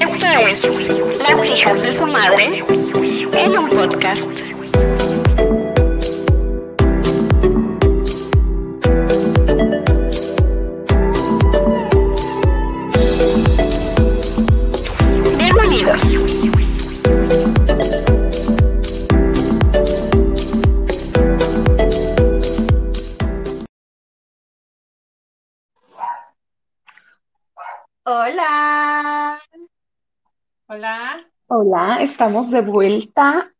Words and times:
Esto 0.00 0.26
es 0.48 0.64
Las 1.18 1.48
hijas 1.48 1.82
de 1.82 1.92
su 1.92 2.06
madre 2.06 2.64
en 3.32 3.58
un 3.58 3.68
podcast. 3.70 4.53
Estamos 32.24 32.50
de 32.50 32.62
vuelta. 32.62 33.52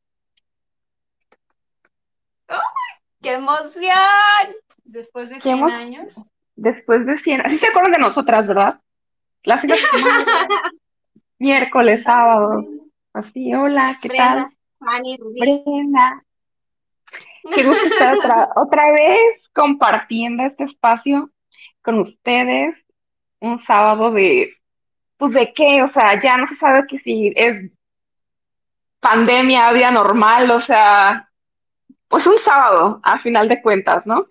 ¡Qué 3.20 3.34
emoción! 3.34 3.92
Después 4.84 5.28
de 5.28 5.34
¿Qué 5.36 5.41
100 5.42 5.59
hemos- 5.59 5.72
años. 5.72 6.14
Después 6.56 7.05
de 7.05 7.19
100, 7.19 7.42
así 7.42 7.58
se 7.58 7.66
acuerdan 7.66 7.92
de 7.92 7.98
nosotras, 7.98 8.46
¿verdad? 8.46 8.80
Las. 9.42 9.62
Miércoles, 11.38 12.05
sábado. 12.05 12.64
Así, 13.12 13.52
hola, 13.55 13.98
¿qué 14.00 14.08
Brenda, 14.08 14.50
tal? 14.78 15.02
Rubí. 15.19 15.41
Brenda. 15.41 16.24
Qué 17.55 17.64
gusto 17.64 17.84
estar 17.84 18.16
otra, 18.16 18.48
otra 18.56 18.92
vez 18.92 19.46
compartiendo 19.52 20.42
este 20.44 20.64
espacio 20.64 21.30
con 21.83 21.98
ustedes. 21.98 22.83
Un 23.41 23.58
sábado 23.60 24.10
de, 24.10 24.55
pues 25.19 25.34
de 25.34 25.52
qué, 25.52 25.83
o 25.83 25.89
sea, 25.89 26.19
ya 26.22 26.39
no 26.39 26.46
se 26.48 26.56
sabe 26.56 26.86
que 26.89 26.98
si 26.98 27.30
es 27.36 27.70
pandemia, 29.05 29.70
vida 29.72 29.91
normal, 29.91 30.50
o 30.50 30.60
sea, 30.60 31.28
pues 32.08 32.27
un 32.27 32.38
sábado, 32.38 33.00
a 33.02 33.19
final 33.19 33.48
de 33.48 33.61
cuentas, 33.61 34.06
¿no? 34.06 34.27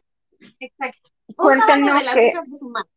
Exacto. 0.59 1.09
Un 1.37 1.57
sábado 1.59 1.65
Cuéntenos 1.67 1.99
de 1.99 2.05
las 2.05 2.17
hijas 2.17 2.49
de 2.49 2.55
su 2.57 2.69
madre. 2.69 2.89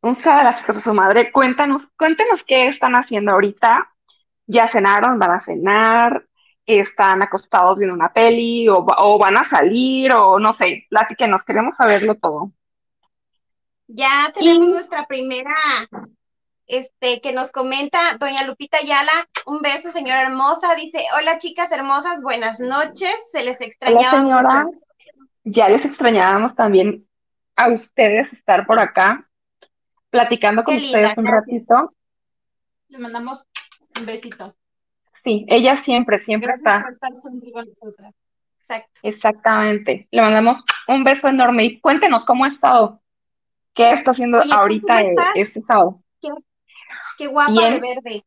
Un 0.00 0.14
sábado 0.14 0.40
a 0.40 0.44
las 0.52 0.60
hijas 0.62 0.76
de 0.76 0.82
su 0.82 0.94
madre. 0.94 1.30
Cuéntanos, 1.32 1.82
cuéntenos 1.98 2.42
qué 2.44 2.68
están 2.68 2.94
haciendo 2.94 3.32
ahorita. 3.32 3.92
¿Ya 4.46 4.66
cenaron? 4.66 5.18
¿Van 5.18 5.32
a 5.32 5.44
cenar? 5.44 6.26
¿Están 6.66 7.22
acostados 7.22 7.78
viendo 7.78 7.94
una 7.94 8.12
peli? 8.12 8.68
¿O, 8.68 8.84
va- 8.84 8.96
o 8.98 9.18
van 9.18 9.36
a 9.36 9.44
salir? 9.44 10.12
O 10.14 10.38
no 10.38 10.54
sé, 10.54 10.86
platíquenos, 10.88 11.44
queremos 11.44 11.74
saberlo 11.76 12.14
todo. 12.16 12.50
Ya 13.88 14.30
tenemos 14.32 14.68
Y- 14.68 14.70
nuestra 14.72 15.06
primera, 15.06 15.54
este, 16.70 17.20
que 17.20 17.32
nos 17.32 17.50
comenta 17.52 17.98
doña 18.18 18.44
Lupita 18.46 18.78
Ayala. 18.78 19.12
Un 19.46 19.60
beso, 19.60 19.90
señora 19.90 20.22
hermosa. 20.22 20.74
Dice, 20.74 21.02
hola 21.18 21.38
chicas 21.38 21.70
hermosas, 21.72 22.22
buenas 22.22 22.60
noches. 22.60 23.14
Se 23.30 23.42
les 23.44 23.58
Hola, 23.60 23.66
extrañaba 23.68 24.10
señora. 24.18 24.64
mucho. 24.64 24.78
Ya 25.44 25.68
les 25.68 25.84
extrañábamos 25.84 26.54
también 26.54 27.06
a 27.56 27.68
ustedes 27.68 28.32
estar 28.32 28.66
por 28.66 28.78
acá, 28.78 29.28
platicando 30.10 30.64
con 30.64 30.74
Qué 30.74 30.80
linda, 30.80 30.98
ustedes 30.98 31.18
un 31.18 31.24
gracias. 31.24 31.44
ratito. 31.46 31.94
Le 32.88 32.98
mandamos 32.98 33.44
un 33.98 34.06
besito. 34.06 34.54
Sí, 35.24 35.44
ella 35.48 35.76
siempre, 35.76 36.24
siempre 36.24 36.48
Gracias 36.48 36.66
está. 36.74 36.82
por 36.84 36.92
estar 36.92 37.16
siempre 37.16 37.52
con 37.52 37.68
nosotras. 37.68 38.14
Exacto. 38.60 39.00
Exactamente. 39.02 40.08
Le 40.10 40.22
mandamos 40.22 40.62
un 40.88 41.04
beso 41.04 41.28
enorme 41.28 41.64
y 41.64 41.80
cuéntenos 41.80 42.24
cómo 42.24 42.44
ha 42.44 42.48
estado. 42.48 43.00
¿Qué 43.74 43.92
está 43.92 44.12
haciendo 44.12 44.38
Oye, 44.38 44.48
¿tú 44.48 44.54
ahorita 44.54 45.00
estás? 45.00 45.26
este 45.34 45.60
sábado? 45.60 46.00
Qué 47.16 47.26
guapa 47.26 47.52
Bien. 47.52 47.74
de 47.74 47.80
verde. 47.80 48.24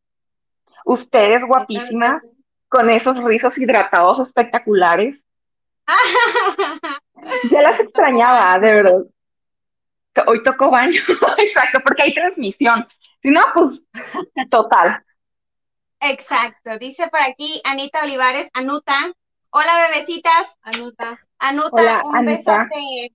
Ustedes 0.86 1.44
guapísimas, 1.46 2.22
con 2.68 2.90
esos 2.90 3.18
rizos 3.24 3.58
hidratados 3.58 4.28
espectaculares. 4.28 5.22
Ya 7.50 7.62
las 7.62 7.80
extrañaba, 7.80 8.60
de 8.60 8.74
verdad. 8.74 9.02
Hoy 10.28 10.44
tocó 10.44 10.70
baño, 10.70 11.02
exacto, 11.38 11.80
porque 11.84 12.04
hay 12.04 12.14
transmisión. 12.14 12.86
Si 13.22 13.30
no, 13.30 13.42
pues, 13.54 13.88
total. 14.50 15.02
Exacto. 16.02 16.78
Dice 16.80 17.08
por 17.08 17.22
aquí 17.22 17.62
Anita 17.64 18.04
Olivares, 18.04 18.50
Anuta. 18.54 18.94
Hola, 19.52 19.88
bebecitas. 19.88 20.58
Anuta. 20.64 21.18
Anuta, 21.40 21.82
Hola, 21.82 22.02
un 22.04 22.16
Anita. 22.18 22.66
besote 22.66 23.14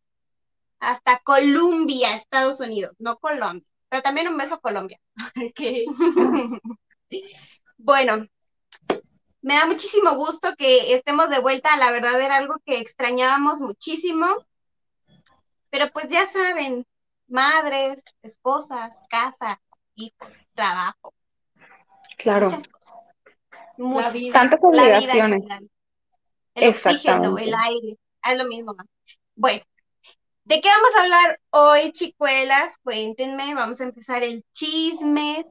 hasta 0.80 1.18
Colombia, 1.18 2.14
Estados 2.14 2.60
Unidos, 2.60 2.94
no 2.98 3.18
Colombia, 3.18 3.67
pero 3.88 4.02
también 4.02 4.28
un 4.28 4.36
beso 4.36 4.54
a 4.54 4.60
Colombia. 4.60 5.00
¿Qué? 5.54 5.84
Bueno, 7.76 8.26
me 9.40 9.54
da 9.54 9.66
muchísimo 9.66 10.14
gusto 10.16 10.54
que 10.56 10.94
estemos 10.94 11.30
de 11.30 11.40
vuelta, 11.40 11.76
la 11.76 11.90
verdad 11.92 12.20
era 12.20 12.36
algo 12.36 12.56
que 12.64 12.78
extrañábamos 12.78 13.60
muchísimo, 13.60 14.26
pero 15.70 15.90
pues 15.92 16.08
ya 16.08 16.26
saben, 16.26 16.86
madres, 17.28 18.02
esposas, 18.22 19.02
casa, 19.08 19.60
hijos, 19.94 20.46
trabajo, 20.54 21.14
Claro, 22.16 22.46
muchas 22.46 22.66
cosas, 22.66 22.94
muchas 23.76 24.12
vida. 24.12 24.32
tantas 24.32 24.60
la 24.72 24.98
vida 24.98 24.98
obligaciones. 24.98 25.44
El 26.54 26.68
oxígeno, 26.70 27.38
el 27.38 27.54
aire, 27.54 27.98
es 28.24 28.38
lo 28.38 28.44
mismo. 28.46 28.74
¿no? 28.74 28.84
Bueno, 29.36 29.62
¿de 30.48 30.62
qué 30.62 30.68
vamos 30.70 30.96
a 30.96 31.02
hablar 31.02 31.40
hoy, 31.50 31.92
chicuelas? 31.92 32.78
Cuéntenme, 32.78 33.54
vamos 33.54 33.82
a 33.82 33.84
empezar 33.84 34.22
el 34.22 34.42
chisme. 34.52 35.44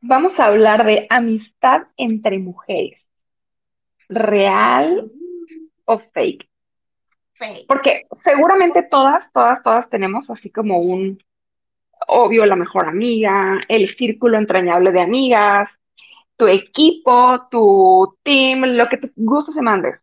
Vamos 0.00 0.38
a 0.38 0.44
hablar 0.44 0.86
de 0.86 1.08
amistad 1.10 1.88
entre 1.96 2.38
mujeres. 2.38 3.04
¿Real 4.08 5.10
o 5.84 5.98
fake? 5.98 6.48
Fake. 7.32 7.66
Porque 7.66 8.06
seguramente 8.12 8.84
todas, 8.84 9.32
todas, 9.32 9.60
todas 9.64 9.90
tenemos 9.90 10.30
así 10.30 10.50
como 10.50 10.78
un, 10.78 11.20
obvio, 12.06 12.46
la 12.46 12.54
mejor 12.54 12.86
amiga, 12.86 13.58
el 13.66 13.88
círculo 13.88 14.38
entrañable 14.38 14.92
de 14.92 15.00
amigas, 15.00 15.68
tu 16.36 16.46
equipo, 16.46 17.48
tu 17.50 18.16
team, 18.22 18.62
lo 18.76 18.88
que 18.88 18.98
te 18.98 19.10
guste 19.16 19.50
se 19.50 19.62
mande. 19.62 19.98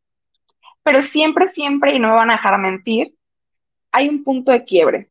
Pero 0.83 1.01
siempre, 1.03 1.53
siempre, 1.53 1.95
y 1.95 1.99
no 1.99 2.09
me 2.09 2.15
van 2.15 2.31
a 2.31 2.35
dejar 2.35 2.59
mentir, 2.59 3.15
hay 3.95 4.09
un 4.09 4.23
punto 4.23 4.51
de 4.51 4.65
quiebre, 4.65 5.09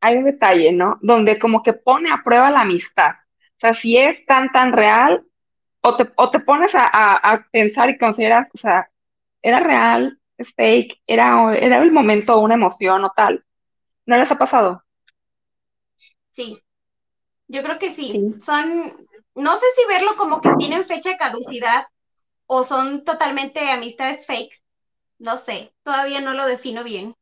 hay 0.00 0.18
un 0.18 0.24
detalle, 0.24 0.72
¿no? 0.72 0.98
Donde 1.02 1.38
como 1.38 1.62
que 1.62 1.72
pone 1.74 2.10
a 2.12 2.22
prueba 2.24 2.50
la 2.50 2.62
amistad. 2.62 3.12
O 3.56 3.60
sea, 3.60 3.74
si 3.74 3.96
es 3.98 4.24
tan, 4.26 4.50
tan 4.52 4.72
real, 4.72 5.26
o 5.82 5.96
te, 5.96 6.10
o 6.16 6.30
te 6.30 6.40
pones 6.40 6.74
a, 6.76 6.84
a- 6.86 7.16
a 7.34 7.48
pensar 7.52 7.90
y 7.90 7.98
consideras, 7.98 8.48
o 8.54 8.58
sea, 8.58 8.90
¿era 9.42 9.58
real? 9.58 10.20
¿Es 10.38 10.54
fake? 10.54 11.00
¿Era, 11.06 11.56
era 11.56 11.82
el 11.82 11.92
momento, 11.92 12.38
una 12.40 12.54
emoción 12.56 13.04
o 13.04 13.12
tal? 13.16 13.44
¿No 14.06 14.18
les 14.18 14.30
ha 14.32 14.38
pasado? 14.38 14.84
Sí, 16.32 16.62
yo 17.48 17.62
creo 17.64 17.80
que 17.80 17.92
sí. 17.92 18.12
Sí. 18.12 18.34
Son, 18.40 18.84
no 19.36 19.56
sé 19.56 19.66
si 19.76 19.86
verlo 19.88 20.16
como 20.18 20.42
que 20.42 20.52
tienen 20.58 20.86
fecha 20.86 21.10
de 21.10 21.18
caducidad 21.18 21.86
o 22.46 22.64
son 22.64 23.04
totalmente 23.04 23.60
amistades 23.72 24.26
fakes. 24.26 24.58
No 25.20 25.38
sé, 25.38 25.74
todavía 25.84 26.22
no 26.22 26.34
lo 26.34 26.46
defino 26.46 26.84
bien. 26.84 27.15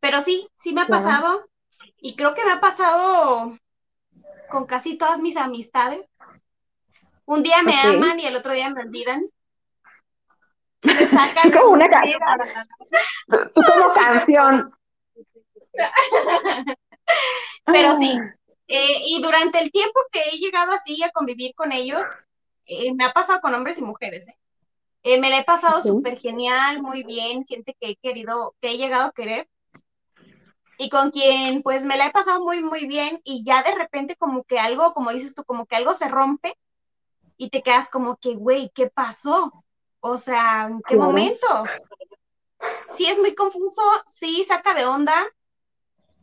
Pero 0.00 0.20
sí, 0.20 0.48
sí 0.58 0.72
me 0.72 0.82
ha 0.82 0.86
Claro. 0.86 1.02
pasado 1.04 1.48
y 2.00 2.16
creo 2.16 2.34
que 2.34 2.44
me 2.44 2.52
ha 2.52 2.60
pasado 2.60 3.56
con 4.50 4.66
casi 4.66 4.96
todas 4.98 5.20
mis 5.20 5.36
amistades. 5.36 6.08
Un 7.26 7.42
día 7.42 7.62
me 7.62 7.74
aman 7.80 8.18
y 8.18 8.26
el 8.26 8.36
otro 8.36 8.52
día 8.52 8.70
me 8.70 8.80
olvidan. 8.82 9.22
Me 10.84 11.06
sacan 11.08 11.50
Como 11.52 11.72
una 11.72 11.88
ca- 11.88 12.00
mira, 12.04 12.66
Tú 13.54 13.60
como 13.62 13.92
canción. 13.94 14.72
Pero 17.66 17.94
sí, 17.94 18.18
eh, 18.68 18.96
y 19.06 19.20
durante 19.22 19.58
el 19.60 19.70
tiempo 19.70 20.00
que 20.12 20.22
he 20.22 20.38
llegado 20.38 20.72
así 20.72 21.02
a 21.02 21.10
convivir 21.10 21.54
con 21.54 21.72
ellos, 21.72 22.06
eh, 22.66 22.92
me 22.94 23.04
ha 23.04 23.12
pasado 23.12 23.40
con 23.40 23.54
hombres 23.54 23.78
y 23.78 23.82
mujeres, 23.82 24.28
¿eh? 24.28 24.36
Eh, 25.04 25.20
me 25.20 25.30
la 25.30 25.38
he 25.38 25.44
pasado 25.44 25.78
Ok. 25.78 25.84
súper 25.84 26.18
genial, 26.18 26.82
muy 26.82 27.04
bien, 27.04 27.44
gente 27.46 27.74
que 27.80 27.90
he 27.90 27.96
querido, 27.96 28.54
que 28.60 28.70
he 28.72 28.78
llegado 28.78 29.06
a 29.06 29.12
querer, 29.12 29.48
y 30.78 30.88
con 30.88 31.10
quien 31.10 31.62
pues 31.62 31.84
me 31.84 31.98
la 31.98 32.06
he 32.06 32.10
pasado 32.12 32.42
muy, 32.42 32.62
muy 32.62 32.86
bien, 32.86 33.20
y 33.24 33.44
ya 33.44 33.62
de 33.62 33.74
repente 33.74 34.16
como 34.16 34.44
que 34.44 34.58
algo, 34.60 34.94
como 34.94 35.10
dices 35.10 35.34
tú, 35.34 35.44
como 35.44 35.66
que 35.66 35.76
algo 35.76 35.92
se 35.92 36.08
rompe, 36.08 36.56
y 37.36 37.50
te 37.50 37.62
quedas 37.62 37.88
como 37.90 38.16
que, 38.16 38.34
güey, 38.34 38.70
¿qué 38.74 38.88
pasó? 38.88 39.64
O 40.00 40.16
sea, 40.16 40.68
¿en 40.70 40.80
qué 40.82 40.94
Claro. 40.94 41.10
momento? 41.10 41.46
Sí 42.94 43.06
es 43.06 43.18
muy 43.18 43.34
confuso, 43.34 43.82
sí 44.06 44.44
saca 44.44 44.72
de 44.74 44.86
onda, 44.86 45.14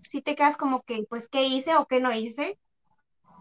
sí 0.07 0.21
te 0.21 0.35
quedas 0.35 0.57
como 0.57 0.83
que, 0.83 1.03
pues, 1.09 1.27
¿qué 1.27 1.43
hice 1.43 1.75
o 1.75 1.85
qué 1.85 1.99
no 1.99 2.11
hice? 2.13 2.57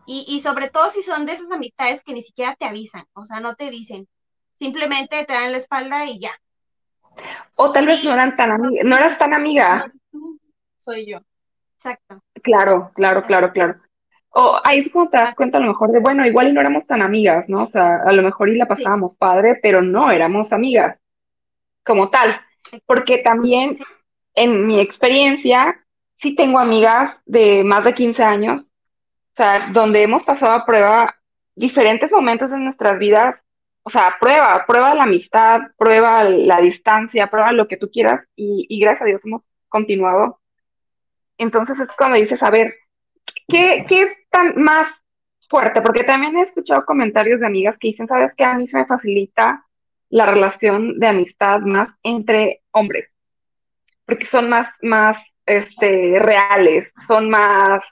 Y, 0.07 0.25
y 0.29 0.41
sobre 0.41 0.69
todo 0.69 0.91
si 0.91 1.03
son 1.03 1.27
de 1.27 1.33
esas 1.33 1.51
amistades 1.51 2.03
que 2.05 2.13
ni 2.13 2.23
siquiera 2.23 2.57
te 2.57 2.67
avisan, 2.67 3.07
o 3.15 3.25
sea, 3.25 3.41
no 3.41 3.55
te 3.55 3.71
dicen, 3.71 4.09
simplemente 4.53 5.25
te 5.25 5.33
dan 5.33 5.53
la 5.53 5.59
espalda 5.59 6.07
y 6.07 6.19
ya. 6.21 6.33
O 7.57 7.73
tal 7.73 7.87
vez 7.87 8.05
no 8.05 8.13
eran 8.13 8.37
tan 8.37 8.61
no 8.61 8.97
eras 8.97 9.19
tan 9.19 9.35
amiga. 9.35 9.91
Soy 10.85 11.07
yo. 11.11 11.19
Exacto. 11.79 12.21
Claro, 12.43 12.91
claro, 12.95 13.23
claro, 13.23 13.53
claro. 13.53 13.77
O 14.31 14.61
ahí 14.65 14.81
es 14.81 14.91
cuando 14.91 15.13
te 15.13 15.17
das 15.19 15.35
cuenta 15.35 15.59
a 15.59 15.61
lo 15.63 15.69
mejor 15.69 15.93
de, 15.93 16.01
bueno, 16.01 16.27
igual 16.27 16.49
y 16.49 16.53
no 16.53 16.61
éramos 16.61 16.87
tan 16.87 17.01
amigas, 17.03 17.49
¿no? 17.49 17.63
O 17.63 17.67
sea, 17.67 18.03
a 18.05 18.13
lo 18.13 18.23
mejor 18.23 18.49
y 18.51 18.57
la 18.57 18.67
pasábamos 18.67 19.17
padre, 19.17 19.59
pero 19.63 19.81
no 19.81 20.11
éramos 20.11 20.53
amigas 20.53 20.99
como 21.85 22.11
tal. 22.11 22.41
Porque 22.87 23.19
también, 23.19 23.77
Sí. 23.77 23.85
en 24.35 24.67
mi 24.67 24.81
experiencia, 24.81 25.85
sí 26.19 26.35
tengo 26.35 26.59
amigas 26.59 27.17
de 27.27 27.65
más 27.65 27.85
de 27.85 27.95
15 27.95 28.23
años, 28.25 28.73
o 29.33 29.37
sea, 29.37 29.71
donde 29.73 30.03
hemos 30.03 30.23
pasado 30.25 30.53
a 30.53 30.67
prueba 30.67 31.17
diferentes 31.57 32.11
momentos 32.13 32.51
en 32.53 32.65
nuestras 32.65 32.99
vidas, 32.99 33.37
o 33.85 33.91
sea, 33.91 34.17
prueba, 34.21 34.65
prueba 34.67 34.95
la 34.95 35.05
amistad, 35.05 35.61
prueba 35.79 36.25
la 36.25 36.59
distancia, 36.61 37.29
prueba 37.31 37.53
lo 37.53 37.69
que 37.69 37.77
tú 37.77 37.91
quieras, 37.91 38.27
y, 38.37 38.67
y 38.69 38.81
gracias 38.81 39.03
a 39.03 39.07
Dios 39.07 39.25
hemos 39.27 39.49
continuado. 39.69 40.41
Entonces 41.39 41.79
es 41.81 41.91
cuando 41.97 42.17
dices, 42.19 42.43
a 42.43 42.51
ver, 42.51 42.75
¿qué, 43.49 43.85
qué 43.89 44.03
es 44.03 44.17
tan 44.31 44.57
más 44.63 44.89
fuerte? 45.49 45.83
Porque 45.83 46.05
también 46.05 46.37
he 46.37 46.43
escuchado 46.43 46.85
comentarios 46.85 47.41
de 47.41 47.47
amigas 47.47 47.79
que 47.79 47.89
dicen, 47.89 48.09
¿sabes 48.09 48.33
qué? 48.37 48.45
A 48.45 48.55
mí 48.57 48.69
se 48.69 48.79
me 48.79 48.87
facilita 48.87 49.67
la 50.11 50.27
relación 50.27 50.99
de 50.99 51.07
amistad 51.09 51.61
más 51.61 51.89
entre 52.03 52.63
hombres, 52.73 53.15
porque 54.07 54.27
son 54.27 54.49
más, 54.49 54.69
más, 54.83 55.19
este, 55.47 56.19
reales, 56.19 56.93
son 57.07 57.29
más 57.31 57.83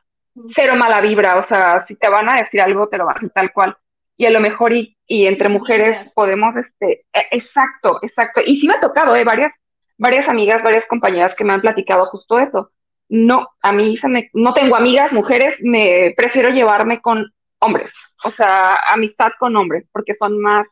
cero 0.54 0.74
mala 0.76 1.00
vibra, 1.00 1.38
o 1.38 1.42
sea, 1.42 1.84
si 1.86 1.96
te 1.96 2.08
van 2.08 2.28
a 2.30 2.34
decir 2.34 2.60
algo, 2.60 2.88
te 2.88 2.98
lo 2.98 3.04
van 3.06 3.16
a 3.16 3.20
decir 3.20 3.30
tal 3.34 3.52
cual. 3.52 3.76
Y 4.16 4.26
a 4.26 4.30
lo 4.30 4.40
mejor 4.40 4.72
y, 4.72 4.96
y 5.06 5.26
entre 5.26 5.48
mujeres 5.48 6.12
podemos, 6.14 6.56
este, 6.56 7.06
e- 7.12 7.28
exacto, 7.32 7.98
exacto. 8.02 8.40
Y 8.44 8.60
sí 8.60 8.66
me 8.68 8.74
ha 8.74 8.80
tocado, 8.80 9.14
eh, 9.16 9.24
varias, 9.24 9.52
varias 9.98 10.28
amigas, 10.28 10.62
varias 10.62 10.86
compañeras 10.86 11.34
que 11.34 11.44
me 11.44 11.52
han 11.52 11.60
platicado 11.60 12.06
justo 12.06 12.38
eso. 12.38 12.72
No, 13.12 13.46
a 13.60 13.72
mí 13.72 13.98
se 13.98 14.08
me, 14.08 14.30
no 14.32 14.54
tengo 14.54 14.74
amigas 14.74 15.12
mujeres, 15.12 15.58
me 15.60 16.14
prefiero 16.16 16.48
llevarme 16.48 17.02
con 17.02 17.30
hombres, 17.58 17.92
o 18.24 18.30
sea, 18.30 18.76
amistad 18.88 19.32
con 19.38 19.54
hombres, 19.54 19.86
porque 19.92 20.14
son 20.14 20.40
más 20.40 20.66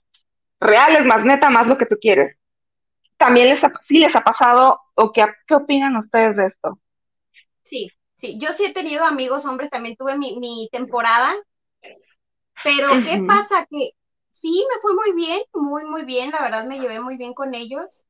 reales, 0.58 1.04
más 1.04 1.22
neta, 1.22 1.50
más 1.50 1.66
lo 1.66 1.76
que 1.76 1.84
tú 1.84 1.96
quieres. 2.00 2.38
También 3.18 3.50
les 3.50 3.62
ha, 3.62 3.72
sí 3.86 3.98
les 3.98 4.16
ha 4.16 4.22
pasado, 4.22 4.80
o 4.94 5.12
qué, 5.12 5.26
qué 5.46 5.54
opinan 5.54 5.96
ustedes 5.96 6.36
de 6.36 6.46
esto? 6.46 6.80
Sí, 7.62 7.90
sí, 8.16 8.38
yo 8.40 8.52
sí 8.52 8.64
he 8.64 8.72
tenido 8.72 9.04
amigos 9.04 9.44
hombres, 9.44 9.70
también 9.70 9.96
tuve 9.96 10.16
mi, 10.16 10.38
mi 10.38 10.68
temporada, 10.72 11.34
pero 12.62 12.88
¿qué 13.04 13.22
pasa? 13.26 13.66
Que 13.70 13.90
sí, 14.30 14.66
me 14.74 14.80
fue 14.80 14.94
muy 14.94 15.12
bien, 15.14 15.40
muy, 15.54 15.84
muy 15.84 16.04
bien, 16.04 16.30
la 16.30 16.42
verdad 16.42 16.64
me 16.66 16.78
llevé 16.78 17.00
muy 17.00 17.16
bien 17.16 17.34
con 17.34 17.54
ellos, 17.54 18.06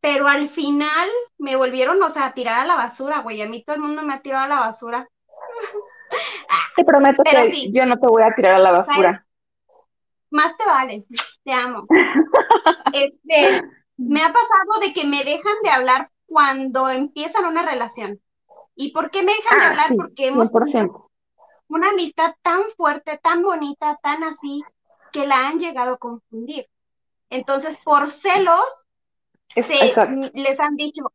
pero 0.00 0.28
al 0.28 0.48
final 0.48 1.08
me 1.38 1.56
volvieron, 1.56 2.02
o 2.02 2.10
sea, 2.10 2.26
a 2.26 2.34
tirar 2.34 2.60
a 2.60 2.66
la 2.66 2.76
basura, 2.76 3.20
güey, 3.20 3.42
a 3.42 3.48
mí 3.48 3.64
todo 3.64 3.76
el 3.76 3.82
mundo 3.82 4.02
me 4.02 4.14
ha 4.14 4.20
tirado 4.22 4.44
a 4.44 4.48
la 4.48 4.60
basura. 4.60 5.08
Te 6.76 6.84
prometo 6.84 7.22
Pero 7.24 7.42
que 7.42 7.50
sí. 7.50 7.72
yo 7.74 7.84
no 7.86 7.96
te 7.98 8.06
voy 8.06 8.22
a 8.22 8.34
tirar 8.34 8.54
a 8.54 8.58
la 8.60 8.70
basura. 8.70 9.26
Más 10.30 10.56
te 10.56 10.64
vale, 10.64 11.04
te 11.44 11.52
amo. 11.52 11.86
Este, 12.92 13.62
me 13.96 14.22
ha 14.22 14.32
pasado 14.32 14.80
de 14.80 14.92
que 14.92 15.04
me 15.06 15.24
dejan 15.24 15.54
de 15.62 15.70
hablar 15.70 16.10
cuando 16.26 16.88
empiezan 16.88 17.44
una 17.46 17.62
relación. 17.62 18.20
¿Y 18.74 18.92
por 18.92 19.10
qué 19.10 19.22
me 19.22 19.32
dejan 19.32 19.58
de 19.58 19.64
Ah, 19.64 19.68
hablar? 19.70 19.88
sí, 19.88 19.96
Porque 19.96 20.26
hemos 20.28 20.50
100%. 20.52 21.10
una 21.68 21.90
amistad 21.90 22.34
tan 22.42 22.62
fuerte, 22.76 23.18
tan 23.22 23.42
bonita, 23.42 23.98
tan 24.02 24.22
así, 24.24 24.62
que 25.12 25.26
la 25.26 25.48
han 25.48 25.58
llegado 25.58 25.94
a 25.94 25.98
confundir. 25.98 26.66
Entonces, 27.30 27.78
por 27.84 28.08
celos, 28.08 28.86
se- 29.54 29.86
exacto. 29.86 30.30
les 30.34 30.60
han 30.60 30.76
dicho, 30.76 31.12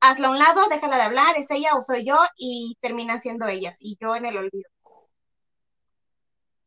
hazla 0.00 0.28
a 0.28 0.30
un 0.30 0.38
lado, 0.38 0.68
déjala 0.68 0.96
de 0.96 1.02
hablar, 1.02 1.36
es 1.36 1.50
ella 1.50 1.74
o 1.76 1.82
soy 1.82 2.04
yo, 2.04 2.18
y 2.36 2.76
terminan 2.80 3.20
siendo 3.20 3.46
ellas, 3.46 3.78
y 3.80 3.96
yo 4.00 4.14
en 4.16 4.26
el 4.26 4.36
olvido. 4.36 4.68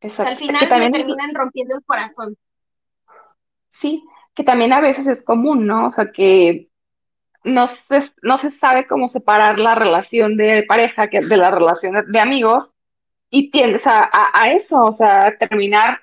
sea, 0.00 0.10
Exacto. 0.10 0.30
al 0.30 0.38
Que 0.38 0.44
final 0.46 0.60
me 0.62 0.68
también 0.68 0.94
es- 0.94 0.98
terminan 1.00 1.34
rompiendo 1.34 1.76
el 1.76 1.84
corazón. 1.84 2.36
sí, 3.80 4.04
que 4.34 4.44
también 4.44 4.72
a 4.72 4.80
veces 4.80 5.06
es 5.06 5.22
común, 5.22 5.66
¿no? 5.66 5.86
O 5.86 5.90
sea, 5.90 6.10
que 6.12 6.68
no 7.44 7.66
se, 7.66 8.12
no 8.22 8.38
se 8.38 8.50
sabe 8.52 8.86
cómo 8.86 9.08
separar 9.08 9.58
la 9.58 9.74
relación 9.74 10.36
de 10.36 10.64
pareja 10.66 11.08
que 11.08 11.20
de 11.20 11.36
la 11.36 11.50
relación 11.50 11.94
de, 11.94 12.02
de 12.06 12.20
amigos 12.20 12.70
y 13.30 13.50
tiendes 13.50 13.86
a, 13.86 14.04
a, 14.04 14.30
a 14.42 14.52
eso, 14.52 14.76
o 14.76 14.96
sea, 14.96 15.26
a 15.26 15.36
terminar, 15.38 16.00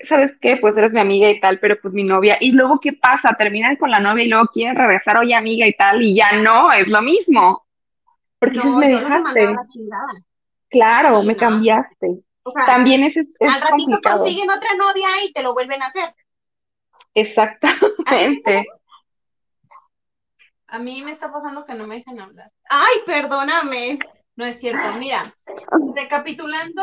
¿sabes 0.00 0.32
qué? 0.40 0.56
Pues 0.56 0.76
eres 0.76 0.92
mi 0.92 1.00
amiga 1.00 1.30
y 1.30 1.40
tal, 1.40 1.58
pero 1.60 1.76
pues 1.80 1.94
mi 1.94 2.04
novia. 2.04 2.36
Y 2.40 2.52
luego, 2.52 2.80
¿qué 2.80 2.92
pasa? 2.92 3.34
Terminan 3.38 3.76
con 3.76 3.90
la 3.90 3.98
novia 4.00 4.24
y 4.24 4.28
luego 4.28 4.46
quieren 4.48 4.76
regresar, 4.76 5.18
oye, 5.20 5.34
amiga 5.34 5.66
y 5.66 5.72
tal, 5.74 6.02
y 6.02 6.14
ya 6.14 6.32
no, 6.32 6.72
es 6.72 6.88
lo 6.88 7.02
mismo. 7.02 7.66
Porque 8.38 8.58
No, 8.58 8.78
me 8.78 8.88
dejaste. 8.88 9.44
la 9.46 9.66
chingada. 9.68 10.12
Claro, 10.70 11.20
Sí, 11.20 11.26
me 11.26 11.32
no. 11.34 11.38
cambiaste. 11.40 12.20
O 12.44 12.50
sea, 12.50 12.64
También 12.66 13.02
es, 13.04 13.16
es 13.16 13.26
al 13.40 13.60
ratito 13.60 13.70
complicado. 13.70 14.18
consiguen 14.18 14.50
otra 14.50 14.74
novia 14.76 15.08
y 15.24 15.32
te 15.32 15.42
lo 15.42 15.52
vuelven 15.54 15.82
a 15.82 15.86
hacer. 15.86 16.14
Exactamente. 17.14 18.66
A 20.68 20.78
mí 20.78 21.02
me 21.02 21.10
está 21.10 21.32
pasando 21.32 21.64
que 21.64 21.74
no 21.74 21.86
me 21.86 21.96
dejan 21.96 22.20
hablar. 22.20 22.52
Ay, 22.68 22.98
perdóname. 23.06 23.98
No 24.36 24.44
es 24.44 24.60
cierto. 24.60 24.92
Mira, 24.98 25.34
recapitulando, 25.94 26.82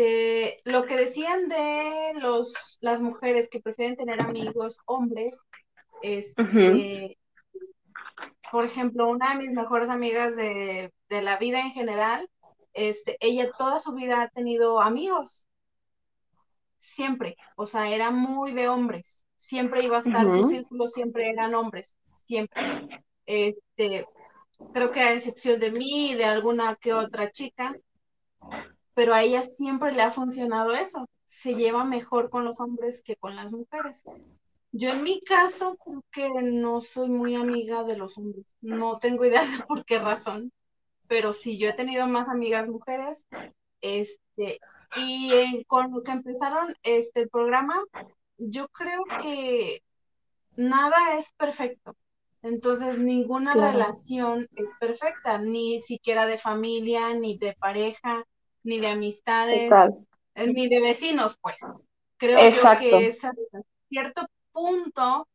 este, 0.00 0.56
lo 0.64 0.86
que 0.86 0.96
decían 0.96 1.48
de 1.48 2.14
los, 2.16 2.78
las 2.80 3.00
mujeres 3.00 3.48
que 3.48 3.60
prefieren 3.60 3.96
tener 3.96 4.20
amigos 4.20 4.78
hombres, 4.86 5.42
este, 6.02 7.18
por 8.50 8.64
ejemplo, 8.64 9.08
una 9.08 9.30
de 9.30 9.36
mis 9.36 9.52
mejores 9.52 9.90
amigas 9.90 10.36
de, 10.36 10.92
de 11.08 11.22
la 11.22 11.36
vida 11.36 11.60
en 11.60 11.72
general, 11.72 12.28
este, 12.72 13.16
ella 13.20 13.50
toda 13.56 13.78
su 13.78 13.92
vida 13.92 14.22
ha 14.22 14.28
tenido 14.28 14.80
amigos. 14.80 15.46
Siempre. 16.78 17.36
O 17.56 17.66
sea, 17.66 17.90
era 17.90 18.10
muy 18.10 18.52
de 18.52 18.68
hombres. 18.68 19.26
Siempre 19.36 19.84
iba 19.84 19.96
a 19.96 20.00
estar, 20.00 20.26
Ujú. 20.26 20.42
su 20.42 20.48
círculo 20.48 20.86
siempre 20.86 21.30
eran 21.30 21.54
hombres. 21.54 21.98
Siempre. 22.24 22.88
Este, 23.26 24.06
creo 24.72 24.90
que 24.90 25.00
a 25.00 25.12
excepción 25.12 25.60
de 25.60 25.70
mí 25.70 26.12
y 26.12 26.14
de 26.14 26.24
alguna 26.24 26.76
que 26.76 26.94
otra 26.94 27.30
chica, 27.30 27.76
pero 29.00 29.14
a 29.14 29.22
ella 29.22 29.40
siempre 29.40 29.92
le 29.92 30.02
ha 30.02 30.10
funcionado 30.10 30.74
eso. 30.74 31.08
Se 31.24 31.54
lleva 31.54 31.84
mejor 31.84 32.28
con 32.28 32.44
los 32.44 32.60
hombres 32.60 33.00
que 33.02 33.16
con 33.16 33.34
las 33.34 33.50
mujeres. 33.50 34.04
Yo 34.72 34.90
en 34.90 35.02
mi 35.02 35.22
caso 35.22 35.78
creo 35.82 36.04
que 36.12 36.42
no 36.42 36.82
soy 36.82 37.08
muy 37.08 37.34
amiga 37.34 37.82
de 37.82 37.96
los 37.96 38.18
hombres. 38.18 38.44
No 38.60 38.98
tengo 38.98 39.24
idea 39.24 39.40
de 39.46 39.64
por 39.66 39.86
qué 39.86 39.98
razón, 40.00 40.52
pero 41.08 41.32
sí, 41.32 41.56
yo 41.58 41.70
he 41.70 41.72
tenido 41.72 42.06
más 42.08 42.28
amigas 42.28 42.68
mujeres. 42.68 43.26
Este, 43.80 44.60
y 44.98 45.32
en- 45.32 45.64
con 45.64 45.92
lo 45.92 46.02
que 46.02 46.12
empezaron 46.12 46.74
este 46.82 47.22
el 47.22 47.30
programa, 47.30 47.82
yo 48.36 48.68
creo 48.68 49.02
que 49.22 49.82
nada 50.56 51.16
es 51.16 51.32
perfecto. 51.38 51.96
Entonces, 52.42 52.98
ninguna 52.98 53.54
Claro. 53.54 53.72
relación 53.72 54.46
es 54.56 54.70
perfecta, 54.78 55.38
ni 55.38 55.80
siquiera 55.80 56.26
de 56.26 56.36
familia, 56.36 57.14
ni 57.14 57.38
de 57.38 57.54
pareja, 57.58 58.24
ni 58.64 58.80
de 58.80 58.88
amistades, 58.88 59.86
eh, 60.34 60.48
ni 60.52 60.68
de 60.68 60.80
vecinos, 60.80 61.36
pues. 61.40 61.60
Creo 62.18 62.46
Exacto. 62.46 62.48
yo 62.48 62.74
que 62.76 63.06
es 63.06 63.24
hasta 63.24 63.60
cierto 63.88 64.26
punto 64.52 65.28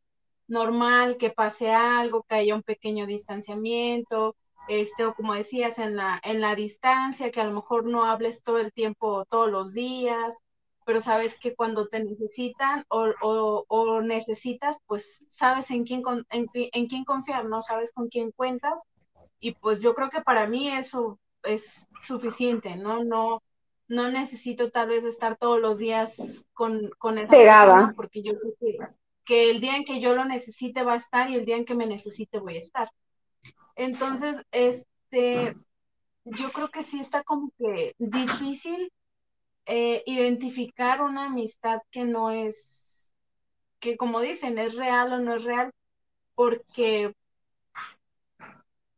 normal 0.48 1.18
que 1.18 1.32
pase 1.32 1.72
algo, 1.72 2.24
que 2.24 2.36
haya 2.36 2.56
un 2.56 2.64
pequeño 2.64 3.06
distanciamiento, 3.08 4.36
este, 4.68 5.06
o 5.06 5.16
como 5.16 5.34
decías, 5.34 5.80
en 5.80 5.96
la, 5.96 6.20
en 6.24 6.42
la 6.42 6.56
distancia, 6.56 7.32
que 7.32 7.42
a 7.42 7.46
lo 7.46 7.54
mejor 7.54 7.86
no 7.86 8.06
hables 8.06 8.44
todo 8.44 8.60
el 8.60 8.72
tiempo, 8.74 9.26
todos 9.30 9.52
los 9.52 9.74
días, 9.74 10.38
pero 10.86 11.00
sabes 11.00 11.40
que 11.40 11.56
cuando 11.56 11.88
te 11.88 12.04
necesitan 12.04 12.84
o, 12.90 13.08
o, 13.22 13.66
o 13.68 14.02
necesitas, 14.02 14.78
pues 14.88 15.24
sabes 15.30 15.72
en 15.72 15.84
quién, 15.84 16.02
con- 16.04 16.26
en, 16.30 16.48
en 16.54 16.88
quién 16.88 17.06
confiar, 17.06 17.46
¿no? 17.46 17.62
Sabes 17.62 17.92
con 17.94 18.08
quién 18.10 18.32
cuentas, 18.32 18.80
y 19.40 19.54
pues 19.56 19.82
yo 19.82 19.94
creo 19.96 20.10
que 20.10 20.22
para 20.22 20.48
mí 20.48 20.70
eso 20.70 21.20
es 21.46 21.88
suficiente, 22.02 22.76
¿no? 22.76 23.04
No, 23.04 23.44
no 23.88 24.10
necesito 24.10 24.72
tal 24.72 24.90
vez 24.90 25.04
estar 25.04 25.38
todos 25.38 25.60
los 25.60 25.80
días 25.80 26.46
con, 26.54 26.90
con 26.98 27.18
esa 27.18 27.34
persona, 27.34 27.94
porque 27.96 28.22
yo 28.22 28.34
sé 28.40 28.54
que, 28.60 28.78
que 29.24 29.52
el 29.52 29.62
día 29.62 29.76
en 29.76 29.86
que 29.86 30.00
yo 30.00 30.14
lo 30.14 30.26
necesite 30.26 30.84
va 30.84 30.94
a 30.94 30.98
estar 30.98 31.30
y 31.30 31.36
el 31.36 31.46
día 31.46 31.58
en 31.58 31.66
que 31.66 31.76
me 31.76 31.86
necesite 31.86 32.40
voy 32.40 32.58
a 32.58 32.62
estar. 32.62 32.92
Entonces, 33.76 34.44
este, 34.52 35.56
yo 36.24 36.52
creo 36.52 36.70
que 36.70 36.84
sí 36.84 37.00
está 37.00 37.24
como 37.24 37.52
que 37.58 37.94
difícil 37.98 38.92
eh, 39.66 40.04
identificar 40.06 41.02
una 41.02 41.26
amistad 41.26 41.82
que 41.92 42.06
no 42.06 42.32
es, 42.32 43.14
que 43.80 43.98
como 43.98 44.22
dicen, 44.22 44.58
es 44.58 44.76
real 44.76 45.14
o 45.14 45.20
no 45.20 45.36
es 45.36 45.44
real, 45.44 45.72
porque 46.36 47.14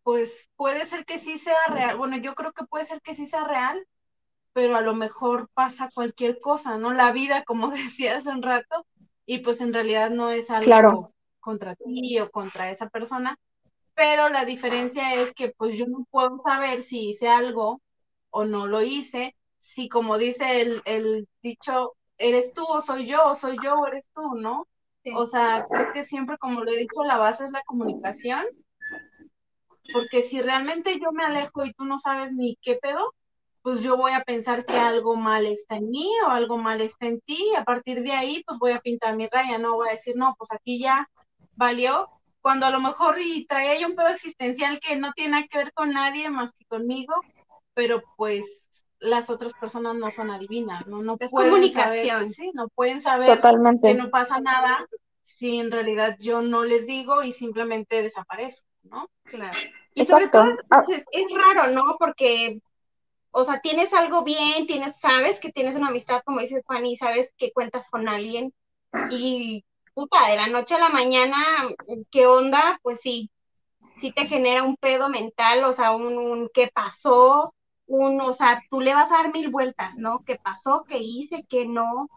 pues 0.08 0.50
puede 0.56 0.86
ser 0.86 1.04
que 1.04 1.20
sí 1.20 1.38
sea 1.38 1.58
real, 1.70 1.98
bueno, 1.98 2.16
yo 2.16 2.34
creo 2.34 2.54
que 2.54 2.64
puede 2.64 2.86
ser 2.86 3.02
que 3.02 3.14
sí 3.14 3.26
sea 3.26 3.44
real, 3.44 3.86
pero 4.54 4.78
a 4.78 4.82
lo 4.82 4.96
mejor 4.96 5.50
pasa 5.54 5.90
cualquier 5.94 6.40
cosa, 6.40 6.78
¿no? 6.78 6.94
La 6.94 7.12
vida, 7.12 7.44
como 7.44 7.72
decía 7.72 8.16
hace 8.16 8.30
un 8.30 8.42
rato, 8.42 8.86
y 9.26 9.40
pues 9.40 9.60
en 9.60 9.74
realidad 9.74 10.10
no 10.10 10.30
es 10.30 10.50
algo 10.50 10.72
Claro. 10.72 11.12
contra 11.42 11.76
ti 11.76 12.18
o 12.22 12.32
contra 12.32 12.72
esa 12.72 12.88
persona, 12.88 13.38
pero 13.96 14.30
la 14.30 14.46
diferencia 14.46 15.14
es 15.16 15.34
que 15.34 15.50
pues 15.50 15.78
yo 15.78 15.88
no 15.88 16.06
puedo 16.10 16.40
saber 16.40 16.84
si 16.84 17.10
hice 17.10 17.28
algo 17.28 17.82
o 18.30 18.46
no 18.46 18.66
lo 18.66 18.82
hice, 18.84 19.36
si 19.58 19.90
como 19.90 20.18
dice 20.18 20.62
el, 20.62 20.82
el 20.86 21.28
dicho, 21.44 21.96
eres 22.18 22.54
tú 22.54 22.66
o 22.66 22.80
soy 22.80 23.08
yo, 23.08 23.28
o 23.28 23.36
soy 23.36 23.58
yo 23.62 23.76
o 23.76 23.88
eres 23.88 24.08
tú, 24.16 24.36
¿no? 24.36 24.70
O 25.18 25.26
sea, 25.26 25.68
creo 25.70 25.92
que 25.92 26.06
siempre, 26.06 26.38
como 26.38 26.64
lo 26.64 26.72
he 26.72 26.78
dicho, 26.78 27.04
la 27.04 27.18
base 27.18 27.44
es 27.44 27.52
la 27.52 27.64
comunicación, 27.66 28.46
porque 29.94 30.22
si 30.22 30.42
realmente 30.42 31.00
yo 31.00 31.12
me 31.12 31.24
alejo 31.26 31.66
y 31.66 31.74
tú 31.74 31.86
no 31.86 32.00
sabes 32.00 32.34
ni 32.34 32.58
qué 32.62 32.76
pedo, 32.76 33.14
pues 33.62 33.82
yo 33.84 33.98
voy 33.98 34.14
a 34.14 34.24
pensar 34.24 34.66
que 34.66 34.78
algo 34.78 35.16
mal 35.16 35.46
está 35.46 35.76
en 35.76 35.90
mí 35.90 36.10
o 36.26 36.30
algo 36.30 36.58
mal 36.58 36.80
está 36.82 37.08
en 37.08 37.20
ti, 37.22 37.38
y 37.52 37.56
a 37.56 37.64
partir 37.66 38.02
de 38.02 38.14
ahí, 38.14 38.44
pues 38.46 38.60
voy 38.60 38.72
a 38.72 38.80
pintar 38.80 39.16
mi 39.16 39.28
raya, 39.28 39.58
no 39.58 39.76
voy 39.76 39.90
a 39.90 39.92
decir, 39.92 40.16
no, 40.16 40.36
pues 40.38 40.52
aquí 40.54 40.80
ya 40.80 41.10
valió, 41.56 42.10
cuando 42.40 42.66
a 42.66 42.70
lo 42.72 42.80
mejor 42.80 43.20
y 43.20 43.46
traía 43.46 43.78
yo 43.78 43.88
un 43.88 43.96
pedo 43.96 44.08
existencial 44.08 44.80
que 44.80 44.96
no 44.96 45.12
tiene 45.14 45.32
nada 45.32 45.48
que 45.50 45.58
ver 45.58 45.74
con 45.74 45.92
nadie 45.92 46.30
más 46.30 46.54
que 46.54 46.64
conmigo, 46.66 47.14
pero 47.74 48.02
pues 48.16 48.70
las 49.00 49.30
otras 49.30 49.54
personas 49.54 49.96
no 49.96 50.10
son 50.12 50.32
adivinas, 50.32 50.88
no, 50.88 51.02
no 51.02 51.18
Es 51.20 51.32
pueden 51.32 51.50
comunicación. 51.50 52.08
saber, 52.08 52.28
sí, 52.30 52.52
no 52.54 52.70
pueden 52.70 53.02
saber 53.02 53.36
Totalmente. 53.36 53.90
que 53.90 53.94
no 53.96 54.10
pasa 54.10 54.40
nada 54.40 54.88
si 55.24 55.60
en 55.60 55.72
realidad 55.72 56.16
yo 56.20 56.42
no 56.42 56.64
les 56.64 56.88
digo 56.88 57.22
y 57.22 57.32
simplemente 57.32 58.02
desaparezco, 58.02 58.66
¿no? 58.84 59.10
Claro. 59.24 59.58
Y 60.02 60.06
sobre 60.06 60.28
todo 60.30 60.46
Ah. 60.70 60.84
es, 60.90 61.06
es 61.12 61.32
raro, 61.34 61.72
¿no? 61.72 61.98
Porque, 61.98 62.60
o 63.32 63.44
sea, 63.44 63.60
tienes 63.62 63.94
algo 63.94 64.24
bien, 64.24 64.68
tienes, 64.68 65.00
sabes 65.00 65.40
que 65.40 65.52
tienes 65.52 65.76
una 65.76 65.90
amistad, 65.90 66.22
como 66.26 66.40
dice 66.40 66.64
Fanny, 66.68 66.96
sabes 66.96 67.34
que 67.38 67.52
cuentas 67.52 67.90
con 67.90 68.08
alguien 68.08 68.54
y, 69.12 69.66
puta, 69.94 70.28
de 70.30 70.38
la 70.38 70.48
noche 70.48 70.76
a 70.76 70.80
la 70.80 70.90
mañana, 70.90 71.38
¿qué 72.12 72.28
onda? 72.28 72.80
Pues 72.84 73.02
sí, 73.02 73.32
sí 73.98 74.12
te 74.12 74.26
genera 74.28 74.64
un 74.64 74.78
pedo 74.78 75.10
mental, 75.10 75.64
o 75.66 75.74
sea, 75.74 75.92
un, 75.92 76.18
un 76.18 76.50
¿qué 76.54 76.70
pasó? 76.74 77.54
Un, 77.88 78.22
o 78.22 78.34
sea, 78.34 78.62
tú 78.70 78.82
le 78.82 78.94
vas 78.94 79.12
a 79.12 79.18
dar 79.24 79.34
mil 79.34 79.50
vueltas, 79.50 79.98
¿no? 79.98 80.24
¿Qué 80.26 80.38
pasó? 80.38 80.86
¿Qué 80.88 80.98
hice? 81.00 81.46
¿Qué 81.50 81.66
no? 81.68 82.10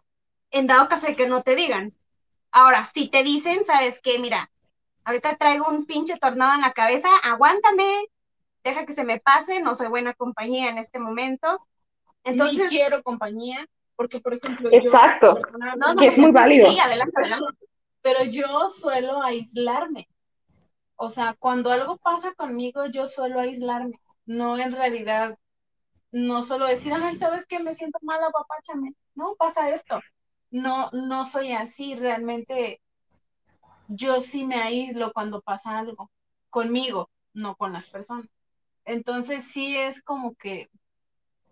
En 0.50 0.66
dado 0.66 0.88
caso 0.88 1.06
de 1.08 1.16
que 1.16 1.28
no 1.28 1.42
te 1.42 1.56
digan. 1.56 1.94
Ahora, 2.52 2.90
si 2.94 3.10
te 3.10 3.22
dicen, 3.24 3.64
¿sabes 3.64 4.00
qué? 4.02 4.18
Mira, 4.18 4.50
ahorita 5.04 5.36
traigo 5.36 5.66
un 5.68 5.86
pinche 5.86 6.16
tornado 6.16 6.54
en 6.54 6.60
la 6.62 6.72
cabeza, 6.72 7.08
aguántame, 7.22 8.06
deja 8.64 8.86
que 8.86 8.92
se 8.92 9.04
me 9.04 9.20
pase, 9.20 9.60
no 9.60 9.74
soy 9.74 9.88
buena 9.88 10.14
compañía 10.14 10.70
en 10.70 10.78
este 10.78 10.98
momento. 10.98 11.66
Ni 12.24 12.32
Entonces, 12.32 12.68
quiero 12.68 13.02
compañía, 13.02 13.66
porque 13.96 14.20
por 14.20 14.34
ejemplo, 14.34 14.68
Exacto. 14.72 15.38
yo, 15.38 15.58
no, 15.76 15.94
no, 15.94 16.00
que 16.00 16.08
es 16.08 16.18
muy 16.18 16.32
válido. 16.32 16.70
Sí, 16.70 16.78
adelante, 16.78 17.12
adelante. 17.16 17.66
pero 18.02 18.24
yo 18.24 18.68
suelo 18.68 19.22
aislarme. 19.22 20.08
O 20.96 21.08
sea, 21.08 21.34
cuando 21.38 21.70
algo 21.70 21.96
pasa 21.96 22.34
conmigo, 22.34 22.84
yo 22.86 23.06
suelo 23.06 23.40
aislarme. 23.40 23.98
No 24.26 24.58
en 24.58 24.72
realidad, 24.72 25.38
no 26.12 26.42
solo 26.42 26.66
decir, 26.66 26.92
ay, 26.92 27.16
¿sabes 27.16 27.46
qué? 27.46 27.58
Me 27.58 27.74
siento 27.74 27.98
mala, 28.02 28.30
papáchame. 28.30 28.94
No, 29.14 29.34
pasa 29.38 29.70
esto. 29.70 30.00
No, 30.50 30.90
no 30.92 31.24
soy 31.24 31.52
así. 31.52 31.94
Realmente, 31.94 32.82
yo 33.90 34.20
sí 34.20 34.44
me 34.44 34.56
aíslo 34.56 35.12
cuando 35.12 35.40
pasa 35.40 35.78
algo. 35.78 36.10
Conmigo, 36.48 37.10
no 37.34 37.56
con 37.56 37.72
las 37.72 37.86
personas. 37.86 38.26
Entonces, 38.84 39.44
sí 39.44 39.76
es 39.76 40.02
como 40.02 40.34
que, 40.34 40.68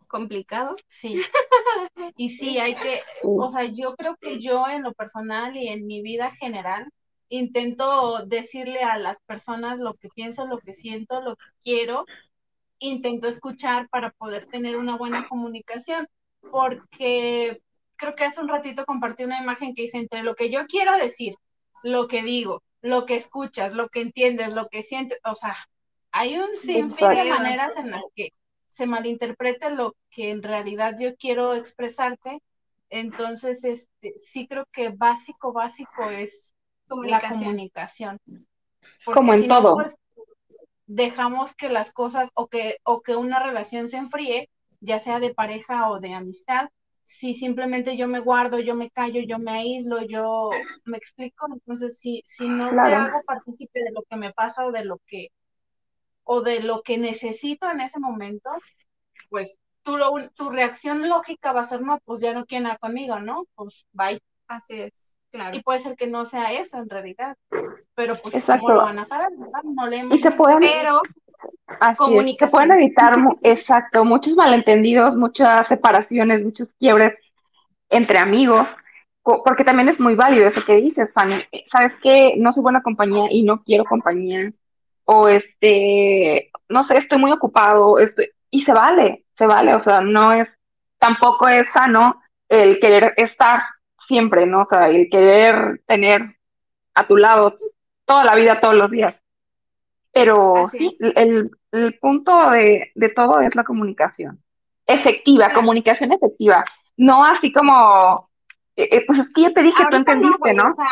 Complicado. 0.07 0.77
sí. 0.87 1.21
Y 2.17 2.31
sí, 2.31 2.59
hay 2.59 2.75
que, 2.75 3.03
o 3.23 3.51
sea, 3.51 3.65
yo 3.65 3.95
creo 3.95 4.17
que 4.17 4.41
yo 4.41 4.67
en 4.69 4.83
lo 4.83 4.93
personal 4.95 5.57
y 5.57 5.69
en 5.69 5.87
mi 5.87 6.03
vida 6.03 6.31
general 6.31 6.91
intento 7.29 8.25
decirle 8.25 8.83
a 8.83 8.99
las 8.99 9.21
personas 9.21 9.79
lo 9.79 9.95
que 9.95 10.09
pienso, 10.09 10.47
lo 10.47 10.59
que 10.59 10.73
siento, 10.73 11.21
lo 11.21 11.37
que 11.37 11.45
quiero, 11.63 12.07
intento 12.79 13.29
escuchar 13.29 13.89
para 13.91 14.11
poder 14.13 14.47
tener 14.47 14.77
una 14.77 14.97
buena 14.97 15.29
comunicación, 15.29 16.09
porque 16.51 17.61
creo 17.97 18.15
que 18.15 18.25
hace 18.25 18.41
un 18.41 18.49
ratito 18.49 18.87
compartí 18.87 19.25
una 19.25 19.43
imagen 19.43 19.75
que 19.75 19.83
dice 19.83 19.99
entre 19.99 20.23
lo 20.23 20.35
que 20.35 20.51
yo 20.51 20.67
quiero 20.67 20.97
decir, 20.97 21.35
lo 21.83 22.09
que 22.09 22.23
digo, 22.23 22.63
lo 22.83 23.07
que 23.07 23.17
escuchas, 23.17 23.73
lo 23.75 23.89
que 23.89 24.01
entiendes, 24.01 24.53
lo 24.55 24.69
que 24.69 24.83
sientes, 24.83 25.19
o 25.25 25.35
sea, 25.35 25.57
hay 26.13 26.39
un 26.39 26.57
sinfín 26.57 27.09
de 27.09 27.25
maneras 27.25 27.77
en 27.77 27.91
las 27.91 28.05
que 28.15 28.33
se 28.67 28.87
malinterprete 28.87 29.71
lo 29.71 29.95
que 30.11 30.31
en 30.31 30.43
realidad 30.43 30.95
yo 30.99 31.17
quiero 31.17 31.55
expresarte. 31.55 32.43
Entonces, 32.91 33.65
este, 33.65 34.15
sí 34.19 34.47
creo 34.47 34.67
que 34.73 34.91
básico, 34.91 35.53
básico 35.53 36.11
es 36.11 36.55
la 37.03 37.21
Comunicación. 37.21 37.41
comunicación. 37.45 38.19
Como 39.05 39.35
en 39.35 39.43
si 39.43 39.47
no, 39.47 39.63
todo. 39.63 39.75
pues, 39.75 39.99
dejamos 40.87 41.55
que 41.55 41.69
las 41.69 41.93
cosas 41.93 42.31
o 42.35 42.49
que, 42.49 42.79
o 42.85 43.03
que 43.03 43.17
una 43.17 43.41
relación 43.43 43.89
se 43.89 43.99
enfríe, 43.99 44.51
ya 44.81 44.99
sea 44.99 45.21
de 45.21 45.35
pareja 45.35 45.91
o 45.91 46.01
de 46.01 46.15
amistad. 46.15 46.71
Si 47.11 47.33
simplemente 47.33 47.97
yo 47.97 48.07
me 48.07 48.21
guardo, 48.21 48.59
yo 48.59 48.75
me 48.75 48.91
callo, 48.91 49.23
yo 49.23 49.39
me 49.39 49.53
aíslo, 49.53 50.03
yo 50.03 50.51
me 50.85 50.99
explico, 50.99 51.47
entonces 51.51 51.99
si, 51.99 52.21
si 52.27 52.47
no 52.47 52.69
te 52.69 52.95
hago 52.95 53.23
partícipe 53.23 53.83
de 53.83 53.93
lo 53.93 54.03
que 54.03 54.17
me 54.17 54.35
pasa 54.35 54.67
o 54.67 54.73
de 54.73 54.85
lo 54.85 55.01
que 55.07 55.29
o 56.25 56.43
de 56.43 56.61
lo 56.61 56.83
que 56.83 56.99
necesito 56.99 57.71
en 57.71 57.81
ese 57.81 57.99
momento, 57.99 58.51
pues 59.31 59.59
tú 59.83 59.97
lo, 59.97 60.13
tu 60.35 60.51
reacción 60.51 61.09
lógica 61.09 61.53
va 61.53 61.63
a 61.63 61.65
ser 61.65 61.81
no, 61.81 61.99
pues 62.05 62.21
ya 62.21 62.35
no 62.35 62.45
quiere 62.45 62.65
nada 62.65 62.77
conmigo, 62.77 63.19
¿no? 63.21 63.47
Pues 63.55 63.87
bye. 63.93 64.21
Así 64.47 64.79
es, 64.79 65.17
claro. 65.31 65.57
Y 65.57 65.63
puede 65.63 65.79
ser 65.79 65.97
que 65.97 66.09
no 66.09 66.27
sea 66.27 66.53
eso 66.53 66.77
en 66.77 66.91
realidad, 66.91 67.39
pero 67.95 68.17
pues 68.17 68.35
Exacto. 68.35 68.67
¿cómo 68.67 68.75
lo 68.75 68.83
van 68.83 68.99
a 68.99 69.07
saber? 69.07 69.29
verdad? 69.35 69.63
No 69.65 69.87
le 69.87 70.01
hemos 70.01 70.15
Y 70.15 70.19
se 70.19 70.31
pueden, 70.31 70.61
Pero, 70.61 71.01
así 71.81 72.17
es, 72.17 72.37
se 72.39 72.47
pueden 72.49 72.73
evitar, 72.73 73.15
exacto, 73.43 74.05
muchos 74.05 74.37
malentendidos, 74.37 75.17
muchas 75.17 75.67
separaciones, 75.69 76.45
muchos 76.45 76.73
quiebres 76.75 77.15
entre 77.91 78.19
amigos, 78.19 78.69
porque 79.23 79.65
también 79.65 79.89
es 79.89 80.01
muy 80.01 80.15
válido 80.15 80.47
eso 80.47 80.65
que 80.65 80.77
dices, 80.77 81.11
Fanny. 81.13 81.43
¿Sabes 81.71 81.93
qué? 82.03 82.35
No 82.39 82.53
soy 82.53 82.63
buena 82.63 82.83
compañía 82.83 83.27
y 83.31 83.43
no 83.43 83.63
quiero 83.63 83.85
compañía. 83.85 84.53
O 85.05 85.29
este, 85.29 86.51
no 86.69 86.83
sé, 86.85 86.99
estoy 86.99 87.19
muy 87.19 87.33
ocupado, 87.33 87.99
estoy, 87.99 88.31
y 88.51 88.63
se 88.63 88.73
vale, 88.73 89.25
se 89.37 89.47
vale, 89.47 89.75
o 89.75 89.81
sea, 89.81 90.01
no 90.01 90.33
es, 90.33 90.49
tampoco 90.99 91.49
es 91.49 91.69
sano 91.71 92.23
el 92.49 92.79
querer 92.81 93.15
estar 93.17 93.63
siempre, 94.07 94.47
¿no? 94.47 94.63
O 94.63 94.67
sea, 94.69 94.89
el 94.89 95.09
querer 95.11 95.83
tener 95.87 96.37
a 96.95 97.07
tu 97.07 97.17
lado 97.17 97.55
toda 98.05 98.25
la 98.25 98.35
vida, 98.35 98.61
todos 98.61 98.75
los 98.75 98.91
días. 98.91 99.21
Pero 100.21 100.57
Así 100.65 100.91
sí, 100.91 100.97
el, 101.17 101.51
el 101.73 101.99
punto 101.99 102.51
de, 102.51 102.91
de 102.95 103.09
todo 103.11 103.41
es 103.41 103.55
la 103.55 103.65
comunicación. 103.65 104.43
Efectiva, 104.87 105.47
Claro. 105.47 105.61
comunicación 105.61 106.13
efectiva. 106.13 106.65
No 106.97 107.25
así 107.25 107.53
como, 107.53 108.31
eh, 108.77 108.89
eh, 108.93 109.05
pues 109.07 109.19
es 109.21 109.33
que 109.35 109.43
yo 109.43 109.53
te 109.53 109.63
dije, 109.63 109.77
tú 109.91 109.97
ahorita 109.97 110.15
no, 110.15 110.29
entendiste, 110.31 110.39
güey, 110.39 110.55
¿no? 110.55 110.71
o 110.71 110.75
sea, 110.75 110.87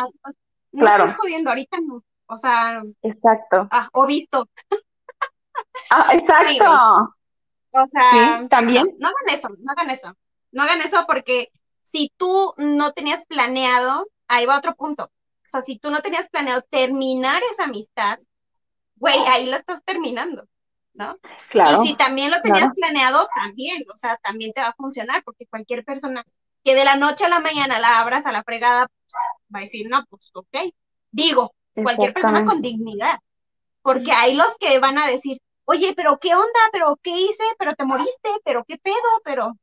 no 0.71 0.79
Claro. 0.81 1.03
estés 1.05 1.17
jodiendo, 1.17 1.49
ahorita 1.49 1.77
no. 1.85 2.03
O 2.27 2.37
sea, 2.37 2.83
Exacto. 3.01 3.67
ah, 3.71 3.89
o 3.93 4.05
visto. 4.05 4.47
Ah, 5.89 6.07
exacto. 6.13 7.15
O 7.71 7.87
sea, 7.91 8.41
Sí, 8.41 8.47
también. 8.49 8.87
no 8.99 9.07
hagan 9.07 9.35
eso, 9.37 9.49
no 9.59 9.71
hagan 9.71 9.89
eso. 9.91 10.13
No 10.51 10.63
hagan 10.63 10.81
eso 10.81 11.05
porque 11.07 11.49
si 11.83 12.11
tú 12.17 12.53
no 12.57 12.91
tenías 12.93 13.25
planeado, 13.25 14.07
ahí 14.27 14.45
va 14.45 14.57
otro 14.57 14.75
punto. 14.75 15.05
O 15.05 15.49
sea, 15.49 15.61
si 15.61 15.77
tú 15.79 15.91
no 15.91 16.01
tenías 16.01 16.29
planeado 16.29 16.61
terminar 16.69 17.41
esa 17.51 17.65
amistad, 17.65 18.19
güey, 18.99 19.17
ahí 19.27 19.45
la 19.45 19.57
estás 19.57 19.83
terminando, 19.83 20.45
¿no? 20.93 21.17
Claro. 21.49 21.83
Y 21.83 21.87
si 21.87 21.95
también 21.95 22.31
lo 22.31 22.41
tenías 22.41 22.71
claro. 22.71 22.75
planeado, 22.75 23.27
también, 23.35 23.83
o 23.91 23.95
sea, 23.95 24.17
también 24.17 24.53
te 24.53 24.61
va 24.61 24.69
a 24.69 24.75
funcionar, 24.75 25.23
porque 25.23 25.47
cualquier 25.47 25.83
persona 25.83 26.25
que 26.63 26.75
de 26.75 26.85
la 26.85 26.95
noche 26.95 27.25
a 27.25 27.29
la 27.29 27.39
mañana 27.39 27.79
la 27.79 27.99
abras 27.99 28.25
a 28.25 28.31
la 28.31 28.43
fregada, 28.43 28.87
pues, 28.87 29.13
va 29.53 29.59
a 29.59 29.63
decir, 29.63 29.87
no, 29.89 30.03
pues, 30.09 30.31
ok. 30.33 30.73
Digo, 31.11 31.53
cualquier 31.73 32.13
persona 32.13 32.43
con 32.43 32.61
dignidad, 32.61 33.19
porque 33.81 34.11
hay 34.11 34.33
los 34.33 34.57
que 34.57 34.79
van 34.79 34.97
a 34.97 35.07
decir, 35.07 35.39
oye, 35.65 35.93
pero 35.95 36.17
¿qué 36.19 36.33
onda? 36.33 36.59
¿Pero 36.71 36.97
qué 37.01 37.11
hice? 37.11 37.43
¿Pero 37.57 37.75
te 37.75 37.85
moriste? 37.85 38.29
¿Pero 38.43 38.65
qué 38.65 38.77
pedo? 38.77 38.95
Pero 39.23 39.53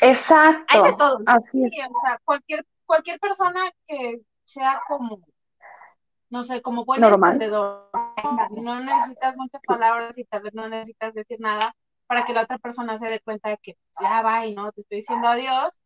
hay 0.00 0.08
de 0.08 0.14
Exacto. 0.14 0.96
todo, 0.96 1.18
¿no? 1.18 1.24
Así 1.26 1.64
es. 1.64 1.86
O 1.88 2.00
sea, 2.02 2.18
cualquier, 2.24 2.64
cualquier 2.86 3.20
persona 3.20 3.60
que 3.86 4.20
sea 4.44 4.80
como, 4.88 5.20
no 6.30 6.42
sé, 6.42 6.62
como 6.62 6.84
buen 6.84 7.00
Normal. 7.00 7.34
entendedor, 7.34 7.90
no 8.50 8.80
necesitas 8.80 9.36
muchas 9.36 9.60
palabras 9.66 10.16
y 10.18 10.24
tal 10.24 10.42
vez 10.42 10.54
no 10.54 10.68
necesitas 10.68 11.14
decir 11.14 11.40
nada 11.40 11.74
para 12.06 12.24
que 12.24 12.32
la 12.32 12.42
otra 12.42 12.58
persona 12.58 12.96
se 12.96 13.08
dé 13.08 13.20
cuenta 13.20 13.50
de 13.50 13.58
que 13.58 13.74
pues, 13.74 14.08
ya 14.08 14.22
va 14.22 14.46
y 14.46 14.54
no 14.54 14.72
te 14.72 14.80
estoy 14.82 14.98
diciendo 14.98 15.28
adiós 15.28 15.78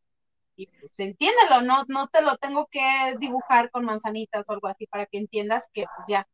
y 0.54 0.66
pues 0.66 0.98
entiéndelo, 0.98 1.62
no, 1.62 1.84
no 1.88 2.08
te 2.08 2.22
lo 2.22 2.36
tengo 2.36 2.66
que 2.70 3.16
dibujar 3.18 3.70
con 3.70 3.84
manzanitas 3.84 4.44
o 4.46 4.52
algo 4.52 4.68
así 4.68 4.86
para 4.86 5.06
que 5.06 5.18
entiendas 5.18 5.68
que 5.72 5.84
pues, 5.96 6.06
ya, 6.08 6.26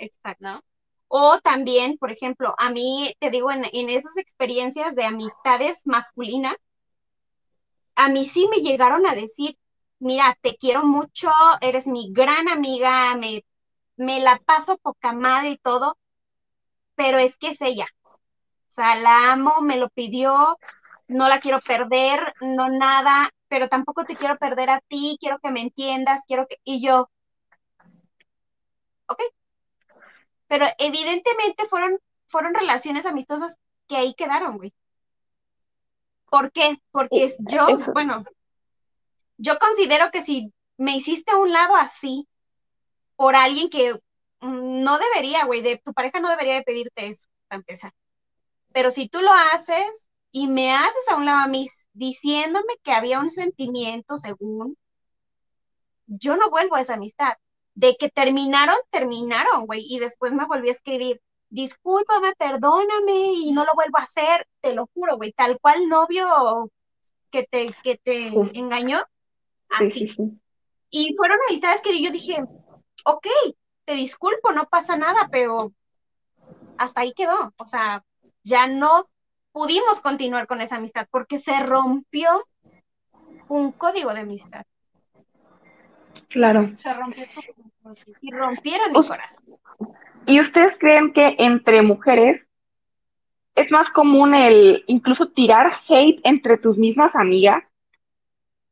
Exacto. 0.00 0.48
¿no? 0.48 0.60
O 1.08 1.40
también, 1.40 1.98
por 1.98 2.10
ejemplo, 2.10 2.54
a 2.56 2.70
mí, 2.70 3.14
te 3.18 3.30
digo, 3.30 3.50
en, 3.50 3.64
en 3.72 3.88
esas 3.88 4.16
experiencias 4.16 4.94
de 4.94 5.04
amistades 5.04 5.82
masculinas, 5.84 6.54
a 7.96 8.08
mí 8.08 8.24
sí 8.24 8.48
me 8.48 8.58
llegaron 8.58 9.06
a 9.06 9.14
decir, 9.14 9.58
mira, 10.00 10.36
te 10.42 10.56
quiero 10.56 10.82
mucho, 10.84 11.30
eres 11.60 11.86
mi 11.86 12.12
gran 12.12 12.48
amiga, 12.48 13.14
me, 13.16 13.44
me 13.96 14.20
la 14.20 14.38
paso 14.38 14.78
poca 14.78 15.12
madre 15.12 15.50
y 15.52 15.58
todo, 15.58 15.98
pero 16.94 17.18
es 17.18 17.36
que 17.36 17.48
es 17.50 17.62
ella. 17.62 17.86
O 18.44 18.72
sea, 18.72 18.96
la 18.96 19.32
amo, 19.32 19.62
me 19.62 19.76
lo 19.78 19.90
pidió, 19.90 20.58
no 21.08 21.28
la 21.28 21.40
quiero 21.40 21.60
perder, 21.60 22.34
no 22.40 22.68
nada, 22.70 23.30
pero 23.48 23.68
tampoco 23.68 24.04
te 24.04 24.16
quiero 24.16 24.38
perder 24.38 24.70
a 24.70 24.80
ti, 24.88 25.16
quiero 25.20 25.38
que 25.40 25.50
me 25.52 25.62
entiendas, 25.62 26.24
quiero 26.26 26.46
que... 26.48 26.58
Y 26.64 26.84
yo, 26.86 27.10
ok. 29.08 29.20
Pero 30.48 30.66
evidentemente 30.78 31.66
fueron, 31.66 31.98
fueron 32.26 32.52
relaciones 32.54 33.06
amistosas 33.06 33.56
que 33.88 33.96
ahí 33.96 34.12
quedaron, 34.14 34.58
güey. 34.58 34.74
¿Por 36.30 36.52
qué? 36.52 36.78
Porque 36.92 37.24
es- 37.24 37.36
yo, 37.40 37.66
bueno, 37.92 38.24
yo 39.40 39.58
considero 39.58 40.10
que 40.10 40.22
si 40.22 40.52
me 40.76 40.96
hiciste 40.96 41.32
a 41.32 41.38
un 41.38 41.52
lado 41.52 41.74
así 41.76 42.28
por 43.16 43.34
alguien 43.36 43.70
que 43.70 43.94
mm, 44.40 44.82
no 44.82 44.98
debería, 44.98 45.46
güey, 45.46 45.62
de 45.62 45.78
tu 45.78 45.92
pareja 45.94 46.20
no 46.20 46.28
debería 46.28 46.54
de 46.54 46.62
pedirte 46.62 47.08
eso, 47.08 47.28
para 47.48 47.60
empezar. 47.60 47.92
Pero 48.72 48.90
si 48.90 49.08
tú 49.08 49.20
lo 49.20 49.32
haces 49.32 50.08
y 50.30 50.46
me 50.46 50.72
haces 50.72 51.08
a 51.08 51.16
un 51.16 51.26
lado 51.26 51.40
a 51.40 51.48
mí 51.48 51.66
diciéndome 51.92 52.74
que 52.82 52.92
había 52.92 53.18
un 53.18 53.30
sentimiento 53.30 54.18
según, 54.18 54.76
yo 56.06 56.36
no 56.36 56.50
vuelvo 56.50 56.76
a 56.76 56.82
esa 56.82 56.94
amistad. 56.94 57.34
De 57.74 57.96
que 57.96 58.10
terminaron, 58.10 58.76
terminaron, 58.90 59.64
güey, 59.66 59.84
y 59.88 60.00
después 60.00 60.34
me 60.34 60.44
volví 60.44 60.68
a 60.68 60.72
escribir, 60.72 61.22
discúlpame, 61.48 62.34
perdóname 62.36 63.32
y 63.32 63.52
no 63.52 63.64
lo 63.64 63.72
vuelvo 63.74 63.98
a 63.98 64.02
hacer, 64.02 64.46
te 64.60 64.74
lo 64.74 64.88
juro, 64.92 65.16
güey, 65.16 65.32
tal 65.32 65.58
cual 65.60 65.88
novio 65.88 66.70
que 67.30 67.44
te, 67.44 67.74
que 67.82 67.96
te 67.96 68.28
engañó, 68.58 69.02
así. 69.70 69.90
sí, 69.90 70.08
sí. 70.08 70.40
Y 70.90 71.14
fueron 71.16 71.38
amistades 71.48 71.82
que 71.82 72.02
yo 72.02 72.10
dije, 72.10 72.42
ok, 73.04 73.26
te 73.84 73.94
disculpo, 73.94 74.52
no 74.52 74.68
pasa 74.68 74.96
nada, 74.96 75.28
pero 75.30 75.72
hasta 76.76 77.02
ahí 77.02 77.12
quedó. 77.14 77.54
O 77.56 77.66
sea, 77.66 78.04
ya 78.42 78.66
no 78.66 79.08
pudimos 79.52 80.00
continuar 80.00 80.46
con 80.46 80.60
esa 80.60 80.76
amistad 80.76 81.06
porque 81.10 81.38
se 81.38 81.58
rompió 81.60 82.46
un 83.48 83.72
código 83.72 84.12
de 84.14 84.20
amistad 84.20 84.64
Claro. 86.30 86.70
Se 86.76 86.94
rompió 86.94 87.24
todo. 87.34 87.94
y 88.20 88.30
rompieron 88.32 88.92
mi 88.92 89.06
corazón. 89.06 89.44
¿Y 90.26 90.40
ustedes 90.40 90.76
creen 90.78 91.12
que 91.12 91.34
entre 91.38 91.82
mujeres 91.82 92.46
es 93.56 93.70
más 93.72 93.90
común 93.90 94.34
el 94.34 94.84
incluso 94.86 95.28
tirar 95.28 95.72
hate 95.88 96.20
entre 96.22 96.56
tus 96.56 96.78
mismas 96.78 97.16
amigas? 97.16 97.64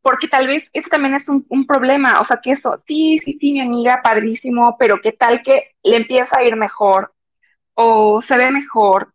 Porque 0.02 0.28
tal 0.28 0.46
vez 0.46 0.70
eso 0.72 0.88
también 0.90 1.14
es 1.14 1.28
un, 1.28 1.46
un 1.48 1.66
problema. 1.66 2.20
O 2.20 2.24
sea, 2.24 2.38
que 2.42 2.52
eso, 2.52 2.82
sí, 2.86 3.20
sí, 3.24 3.38
sí, 3.40 3.52
mi 3.52 3.60
amiga, 3.60 4.00
padrísimo, 4.02 4.76
pero 4.78 5.00
qué 5.02 5.12
tal 5.12 5.42
que 5.42 5.74
le 5.82 5.96
empieza 5.96 6.38
a 6.38 6.44
ir 6.44 6.56
mejor 6.56 7.14
o 7.74 8.22
se 8.22 8.36
ve 8.38 8.50
mejor 8.50 9.14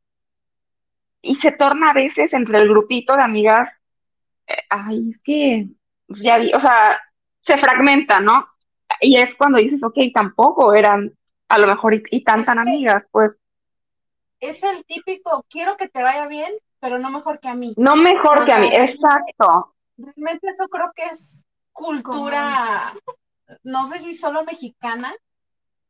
y 1.21 1.35
se 1.35 1.51
torna 1.51 1.91
a 1.91 1.93
veces 1.93 2.33
entre 2.33 2.57
el 2.59 2.69
grupito 2.69 3.15
de 3.15 3.23
amigas, 3.23 3.69
eh, 4.47 4.57
ay, 4.69 5.09
es 5.09 5.21
que, 5.21 5.67
pues, 6.07 6.21
ya 6.21 6.37
vi, 6.37 6.53
o 6.53 6.59
sea, 6.59 7.01
se 7.41 7.57
fragmenta, 7.57 8.19
¿no? 8.21 8.47
Y 9.01 9.17
es 9.17 9.35
cuando 9.35 9.59
dices, 9.59 9.83
ok, 9.83 9.97
tampoco 10.13 10.73
eran 10.73 11.13
a 11.49 11.57
lo 11.59 11.67
mejor 11.67 11.93
y, 11.95 12.03
y 12.11 12.23
tan 12.23 12.43
Es 12.43 12.45
tan 12.45 12.59
amigas, 12.59 13.07
pues 13.11 13.39
Es 14.39 14.61
el 14.61 14.85
típico, 14.85 15.43
quiero 15.49 15.75
que 15.75 15.89
te 15.89 16.03
vaya 16.03 16.27
bien, 16.27 16.53
pero 16.79 16.99
no 16.99 17.09
mejor 17.09 17.39
que 17.39 17.47
a 17.47 17.55
mí. 17.55 17.75
no 17.75 17.95
mejor 17.95 18.45
que 18.45 18.51
a 18.51 18.59
mí, 18.59 18.69
exacto, 18.73 19.75
Realmente 19.97 20.49
eso 20.49 20.67
creo 20.67 20.91
que 20.95 21.03
es 21.05 21.45
cultura, 21.71 22.93
no 23.63 23.87
sé 23.87 23.99
si 23.99 24.15
solo 24.15 24.43
mexicana, 24.43 25.13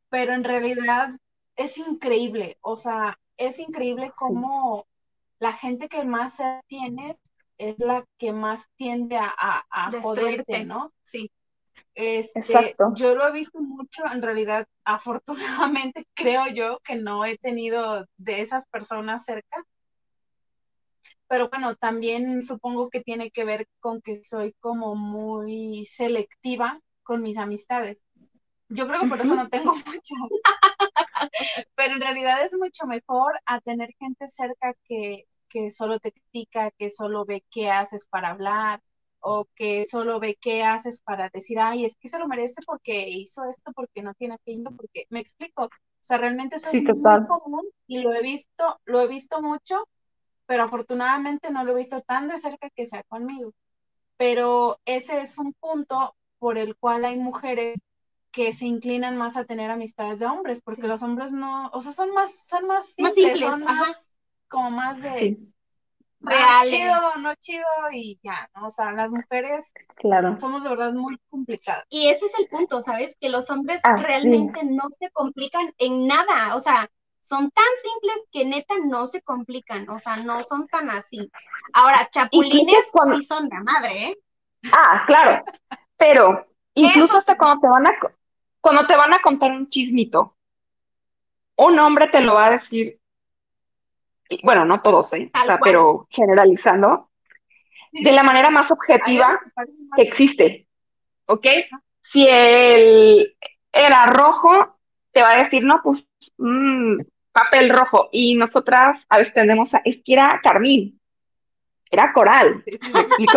pero 0.10 0.34
en 0.34 0.44
realidad 0.44 1.12
es 1.56 1.78
increíble. 1.78 2.58
O 2.62 2.78
sea, 2.78 3.18
es 3.38 3.60
increíble 3.60 4.12
cómo 4.16 4.88
la 5.40 5.54
gente 5.54 5.90
que 5.90 6.04
más 6.06 6.36
se 6.36 6.62
tiene 6.68 7.18
es 7.58 7.80
la 7.80 8.06
que 8.18 8.32
más 8.32 8.70
tiende 8.76 9.18
a, 9.18 9.34
a, 9.38 9.64
a 9.70 10.02
joderte, 10.02 10.66
¿no? 10.66 10.92
Sí. 11.04 11.32
Este, 11.96 12.40
Exacto. 12.40 12.94
yo 12.96 13.14
lo 13.14 13.28
he 13.28 13.32
visto 13.32 13.60
mucho, 13.62 14.04
en 14.12 14.22
realidad, 14.22 14.68
afortunadamente 14.84 16.08
creo 16.14 16.48
yo 16.48 16.80
que 16.84 16.96
no 16.96 17.24
he 17.26 17.38
tenido 17.38 18.06
de 18.18 18.42
esas 18.42 18.66
personas 18.68 19.26
cerca, 19.26 19.64
pero 21.34 21.50
bueno, 21.50 21.76
también 21.76 22.44
supongo 22.44 22.90
que 22.90 23.02
tiene 23.02 23.32
que 23.32 23.44
ver 23.46 23.68
con 23.82 24.02
que 24.02 24.16
soy 24.18 24.54
como 24.60 24.96
muy 24.96 25.86
selectiva 25.86 26.80
con 27.04 27.24
mis 27.24 27.40
amistades. 27.40 28.04
Yo 28.70 28.88
creo 28.88 29.02
que 29.02 29.08
por 29.08 29.22
eso 29.22 29.36
no 29.36 29.50
tengo 29.50 29.74
muchas, 29.88 30.20
pero 31.76 31.96
en 31.96 32.02
realidad 32.02 32.44
es 32.44 32.54
mucho 32.58 32.86
mejor 32.86 33.34
a 33.46 33.62
tener 33.62 33.90
gente 34.00 34.28
cerca 34.28 34.74
que, 34.86 35.26
que 35.50 35.70
solo 35.70 36.00
te 36.00 36.12
critica, 36.12 36.72
que 36.72 36.90
solo 36.90 37.26
ve 37.26 37.44
qué 37.52 37.70
haces 37.72 38.08
para 38.08 38.30
hablar 38.32 38.82
o 39.20 39.46
que 39.56 39.86
solo 39.86 40.20
ve 40.20 40.38
qué 40.42 40.64
haces 40.64 41.02
para 41.02 41.30
decir, 41.30 41.60
ay, 41.60 41.86
es 41.86 41.96
que 41.96 42.10
se 42.10 42.20
lo 42.20 42.28
merece 42.28 42.62
porque 42.66 43.08
hizo 43.10 43.46
esto, 43.46 43.72
porque 43.74 44.02
no 44.04 44.14
tiene 44.16 44.36
aquello, 44.36 44.72
porque 44.76 45.06
me 45.10 45.20
explico. 45.20 45.66
O 45.66 45.70
sea, 46.06 46.18
realmente 46.18 46.58
eso 46.58 46.70
Sí, 46.72 46.80
es 46.82 46.84
muy 46.84 47.20
común 47.26 47.66
y 47.88 48.00
lo 48.02 48.14
he 48.14 48.22
visto, 48.22 48.80
lo 48.86 49.02
he 49.02 49.08
visto 49.08 49.42
mucho, 49.42 49.76
pero 50.46 50.64
afortunadamente 50.64 51.52
no 51.52 51.64
lo 51.64 51.74
he 51.74 51.80
visto 51.80 52.02
tan 52.02 52.28
de 52.28 52.38
cerca 52.38 52.70
que 52.70 52.86
sea 52.88 53.04
conmigo. 53.04 53.54
Pero 54.18 54.80
ese 54.86 55.22
es 55.22 55.38
un 55.38 55.54
punto 55.54 56.16
por 56.40 56.58
el 56.58 56.76
cual 56.78 57.06
hay 57.06 57.18
mujeres 57.18 57.80
que 58.32 58.52
se 58.54 58.66
inclinan 58.66 59.18
más 59.18 59.38
a 59.38 59.46
tener 59.46 59.70
amistades 59.72 60.20
de 60.20 60.26
hombres, 60.26 60.62
porque 60.62 60.82
Sí. 60.82 60.88
los 60.88 61.04
hombres 61.04 61.32
no, 61.32 61.70
o 61.72 61.82
sea, 61.82 61.94
son 61.94 62.12
más, 62.14 62.34
son 62.48 62.68
más 62.68 62.94
Más 62.98 63.14
simples, 63.14 63.40
son 63.40 63.64
ajá. 63.68 63.74
más, 63.82 64.12
como 64.48 64.72
más 64.72 65.02
de, 65.02 65.20
Sí, 65.20 65.54
ah, 66.26 66.62
Reales. 66.62 66.70
chido, 66.70 67.16
no 67.22 67.36
chido, 67.36 67.66
y 67.92 68.20
ya, 68.24 68.50
¿no? 68.56 68.68
O 68.68 68.70
sea, 68.70 68.92
las 68.94 69.12
mujeres 69.12 69.74
claro. 69.96 70.38
somos 70.38 70.64
de 70.64 70.70
verdad 70.70 70.94
muy 70.94 71.18
complicadas. 71.30 71.86
Y 71.90 72.08
ese 72.08 72.26
es 72.28 72.40
el 72.40 72.48
punto, 72.48 72.82
¿sabes? 72.82 73.16
Que 73.20 73.30
los 73.30 73.50
hombres 73.50 73.82
Así. 73.84 74.04
realmente 74.04 74.64
no 74.64 74.84
se 75.00 75.10
complican 75.12 75.74
en 75.78 76.08
nada. 76.08 76.56
O 76.56 76.60
sea, 76.60 76.90
son 77.24 77.50
tan 77.52 77.66
simples 77.82 78.26
que 78.32 78.44
neta 78.44 78.76
no 78.86 79.08
se 79.08 79.22
complican. 79.22 79.90
O 79.90 79.98
sea, 79.98 80.18
no 80.18 80.44
son 80.44 80.68
tan 80.68 80.90
así. 80.90 81.32
Ahora, 81.72 82.10
chapulines 82.12 82.90
cuando- 82.92 83.18
sí 83.18 83.26
son 83.26 83.48
de 83.48 83.60
madre, 83.62 84.10
¿eh? 84.10 84.20
Ah, 84.72 85.04
claro, 85.08 85.44
pero 85.98 86.48
incluso 86.74 87.06
Eso 87.06 87.18
hasta 87.18 87.38
cuando 87.38 87.62
te 87.62 87.68
van 87.68 87.88
a, 87.88 87.92
cuando 88.62 88.86
te 88.86 88.96
van 88.96 89.14
a 89.14 89.22
contar 89.22 89.52
un 89.52 89.70
chismito, 89.70 90.36
un 91.56 91.80
hombre 91.80 92.10
te 92.10 92.22
lo 92.22 92.34
va 92.34 92.48
a 92.48 92.52
decir, 92.52 93.00
y, 94.30 94.46
bueno, 94.46 94.66
no 94.66 94.82
todos, 94.82 95.14
¿eh? 95.14 95.32
O 95.34 95.46
sea, 95.46 95.60
pero 95.64 96.08
generalizando, 96.10 97.10
de 97.92 98.12
la 98.12 98.24
manera 98.24 98.50
más 98.50 98.70
objetiva 98.72 99.40
que 99.96 100.02
existe, 100.02 100.68
¿ok? 101.26 101.48
Si 102.12 102.28
él 102.28 103.36
era 103.72 104.08
rojo, 104.08 104.78
te 105.12 105.22
va 105.22 105.32
a 105.32 105.44
decir, 105.44 105.64
no, 105.64 105.80
pues, 105.84 106.08
mm, 106.38 107.00
papel 107.34 107.72
rojo, 107.72 108.10
y 108.14 108.36
nosotras 108.36 109.06
a 109.10 109.20
veces 109.20 109.34
tendemos 109.36 109.74
a, 109.74 109.82
es 109.86 109.98
que 110.06 110.14
era 110.14 110.40
carmín, 110.44 111.02
era 111.92 112.14
coral. 112.14 112.64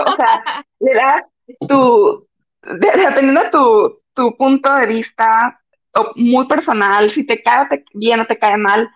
O 0.07 0.13
sea, 0.17 0.43
le 0.81 0.95
das 0.95 1.25
tu, 1.69 2.27
de- 2.63 2.93
dependiendo 3.03 3.43
de 3.45 3.51
tu, 3.51 4.01
tu 4.15 4.37
punto 4.37 4.75
de 4.75 4.87
vista 4.87 5.61
o 5.95 6.13
muy 6.17 6.47
personal, 6.47 7.13
si 7.13 7.25
te 7.25 7.43
cae 7.43 7.67
te- 7.69 7.85
bien 7.95 8.21
o 8.21 8.27
te 8.27 8.39
cae 8.39 8.57
mal, 8.59 8.91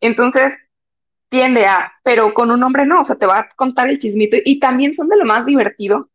entonces 0.00 0.54
tiende 1.28 1.66
a, 1.66 1.92
pero 2.04 2.34
con 2.34 2.50
un 2.50 2.62
hombre 2.62 2.86
no, 2.86 3.00
o 3.00 3.04
sea, 3.04 3.16
te 3.16 3.26
va 3.26 3.38
a 3.40 3.48
contar 3.56 3.88
el 3.88 3.98
chismito 4.00 4.36
y 4.44 4.60
también 4.60 4.94
son 4.94 5.08
de 5.08 5.16
lo 5.16 5.24
más 5.24 5.46
divertido, 5.46 6.10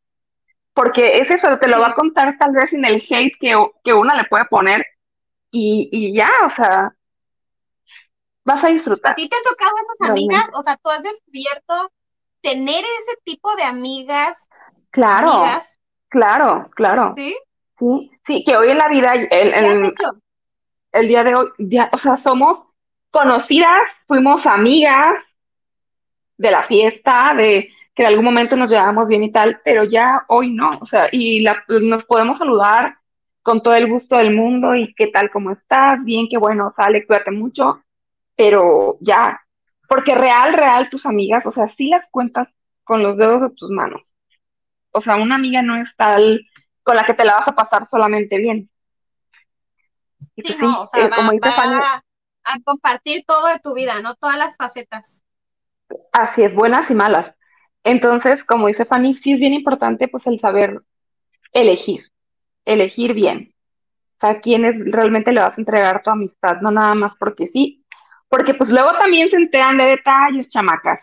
porque 0.73 1.19
es 1.19 1.29
eso, 1.31 1.57
te 1.59 1.67
lo 1.67 1.79
va 1.79 1.89
a 1.89 1.95
contar 1.95 2.37
tal 2.37 2.53
vez 2.53 2.69
sin 2.69 2.85
el 2.85 3.03
hate 3.09 3.33
que, 3.39 3.55
que 3.83 3.93
una 3.93 4.15
le 4.15 4.25
puede 4.25 4.45
poner 4.45 4.85
y, 5.51 5.89
y 5.91 6.15
ya, 6.17 6.29
o 6.45 6.49
sea, 6.51 6.95
vas 8.49 8.63
a 8.63 8.67
¿A 8.67 8.71
disfrutar. 8.71 9.15
ti 9.15 9.29
te 9.29 9.35
ha 9.35 9.49
tocado 9.49 9.71
esas 9.77 10.09
amigas? 10.09 10.49
O 10.55 10.63
sea, 10.63 10.77
tú 10.77 10.89
has 10.89 11.03
descubierto 11.03 11.91
tener 12.41 12.83
ese 12.99 13.17
tipo 13.23 13.55
de 13.55 13.63
amigas, 13.63 14.49
Claro, 14.91 15.31
amigas, 15.31 15.79
claro, 16.09 16.69
claro. 16.75 17.13
¿sí? 17.15 17.35
Sí, 17.77 18.11
sí, 18.25 18.43
que 18.43 18.57
hoy 18.57 18.71
en 18.71 18.77
la 18.77 18.89
vida, 18.89 19.13
el, 19.13 21.07
día 21.07 21.23
de 21.23 21.35
hoy, 21.35 21.47
ya, 21.59 21.89
o 21.93 21.97
sea, 21.97 22.17
somos 22.17 22.67
conocidas, 23.11 23.79
fuimos 24.07 24.45
amigas 24.45 25.07
de 26.37 26.51
la 26.51 26.63
fiesta, 26.63 27.33
de 27.35 27.69
que 27.95 28.03
en 28.03 28.07
algún 28.09 28.25
momento 28.25 28.55
nos 28.55 28.69
llevamos 28.69 29.07
bien 29.07 29.23
y 29.23 29.31
tal, 29.31 29.61
pero 29.63 29.83
ya 29.83 30.25
hoy 30.27 30.51
no, 30.51 30.69
o 30.81 30.85
sea, 30.85 31.07
y 31.11 31.41
la- 31.41 31.63
nos 31.67 32.03
podemos 32.05 32.37
saludar 32.37 32.97
con 33.41 33.61
todo 33.61 33.73
el 33.75 33.89
gusto 33.89 34.17
del 34.17 34.33
mundo 34.35 34.75
y 34.75 34.93
qué 34.95 35.07
tal, 35.07 35.29
cómo 35.29 35.51
estás, 35.51 36.03
bien, 36.03 36.27
qué 36.29 36.37
bueno, 36.37 36.69
sale, 36.69 37.05
cuídate 37.05 37.31
mucho, 37.31 37.81
pero 38.39 38.97
ya, 39.01 39.41
porque 39.89 40.15
real, 40.15 40.53
real, 40.55 40.89
tus 40.91 41.07
amigas, 41.07 41.45
o 41.47 41.53
sea, 41.53 41.69
sí 41.69 41.89
las 41.89 42.05
cuentas 42.11 42.49
con 42.85 43.03
los 43.03 43.17
dedos 43.17 43.43
de 43.43 43.51
tus 43.51 43.71
manos. 43.71 44.15
O 44.91 45.01
sea, 45.01 45.17
una 45.17 45.35
amiga 45.35 45.63
no 45.63 45.77
es 45.77 45.95
tal 45.97 46.45
con 46.83 46.97
la 46.97 47.05
que 47.05 47.15
te 47.15 47.25
la 47.25 47.35
vas 47.35 47.49
a 47.49 47.55
pasar 47.55 47.87
solamente 47.91 48.39
bien. 48.39 48.71
Y 50.35 50.43
Sí, 50.43 50.55
pues 50.55 50.59
no, 50.59 50.81
o 50.83 50.87
sea, 50.87 51.05
eh, 51.05 51.09
va, 51.09 51.17
como 51.17 51.31
dice 51.33 51.51
va 51.51 51.53
Fanny, 51.53 51.87
a, 51.95 52.03
a 52.45 52.59
compartir 52.63 53.23
todo 53.27 53.47
de 53.47 53.59
tu 53.59 53.73
vida, 53.75 54.01
¿no? 54.01 54.15
Todas 54.15 54.37
las 54.37 54.57
facetas. 54.57 55.23
así 56.11 56.43
es, 56.43 56.53
buenas 56.55 56.89
y 56.91 56.95
malas. 56.95 57.35
Entonces, 57.83 58.43
como 58.43 58.67
dice 58.67 58.85
Fanny, 58.85 59.15
sí 59.15 59.33
es 59.33 59.39
bien 59.39 59.53
importante 59.53 60.07
pues 60.09 60.27
el 60.27 60.39
saber 60.39 60.81
elegir, 61.53 62.05
elegir 62.65 63.15
bien. 63.15 63.53
O 64.21 64.27
sea, 64.27 64.41
quiénes 64.41 64.77
realmente 64.91 65.33
le 65.33 65.41
vas 65.41 65.57
a 65.57 65.61
entregar 65.61 66.03
tu 66.03 66.11
amistad, 66.11 66.61
no 66.61 66.71
nada 66.71 66.95
más 66.95 67.13
porque 67.19 67.47
sí. 67.49 67.78
Porque 68.29 68.53
pues 68.53 68.69
luego 68.69 68.91
también 68.99 69.27
se 69.29 69.35
enteran 69.35 69.77
de 69.77 69.85
detalles, 69.85 70.49
chamacas, 70.49 70.99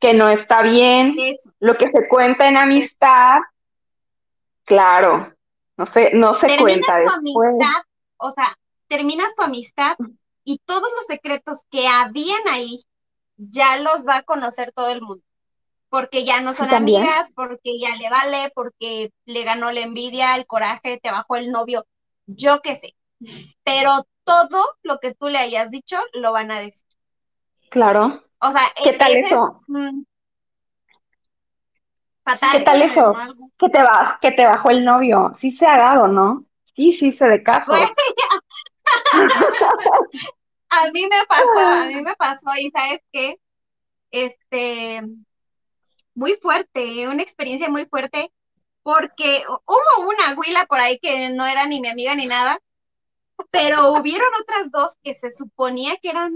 que 0.00 0.14
no 0.14 0.28
está 0.28 0.62
bien, 0.62 1.14
Eso. 1.18 1.50
lo 1.60 1.76
que 1.76 1.88
se 1.88 2.08
cuenta 2.08 2.48
en 2.48 2.56
amistad, 2.56 3.40
claro, 4.64 5.34
no 5.76 5.86
se, 5.86 6.12
no 6.14 6.34
se 6.36 6.46
Terminas 6.46 6.62
cuenta 6.62 6.94
tu 6.94 7.24
después. 7.24 7.48
amistad, 7.50 7.82
o 8.16 8.30
sea, 8.30 8.56
terminas 8.86 9.34
tu 9.34 9.42
amistad 9.42 9.96
y 10.44 10.58
todos 10.64 10.88
los 10.96 11.06
secretos 11.06 11.62
que 11.70 11.88
habían 11.88 12.46
ahí 12.48 12.82
ya 13.36 13.76
los 13.78 14.06
va 14.06 14.18
a 14.18 14.22
conocer 14.22 14.72
todo 14.72 14.90
el 14.90 15.02
mundo. 15.02 15.24
Porque 15.88 16.24
ya 16.24 16.40
no 16.40 16.54
son 16.54 16.72
amigas, 16.72 17.30
porque 17.34 17.78
ya 17.78 17.94
le 17.96 18.08
vale, 18.08 18.50
porque 18.54 19.12
le 19.26 19.44
ganó 19.44 19.72
la 19.72 19.80
envidia, 19.80 20.34
el 20.36 20.46
coraje, 20.46 20.98
te 21.02 21.10
bajó 21.10 21.36
el 21.36 21.50
novio, 21.50 21.84
yo 22.26 22.62
qué 22.62 22.76
sé. 22.76 22.94
Pero 23.62 24.06
todo 24.24 24.76
lo 24.82 24.98
que 24.98 25.14
tú 25.14 25.28
le 25.28 25.38
hayas 25.38 25.70
dicho 25.70 25.98
lo 26.14 26.32
van 26.32 26.50
a 26.50 26.60
decir. 26.60 26.86
Claro. 27.70 28.24
O 28.40 28.52
sea, 28.52 28.62
¿Qué 28.82 28.90
e- 28.90 28.98
tal 28.98 29.12
ese 29.12 29.26
eso? 29.26 29.62
mm, 29.68 30.02
¿Qué 32.52 32.60
tal 32.60 32.82
eso? 32.82 33.14
Que 33.58 33.68
te 33.68 33.82
va, 33.82 34.18
que 34.20 34.30
te 34.32 34.44
bajó 34.44 34.70
el 34.70 34.84
novio. 34.84 35.32
Sí 35.38 35.52
se 35.52 35.66
ha 35.66 35.76
dado, 35.76 36.08
¿no? 36.08 36.44
Sí, 36.74 36.92
sí, 36.94 37.12
se 37.12 37.24
de 37.24 37.42
caso. 37.42 37.72
A 40.70 40.90
mí 40.90 41.02
me 41.02 41.26
pasó, 41.26 41.58
a 41.58 41.84
mí 41.84 42.00
me 42.00 42.16
pasó 42.16 42.46
y 42.58 42.70
¿sabes 42.70 43.00
qué? 43.12 43.36
Este, 44.10 45.02
muy 46.14 46.34
fuerte, 46.36 47.06
una 47.08 47.22
experiencia 47.22 47.68
muy 47.68 47.84
fuerte, 47.84 48.32
porque 48.82 49.42
hubo 49.66 50.08
una 50.08 50.34
huila 50.34 50.64
por 50.66 50.80
ahí 50.80 50.98
que 50.98 51.28
no 51.30 51.44
era 51.44 51.66
ni 51.66 51.80
mi 51.82 51.88
amiga 51.88 52.14
ni 52.14 52.26
nada, 52.26 52.58
pero 53.50 53.92
hubieron 53.92 54.28
otras 54.40 54.70
dos 54.70 54.96
que 55.02 55.14
se 55.14 55.30
suponía 55.30 55.96
que 56.00 56.10
eran, 56.10 56.32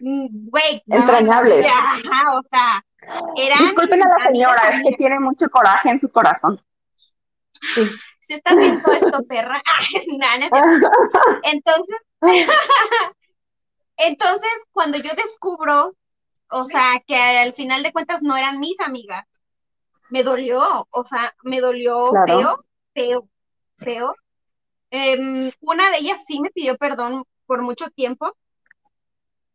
mm, 0.00 0.48
güey, 0.50 0.82
Entrañables. 0.86 1.66
ajá, 1.72 2.38
o 2.38 2.42
sea, 2.42 2.84
eran 3.36 3.58
Disculpen 3.58 4.02
a 4.02 4.08
la 4.08 4.14
amigas, 4.26 4.56
señora, 4.56 4.70
es 4.70 4.84
que 4.84 4.96
tiene 4.96 5.20
mucho 5.20 5.48
coraje 5.50 5.90
en 5.90 6.00
su 6.00 6.10
corazón. 6.10 6.62
Sí. 7.74 7.88
Si 8.18 8.34
estás 8.34 8.58
viendo 8.58 8.92
esto, 8.92 9.24
perra. 9.26 9.60
Entonces, 11.44 11.96
entonces, 13.96 14.50
cuando 14.70 14.98
yo 14.98 15.10
descubro, 15.16 15.94
o 16.50 16.64
sea, 16.64 17.02
que 17.06 17.16
al 17.16 17.52
final 17.52 17.82
de 17.82 17.92
cuentas 17.92 18.22
no 18.22 18.36
eran 18.36 18.60
mis 18.60 18.78
amigas, 18.80 19.26
me 20.10 20.22
dolió, 20.22 20.86
o 20.90 21.04
sea, 21.04 21.34
me 21.42 21.60
dolió 21.60 22.10
Claro. 22.10 22.64
feo, 22.94 23.28
feo, 23.28 23.28
feo. 23.78 24.14
Em, 24.90 25.52
una 25.60 25.90
de 25.90 25.98
ellas 25.98 26.24
sí 26.26 26.40
me 26.40 26.50
pidió 26.50 26.76
perdón 26.78 27.24
por 27.46 27.62
mucho 27.62 27.90
tiempo 27.90 28.36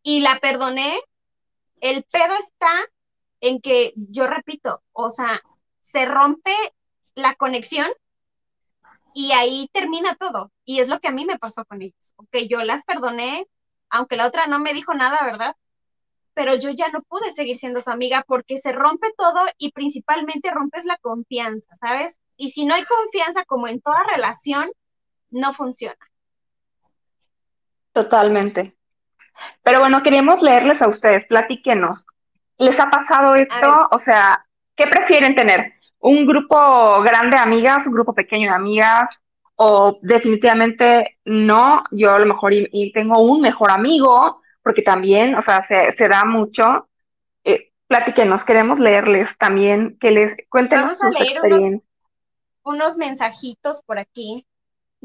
y 0.04 0.20
la 0.20 0.40
perdoné. 0.40 1.00
El 1.82 2.04
pedo 2.04 2.36
está 2.36 2.72
en 3.42 3.60
que, 3.62 3.94
yo 3.96 4.28
repito, 4.28 4.84
o 4.94 5.12
sea, 5.12 5.42
se 5.82 6.06
rompe 6.06 6.56
la 7.16 7.36
conexión 7.36 7.92
y 9.14 9.32
ahí 9.32 9.70
termina 9.72 10.16
todo. 10.16 10.52
Y 10.66 10.80
es 10.80 10.88
lo 10.88 11.00
que 11.00 11.08
a 11.08 11.12
mí 11.12 11.26
me 11.26 11.40
pasó 11.40 11.66
con 11.66 11.82
ellas. 11.82 12.14
Ok, 12.18 12.36
yo 12.50 12.64
las 12.64 12.84
perdoné, 12.84 13.48
aunque 13.90 14.16
la 14.16 14.28
otra 14.28 14.48
no 14.48 14.60
me 14.60 14.74
dijo 14.74 14.94
nada, 14.94 15.20
¿verdad? 15.26 15.56
Pero 16.34 16.56
yo 16.56 16.72
ya 16.72 16.90
no 16.90 17.02
pude 17.04 17.32
seguir 17.32 17.58
siendo 17.58 17.82
su 17.82 17.92
amiga 17.92 18.24
porque 18.28 18.60
se 18.60 18.72
rompe 18.72 19.12
todo 19.18 19.46
y 19.58 19.72
principalmente 19.72 20.52
rompes 20.52 20.86
la 20.86 20.98
confianza, 20.98 21.76
¿sabes? 21.80 22.22
Y 22.38 22.52
si 22.52 22.66
no 22.66 22.74
hay 22.74 22.86
confianza, 22.86 23.46
como 23.46 23.68
en 23.68 23.82
toda 23.82 24.04
relación, 24.04 24.72
no 25.34 25.54
funciona. 25.54 25.98
Totalmente. 27.92 28.76
Pero 29.62 29.80
bueno, 29.80 30.02
queríamos 30.04 30.42
leerles 30.42 30.82
a 30.82 30.88
ustedes, 30.88 31.26
platíquenos. 31.26 32.06
¿Les 32.58 32.80
ha 32.80 32.90
pasado 32.90 33.36
esto? 33.36 33.88
O 33.92 34.00
sea, 34.00 34.46
¿qué 34.76 34.88
prefieren 34.88 35.36
tener? 35.36 35.74
¿Un 36.00 36.26
grupo 36.26 37.02
grande 37.02 37.38
de 37.38 37.44
amigas, 37.44 37.86
un 37.88 37.94
grupo 37.94 38.14
pequeño 38.14 38.50
de 38.50 38.56
amigas? 38.56 39.20
¿O 39.56 40.00
definitivamente 40.02 41.18
no? 41.26 41.84
Yo 41.92 42.14
a 42.14 42.20
lo 42.20 42.26
mejor 42.26 42.54
y, 42.54 42.68
y 42.72 42.92
tengo 42.92 43.20
un 43.20 43.42
mejor 43.42 43.72
amigo, 43.72 44.42
porque 44.64 44.82
también, 44.82 45.36
o 45.36 45.42
sea, 45.42 45.62
se, 45.64 45.94
se 45.94 46.08
da 46.08 46.26
mucho. 46.26 46.90
Eh, 47.44 47.72
platíquenos, 47.88 48.44
queremos 48.46 48.80
leerles 48.80 49.30
también, 49.38 49.98
que 50.00 50.12
les 50.12 50.36
sus 50.96 51.20
leer 51.20 51.42
unos, 51.44 51.82
unos 52.64 52.98
mensajitos 52.98 53.82
por 53.84 54.00
aquí. 54.00 54.46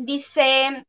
Dice 0.01 0.87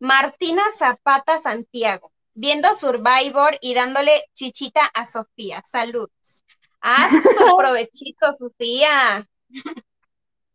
Martina 0.00 0.64
Zapata 0.76 1.38
Santiago, 1.38 2.10
viendo 2.34 2.74
Survivor 2.74 3.56
y 3.60 3.74
dándole 3.74 4.24
chichita 4.34 4.80
a 4.92 5.06
Sofía. 5.06 5.62
Saludos. 5.62 6.42
Ah, 6.80 7.08
su 7.38 7.56
provechito, 7.56 8.32
Sofía. 8.32 9.24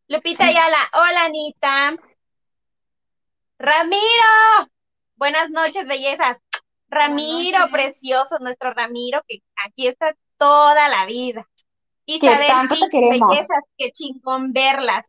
Lupita 0.09 0.47
Ayala, 0.47 0.77
hola 0.91 1.23
Anita. 1.23 1.95
Ramiro, 3.59 4.67
buenas 5.15 5.49
noches, 5.49 5.87
bellezas. 5.87 6.37
Ramiro, 6.89 7.59
noches. 7.59 7.71
precioso, 7.71 8.39
nuestro 8.41 8.73
Ramiro, 8.73 9.21
que 9.25 9.41
aquí 9.65 9.87
está 9.87 10.13
toda 10.37 10.89
la 10.89 11.05
vida. 11.05 11.47
Isabel 12.05 12.67
bellezas, 12.91 13.63
qué 13.77 13.91
chingón 13.93 14.51
verlas. 14.51 15.07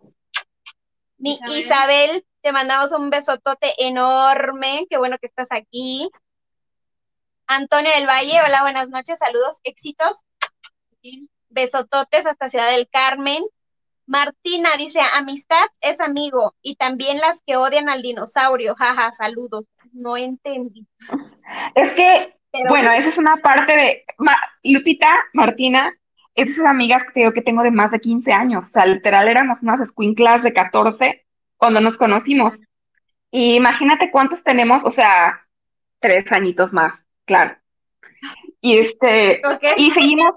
Mi 1.18 1.32
Isabel. 1.32 1.58
Isabel. 1.58 2.26
Te 2.46 2.52
mandamos 2.52 2.92
un 2.92 3.10
besotote 3.10 3.72
enorme, 3.76 4.86
qué 4.88 4.98
bueno 4.98 5.18
que 5.18 5.26
estás 5.26 5.48
aquí. 5.50 6.08
Antonio 7.48 7.90
del 7.90 8.06
Valle, 8.06 8.38
hola, 8.46 8.62
buenas 8.62 8.88
noches, 8.88 9.18
saludos, 9.18 9.58
éxitos. 9.64 10.22
Besototes 11.48 12.24
hasta 12.24 12.48
Ciudad 12.48 12.70
del 12.70 12.88
Carmen. 12.88 13.42
Martina 14.06 14.68
dice, 14.78 15.00
amistad 15.16 15.66
es 15.80 16.00
amigo 16.00 16.54
y 16.62 16.76
también 16.76 17.18
las 17.18 17.42
que 17.44 17.56
odian 17.56 17.88
al 17.88 18.02
dinosaurio, 18.02 18.76
jaja, 18.76 19.10
saludos. 19.10 19.64
No 19.92 20.16
entendí. 20.16 20.86
Es 21.74 21.94
que 21.94 22.32
Pero 22.52 22.68
Bueno, 22.68 22.92
esa 22.92 23.08
es 23.08 23.18
una 23.18 23.38
parte 23.38 23.74
de 23.76 24.04
Ma- 24.18 24.38
Lupita, 24.62 25.08
Martina, 25.32 25.92
esas 26.36 26.64
amigas 26.64 27.02
que 27.06 27.10
te 27.10 27.20
digo 27.20 27.32
que 27.32 27.42
tengo 27.42 27.64
de 27.64 27.72
más 27.72 27.90
de 27.90 27.98
15 27.98 28.30
años, 28.30 28.66
o 28.66 28.68
sea, 28.68 28.86
literal 28.86 29.26
éramos 29.26 29.62
unas 29.62 29.80
escuinclas 29.80 30.44
de 30.44 30.52
14 30.52 31.25
cuando 31.56 31.80
nos 31.80 31.96
conocimos. 31.98 32.54
Y 33.30 33.56
imagínate 33.56 34.10
cuántos 34.10 34.44
tenemos, 34.44 34.84
o 34.84 34.90
sea, 34.90 35.46
tres 36.00 36.30
añitos 36.32 36.72
más, 36.72 37.06
claro. 37.26 37.56
Y 38.60 38.78
este, 38.78 39.40
y 39.76 39.90
seguimos 39.92 40.30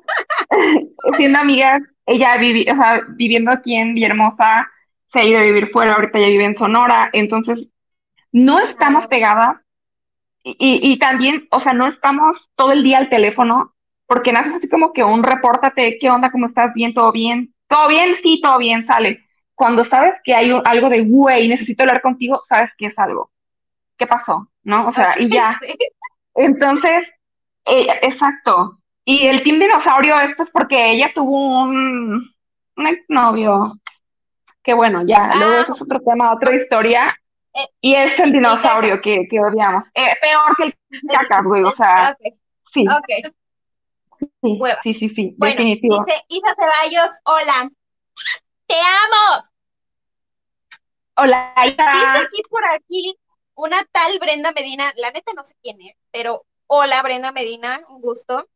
siendo 1.17 1.39
amigas. 1.39 1.83
Ella 2.05 2.37
vivi, 2.37 2.65
o 2.71 2.75
sea, 2.75 3.01
viviendo 3.15 3.51
aquí 3.51 3.75
en 3.75 3.93
Villahermosa, 3.93 4.67
se 5.07 5.19
ha 5.19 5.23
ido 5.23 5.39
a 5.39 5.43
vivir 5.43 5.69
fuera, 5.71 5.93
ahorita 5.93 6.19
ya 6.19 6.27
vive 6.27 6.45
en 6.45 6.55
Sonora, 6.55 7.09
entonces 7.13 7.71
no 8.31 8.59
estamos 8.59 9.07
pegadas 9.07 9.57
y, 10.43 10.51
y, 10.59 10.93
y 10.93 10.99
también, 10.99 11.47
o 11.51 11.59
sea, 11.59 11.73
no 11.73 11.87
estamos 11.87 12.49
todo 12.55 12.71
el 12.71 12.83
día 12.83 12.97
al 12.99 13.09
teléfono, 13.09 13.75
porque 14.07 14.33
naces 14.33 14.55
así 14.55 14.69
como 14.69 14.93
que 14.93 15.03
un 15.03 15.23
repórtate, 15.23 15.97
¿qué 15.99 16.09
onda? 16.09 16.31
¿Cómo 16.31 16.47
estás? 16.47 16.73
¿Bien? 16.73 16.93
¿Todo 16.93 17.11
bien? 17.11 17.53
¿Todo 17.67 17.87
bien? 17.89 18.15
Sí, 18.15 18.41
todo 18.43 18.57
bien, 18.59 18.85
sale. 18.85 19.25
Cuando 19.59 19.83
sabes 19.83 20.13
que 20.23 20.33
hay 20.33 20.51
un- 20.53 20.65
algo 20.65 20.87
de, 20.87 21.01
güey, 21.03 21.49
necesito 21.49 21.83
hablar 21.83 22.01
contigo, 22.01 22.41
sabes 22.47 22.71
que 22.77 22.85
es 22.85 22.97
algo. 22.97 23.29
¿Qué 23.97 24.07
pasó? 24.07 24.47
¿No? 24.63 24.87
O 24.87 24.91
sea, 24.93 25.15
y 25.19 25.29
ya. 25.29 25.59
Entonces, 26.33 27.05
eh, 27.65 27.87
exacto. 28.01 28.79
Y 29.03 29.27
el 29.27 29.43
Team 29.43 29.59
Dinosaurio, 29.59 30.15
esto 30.15 30.43
es 30.43 30.49
porque 30.51 30.91
ella 30.91 31.11
tuvo 31.13 31.63
un, 31.63 32.33
un 32.77 32.87
exnovio. 32.87 33.73
Que 34.63 34.73
bueno, 34.73 35.03
ya, 35.05 35.19
luego 35.35 35.53
Ah. 35.57 35.61
eso 35.63 35.73
es 35.73 35.81
otro 35.81 35.99
tema, 35.99 36.31
otra 36.33 36.55
historia. 36.55 37.13
Eh, 37.53 37.67
Y 37.81 37.95
es 37.95 38.17
el 38.19 38.31
dinosaurio 38.31 39.01
que, 39.01 39.27
que 39.29 39.39
odiamos. 39.41 39.85
Eh, 39.93 40.13
peor 40.21 40.55
que 40.55 40.63
el 40.63 40.75
cacas, 41.13 41.43
güey, 41.45 41.63
o 41.63 41.71
sea, 41.71 42.15
Ok, 42.21 42.33
sí, 42.71 42.85
sí, 44.41 44.59
sí, 44.83 44.93
sí, 44.93 45.09
sí, 45.09 45.35
Bueno, 45.37 45.55
definitivo. 45.55 46.01
dice 46.05 46.17
Isa 46.29 46.55
Ceballos, 46.55 47.11
hola. 47.25 47.69
Te 48.67 48.75
amo. 48.75 49.48
Hola, 51.21 51.53
Dice 51.65 51.75
aquí 51.81 52.41
por 52.49 52.65
aquí 52.65 53.17
una 53.55 53.83
tal 53.91 54.19
Brenda 54.19 54.53
Medina, 54.53 54.93
la 54.95 55.11
neta 55.11 55.33
no 55.35 55.43
sé 55.43 55.53
quién 55.61 55.81
es, 55.81 55.93
pero 56.11 56.45
hola 56.67 57.01
Brenda 57.03 57.33
Medina, 57.33 57.81
un 57.89 58.01
gusto. 58.01 58.47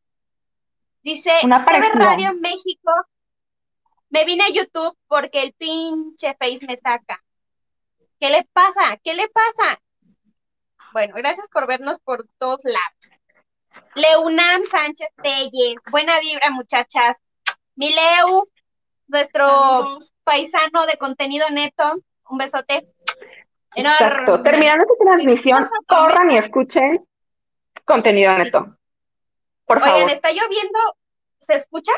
Dice, 1.01 1.33
Una 1.43 1.65
parecida. 1.65 1.93
Radio 1.95 2.33
México, 2.35 2.91
me 4.09 4.23
vine 4.23 4.45
a 4.45 4.49
YouTube 4.49 4.97
porque 5.07 5.43
el 5.43 5.51
pinche 5.53 6.37
Face 6.39 6.65
me 6.65 6.77
saca. 6.77 7.21
¿Qué 8.17 8.29
le 8.29 8.47
pasa? 8.53 8.97
¿Qué 9.03 9.13
le 9.13 9.27
pasa? 9.27 9.81
Bueno, 10.93 11.15
gracias 11.15 11.49
por 11.49 11.67
vernos 11.67 11.99
por 11.99 12.25
todos 12.37 12.61
lados. 12.63 13.11
Leunam 13.95 14.63
Sánchez 14.63 15.09
Telle, 15.21 15.75
buena 15.91 16.17
vibra, 16.21 16.49
muchachas. 16.51 17.17
Mileu, 17.75 18.47
nuestro 19.07 19.47
Saludos. 19.47 20.13
paisano 20.23 20.85
de 20.85 20.97
contenido 20.97 21.49
neto, 21.49 21.97
un 22.29 22.37
besote. 22.37 22.93
Exacto. 23.75 24.05
Enorme. 24.05 24.43
Terminando 24.43 24.85
esta 24.85 25.05
transmisión, 25.05 25.69
corran 25.87 26.31
y 26.31 26.37
escuchen 26.37 27.07
contenido 27.85 28.37
neto. 28.37 28.77
Por 29.65 29.77
Oigan, 29.77 29.91
favor. 29.91 30.11
está 30.11 30.29
lloviendo, 30.31 30.79
¿se 31.39 31.55
escucha? 31.55 31.93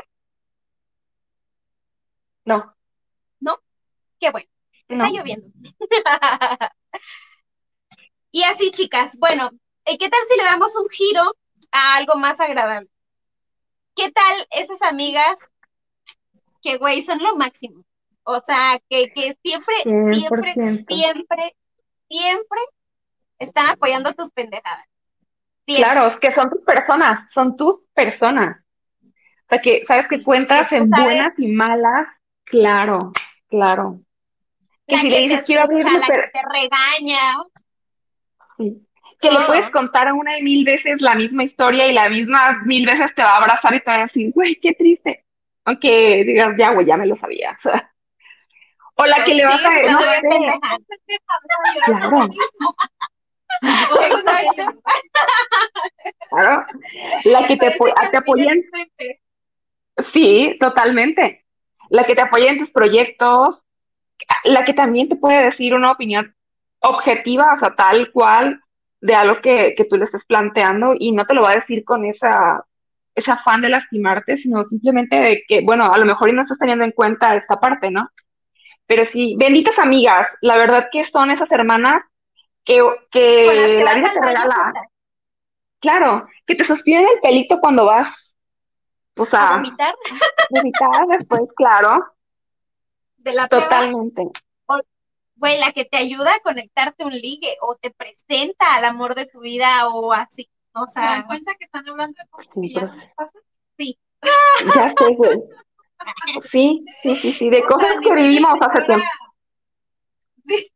No, 2.46 2.76
Qué 4.20 4.32
bueno, 4.32 4.48
está 4.88 5.10
no. 5.10 5.14
lloviendo. 5.14 5.48
Y 8.32 8.44
así, 8.44 8.70
chicas, 8.70 9.18
bueno, 9.18 9.50
¿y 9.86 9.98
¿qué 9.98 10.10
tal 10.10 10.20
si 10.30 10.36
le 10.36 10.44
damos 10.44 10.76
un 10.76 10.90
giro 10.90 11.38
a 11.72 11.96
algo 11.96 12.16
más 12.16 12.42
agradable? 12.42 12.90
¿Qué 13.96 14.12
tal 14.12 14.36
esas 14.52 14.82
amigas 14.82 15.38
que, 16.62 16.78
güey, 16.78 17.02
son 17.02 17.20
lo 17.24 17.38
máximo? 17.38 17.86
O 18.28 18.40
sea, 18.42 18.80
que, 18.90 19.12
que 19.14 19.38
siempre, 19.44 19.76
siempre, 19.84 20.54
100%. 20.56 20.86
siempre, 20.90 21.56
siempre 22.10 22.60
están 23.40 23.68
apoyando 23.70 24.14
tus 24.14 24.32
pendejadas. 24.32 24.86
Siempre. 25.66 25.84
Claro, 25.92 26.08
es 26.08 26.18
que 26.18 26.32
son 26.32 26.50
tus 26.50 26.62
personas, 26.62 27.32
son 27.32 27.56
tus 27.56 27.82
personas. 27.94 28.58
O 29.04 29.48
sea, 29.50 29.62
que 29.62 29.84
sabes 29.86 30.08
que 30.08 30.24
cuentas 30.24 30.72
en 30.72 30.90
sabes- 30.90 31.06
buenas 31.06 31.40
y 31.40 31.48
malas. 31.48 32.08
Claro, 32.46 33.14
claro. 33.48 34.00
Que 34.88 34.96
La 34.96 35.02
si 35.02 35.10
que 35.10 35.16
le 35.16 35.22
dices, 35.22 35.40
te 35.42 35.46
quiero 35.46 35.62
escucha, 35.64 35.98
la 35.98 36.06
que 36.08 36.14
te 36.34 36.42
regaña. 36.52 37.20
Sí. 38.58 38.82
Que 39.22 39.32
le 39.32 39.40
puedes 39.48 39.70
contar 39.70 40.12
una 40.14 40.38
y 40.38 40.44
mil 40.44 40.66
veces 40.66 41.02
la 41.02 41.16
misma 41.16 41.44
historia 41.44 41.88
y 41.88 41.94
la 41.94 42.10
misma 42.10 42.62
mil 42.66 42.86
veces 42.86 43.14
te 43.16 43.24
va 43.24 43.30
a 43.34 43.38
abrazar 43.38 43.74
y 43.74 43.80
te 43.80 43.86
va 43.90 43.96
a 43.98 44.06
decir, 44.06 44.32
güey, 44.34 44.56
qué 44.56 44.74
triste. 44.74 45.26
Aunque 45.64 46.24
digas, 46.26 46.56
ya, 46.58 46.72
güey, 46.72 46.86
ya 46.86 46.98
me 46.98 47.06
lo 47.08 47.16
sabía. 47.16 47.58
O 48.96 49.06
la 49.06 49.24
que 49.26 49.34
le 49.34 49.46
vas 49.46 49.64
a, 49.64 49.72
no 49.92 50.00
pendeja. 50.22 50.78
claro, 51.86 52.30
Exacto. 53.62 54.82
claro. 56.30 56.66
La 57.26 57.48
que 57.48 57.58
te, 57.58 57.72
te 57.72 59.22
Sí, 60.12 60.58
totalmente. 60.60 61.46
La 61.90 62.06
que 62.06 62.16
te 62.16 62.22
apoya 62.22 62.50
en 62.50 62.60
tus 62.60 62.72
proyectos, 62.72 63.62
la 64.44 64.66
que 64.66 64.74
también 64.74 65.10
te 65.10 65.16
puede 65.16 65.44
decir 65.44 65.74
una 65.74 65.92
opinión 65.92 66.36
objetiva, 66.80 67.54
o 67.54 67.58
sea, 67.60 67.76
tal 67.76 68.12
cual 68.12 68.62
de 69.02 69.16
algo 69.16 69.42
que, 69.42 69.76
que 69.76 69.86
tú 69.86 69.98
le 69.98 70.06
estés 70.06 70.26
planteando 70.26 70.96
y 70.98 71.12
no 71.12 71.26
te 71.26 71.34
lo 71.34 71.42
va 71.44 71.52
a 71.52 71.56
decir 71.56 71.84
con 71.84 72.06
esa, 72.06 72.66
ese 73.14 73.32
afán 73.32 73.62
de 73.62 73.70
lastimarte, 73.70 74.38
sino 74.38 74.64
simplemente 74.66 75.20
de 75.20 75.44
que, 75.48 75.62
bueno, 75.62 75.86
a 75.92 75.98
lo 75.98 76.06
mejor 76.06 76.30
y 76.30 76.34
no 76.34 76.42
estás 76.42 76.60
teniendo 76.60 76.84
en 76.84 76.92
cuenta 76.92 77.36
esta 77.36 77.60
parte, 77.60 77.92
¿no? 77.92 78.10
Pero 78.88 79.06
sí, 79.06 79.36
benditas 79.38 79.80
amigas, 79.80 80.28
la 80.42 80.58
verdad 80.58 80.88
que 80.92 81.06
son 81.06 81.32
esas 81.32 81.52
hermanas 81.52 82.04
que, 82.64 82.80
Con 82.80 82.94
las 82.94 83.06
que 83.12 83.78
que 83.78 83.84
la 83.84 83.94
vida 83.96 84.12
te 84.14 84.22
regala. 84.22 84.74
Claro, 85.80 86.28
que 86.46 86.56
te 86.56 86.66
sostienen 86.66 87.08
el 87.08 87.20
pelito 87.22 87.60
cuando 87.60 87.86
vas, 87.86 88.34
o 89.18 89.24
a 89.24 89.26
sea, 89.26 89.52
vomitar 89.52 89.96
vomitar 90.50 91.08
después, 91.08 91.42
claro. 91.56 92.06
de 93.18 93.34
la. 93.34 93.48
Totalmente. 93.48 94.24
Güey, 95.38 95.60
la 95.60 95.74
que 95.74 95.84
te 95.84 95.98
ayuda 95.98 96.34
a 96.34 96.40
conectarte 96.40 97.04
a 97.04 97.08
un 97.08 97.14
ligue 97.14 97.58
o 97.60 97.76
te 97.76 97.92
presenta 97.92 98.74
al 98.76 98.86
amor 98.86 99.16
de 99.16 99.26
tu 99.26 99.42
vida 99.42 99.90
o 99.90 100.14
así. 100.14 100.50
O 100.74 100.88
¿Se 100.88 101.02
dan 101.02 101.20
sea, 101.20 101.28
cuenta 101.28 101.56
que 101.56 101.66
están 101.66 101.88
hablando 101.90 102.16
de 102.18 102.30
cosas 102.30 102.54
Sí, 102.54 102.62
que 102.62 102.80
ya 102.80 102.86
no 102.86 103.04
pasan? 103.16 103.42
Ya 104.74 104.94
sé, 104.98 105.14
güey. 105.16 105.44
Sí, 106.52 106.86
sí, 107.02 107.16
sí, 107.16 107.32
sí, 107.32 107.50
de 107.50 107.62
O 107.62 107.68
cosas 107.68 107.92
sea, 107.92 108.02
que 108.02 108.14
vivimos 108.14 108.62
hace 108.62 108.82
señora, 108.82 108.86
tiempo. 108.86 109.08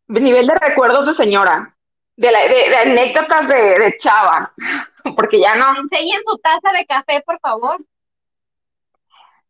De 0.08 0.22
nivel 0.22 0.48
de 0.48 0.56
recuerdos 0.56 1.06
de 1.06 1.14
señora. 1.14 1.76
De, 2.16 2.32
la, 2.32 2.42
de, 2.42 2.70
de 2.70 2.76
anécdotas 2.76 3.48
de, 3.48 3.56
de 3.80 3.98
chava. 3.98 4.54
Porque 5.16 5.40
ya 5.40 5.56
no. 5.56 5.66
enseñen 5.78 6.22
su 6.24 6.38
taza 6.40 6.72
de 6.78 6.86
café, 6.86 7.22
por 7.26 7.40
favor. 7.40 7.84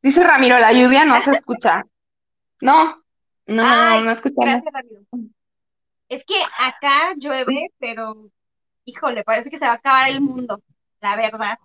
Dice 0.02 0.24
Ramiro, 0.24 0.60
la 0.60 0.72
lluvia 0.72 1.04
no 1.06 1.22
se 1.22 1.32
escucha. 1.36 1.84
No, 2.62 3.04
no, 3.48 3.64
no, 3.64 4.02
no, 4.02 4.12
escuchamos. 4.12 4.46
Gracias, 4.46 4.74
Ramiro. 4.74 5.02
Es 6.10 6.26
que 6.26 6.36
acá 6.58 7.14
llueve, 7.18 7.68
pero 7.80 8.30
híjole, 8.86 9.24
parece 9.24 9.50
que 9.50 9.60
se 9.60 9.66
va 9.66 9.74
a 9.74 9.76
acabar 9.76 10.10
el 10.10 10.22
mundo, 10.22 10.62
la 11.02 11.16
verdad. 11.16 11.58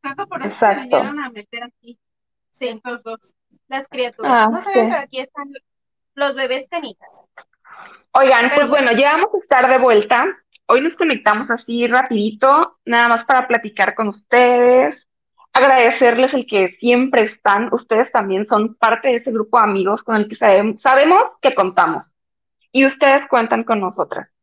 Creo 0.00 0.16
que 0.16 0.26
por 0.26 0.42
eso 0.42 0.54
Exacto. 0.54 0.82
se 0.82 0.86
vinieron 0.88 1.20
a 1.20 1.30
meter 1.30 1.64
aquí, 1.64 1.98
Sí, 2.50 2.68
estos 2.68 3.02
dos. 3.02 3.20
Las 3.68 3.88
criaturas. 3.88 4.44
Ah, 4.44 4.48
No 4.50 4.60
saben, 4.62 4.86
sí. 4.86 4.90
pero 4.90 5.02
aquí 5.02 5.20
están 5.20 5.52
los 6.14 6.36
bebés 6.36 6.66
canitas. 6.68 7.22
Oigan, 8.12 8.46
Pero 8.48 8.56
pues 8.56 8.68
bueno, 8.70 8.92
ya 8.92 9.12
vamos 9.12 9.34
a 9.34 9.38
estar 9.38 9.68
de 9.68 9.78
vuelta. 9.78 10.26
Hoy 10.66 10.80
nos 10.80 10.96
conectamos 10.96 11.50
así 11.50 11.86
rapidito, 11.86 12.78
nada 12.84 13.08
más 13.08 13.24
para 13.24 13.46
platicar 13.46 13.94
con 13.94 14.08
ustedes, 14.08 15.06
agradecerles 15.52 16.34
el 16.34 16.46
que 16.46 16.76
siempre 16.80 17.22
están. 17.22 17.68
Ustedes 17.72 18.10
también 18.12 18.44
son 18.44 18.74
parte 18.74 19.08
de 19.08 19.16
ese 19.16 19.30
grupo 19.32 19.58
de 19.58 19.64
amigos 19.64 20.02
con 20.02 20.16
el 20.16 20.28
que 20.28 20.34
sabemos, 20.34 20.82
sabemos 20.82 21.22
que 21.40 21.54
contamos 21.54 22.14
y 22.72 22.84
ustedes 22.86 23.26
cuentan 23.28 23.64
con 23.64 23.80
nosotras. 23.80 24.34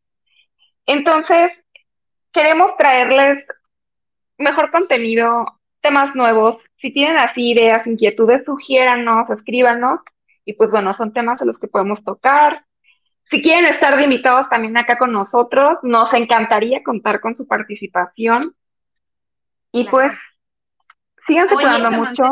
Entonces, 0.86 1.52
queremos 2.32 2.76
traerles 2.78 3.46
mejor 4.38 4.72
contenido, 4.72 5.60
temas 5.82 6.16
nuevos. 6.16 6.58
Si 6.86 6.94
tienen 6.94 7.18
así 7.18 7.50
ideas, 7.50 7.88
inquietudes, 7.88 8.46
sugiéranos, 8.46 9.28
escríbanos 9.32 10.02
y 10.46 10.54
pues 10.54 10.70
bueno, 10.70 10.94
son 10.94 11.14
temas 11.14 11.40
de 11.40 11.48
los 11.48 11.58
que 11.58 11.68
podemos 11.68 12.04
tocar. 12.04 12.64
Si 13.24 13.42
quieren 13.42 13.66
estar 13.66 13.98
de 13.98 14.04
invitados 14.04 14.48
también 14.50 14.78
acá 14.78 14.96
con 14.96 15.12
nosotros, 15.12 15.80
nos 15.82 16.14
encantaría 16.14 16.84
contar 16.84 17.22
con 17.22 17.34
su 17.34 17.48
participación. 17.48 18.56
Y 19.72 19.82
Claro. 19.86 19.92
pues, 19.98 20.14
síganse 21.26 21.56
cuidando 21.56 21.90
mucho. 21.90 22.24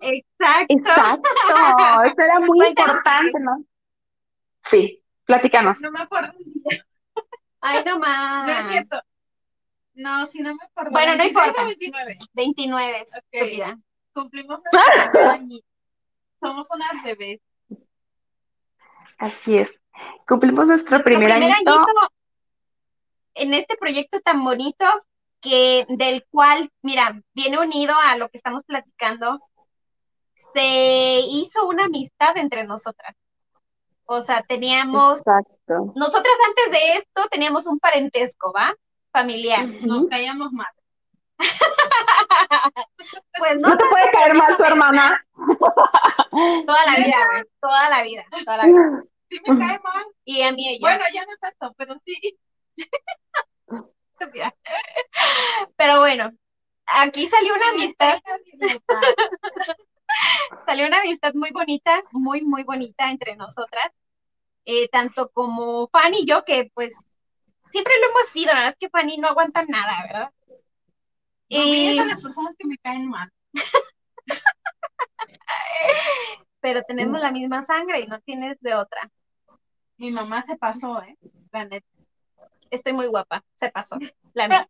Exacto. 0.00 0.70
Exacto, 0.70 1.30
eso 2.04 2.20
era 2.20 2.40
muy 2.40 2.66
importante, 2.66 3.38
¿no? 3.38 3.64
Sí, 4.72 5.04
platícanos. 5.24 5.80
No 5.80 5.92
me 5.92 6.00
acuerdo. 6.00 6.32
Ay, 7.60 7.84
no 7.86 8.00
No 8.00 8.04
es 8.04 8.58
más. 8.58 8.72
cierto. 8.72 9.00
No, 9.98 10.24
sí, 10.26 10.40
no 10.42 10.54
me 10.54 10.64
acuerdo. 10.64 10.92
Bueno, 10.92 11.12
no 11.12 11.18
26 11.18 11.46
importa. 11.46 11.62
o 11.62 11.66
29. 11.66 12.18
29, 12.32 13.00
Ok. 13.00 13.06
estúpida. 13.32 13.78
Cumplimos 14.14 14.58
nuestro 14.62 14.80
primer 15.12 15.30
año. 15.30 15.58
Somos 16.36 16.68
unas 16.70 17.02
bebés. 17.02 17.40
Así 19.18 19.58
es. 19.58 19.68
Cumplimos 20.26 20.66
nuestro 20.66 20.90
Nuestro 20.92 21.10
primer 21.12 21.30
primer 21.32 21.52
añito. 21.52 21.70
añito 21.72 21.92
en 23.34 23.54
este 23.54 23.76
proyecto 23.76 24.20
tan 24.20 24.42
bonito 24.44 24.84
que 25.40 25.84
del 25.88 26.24
cual, 26.30 26.70
mira, 26.82 27.20
viene 27.34 27.58
unido 27.58 27.94
a 28.00 28.16
lo 28.16 28.28
que 28.28 28.36
estamos 28.36 28.62
platicando, 28.64 29.40
se 30.54 31.20
hizo 31.28 31.66
una 31.66 31.84
amistad 31.84 32.36
entre 32.36 32.64
nosotras. 32.64 33.14
O 34.06 34.20
sea, 34.20 34.42
teníamos, 34.42 35.18
Exacto. 35.20 35.92
nosotras 35.94 36.34
antes 36.48 36.70
de 36.72 36.92
esto 36.94 37.28
teníamos 37.30 37.66
un 37.66 37.78
parentesco, 37.78 38.52
¿va? 38.52 38.74
Familiar. 39.12 39.66
Nos 39.82 40.06
caíamos 40.06 40.52
mal. 40.52 40.72
Pues 43.38 43.58
no 43.60 43.68
No 43.68 43.78
te 43.78 43.84
puede 43.86 44.10
caer 44.10 44.34
mal 44.34 44.56
tu 44.56 44.64
hermana. 44.64 45.24
toda 46.66 46.86
la 46.86 46.96
vida, 46.96 47.16
güey, 47.30 47.44
toda 47.60 47.90
la 47.90 48.02
vida, 48.02 48.24
toda 48.44 48.56
la 48.56 48.66
vida. 48.66 49.02
Sí 49.30 49.38
me 49.46 49.58
cae 49.58 49.78
mal. 49.80 50.06
Y 50.24 50.40
a 50.40 50.52
mí 50.52 50.66
ella. 50.66 50.78
Bueno, 50.80 51.04
ya 51.12 51.22
no 51.26 51.32
tanto, 51.38 51.74
pero 51.76 51.98
sí. 51.98 52.38
Pero 55.76 55.98
bueno, 56.00 56.32
aquí 56.86 57.26
salió 57.26 57.54
una 57.54 57.70
amistad, 57.70 58.18
salió 60.66 60.86
una 60.86 61.00
amistad 61.00 61.34
muy 61.34 61.50
bonita, 61.50 62.02
muy, 62.12 62.42
muy 62.42 62.64
bonita 62.64 63.10
entre 63.10 63.36
nosotras, 63.36 63.90
eh, 64.64 64.88
tanto 64.88 65.30
como 65.30 65.88
Fanny 65.88 66.20
y 66.20 66.26
yo, 66.26 66.44
que 66.44 66.70
pues 66.74 66.94
siempre 67.70 67.94
lo 68.00 68.10
hemos 68.10 68.28
sido, 68.28 68.52
la 68.52 68.54
verdad 68.54 68.72
es 68.72 68.78
que 68.78 68.90
Fanny 68.90 69.18
no 69.18 69.28
aguanta 69.28 69.64
nada, 69.66 70.02
¿verdad? 70.06 70.30
No 71.50 71.62
pienso 71.62 72.02
en 72.02 72.08
las 72.08 72.20
personas 72.22 72.54
que 72.56 72.66
me 72.66 72.78
caen 72.78 73.08
mal. 73.08 73.32
pero 76.60 76.82
tenemos 76.82 77.20
la 77.20 77.30
misma 77.30 77.62
sangre 77.62 78.00
y 78.00 78.06
no 78.06 78.20
tienes 78.20 78.60
de 78.60 78.74
otra. 78.74 79.10
Mi 79.96 80.10
mamá 80.10 80.42
se 80.42 80.56
pasó, 80.56 81.02
¿eh? 81.02 81.16
La 81.52 81.64
neta. 81.64 81.86
Estoy 82.70 82.92
muy 82.92 83.06
guapa, 83.06 83.42
se 83.54 83.70
pasó, 83.70 83.96
la 84.34 84.48
neta. 84.48 84.68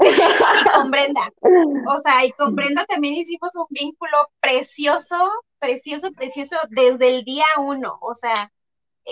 Y 0.00 0.70
con 0.70 0.90
Brenda, 0.90 1.32
o 1.40 2.00
sea, 2.00 2.24
y 2.24 2.32
con 2.32 2.54
Brenda 2.54 2.84
también 2.86 3.14
hicimos 3.14 3.54
un 3.54 3.66
vínculo 3.70 4.30
precioso, 4.40 5.16
precioso, 5.58 6.12
precioso 6.12 6.56
desde 6.68 7.16
el 7.16 7.24
día 7.24 7.46
uno. 7.58 7.98
O 8.00 8.14
sea, 8.14 8.50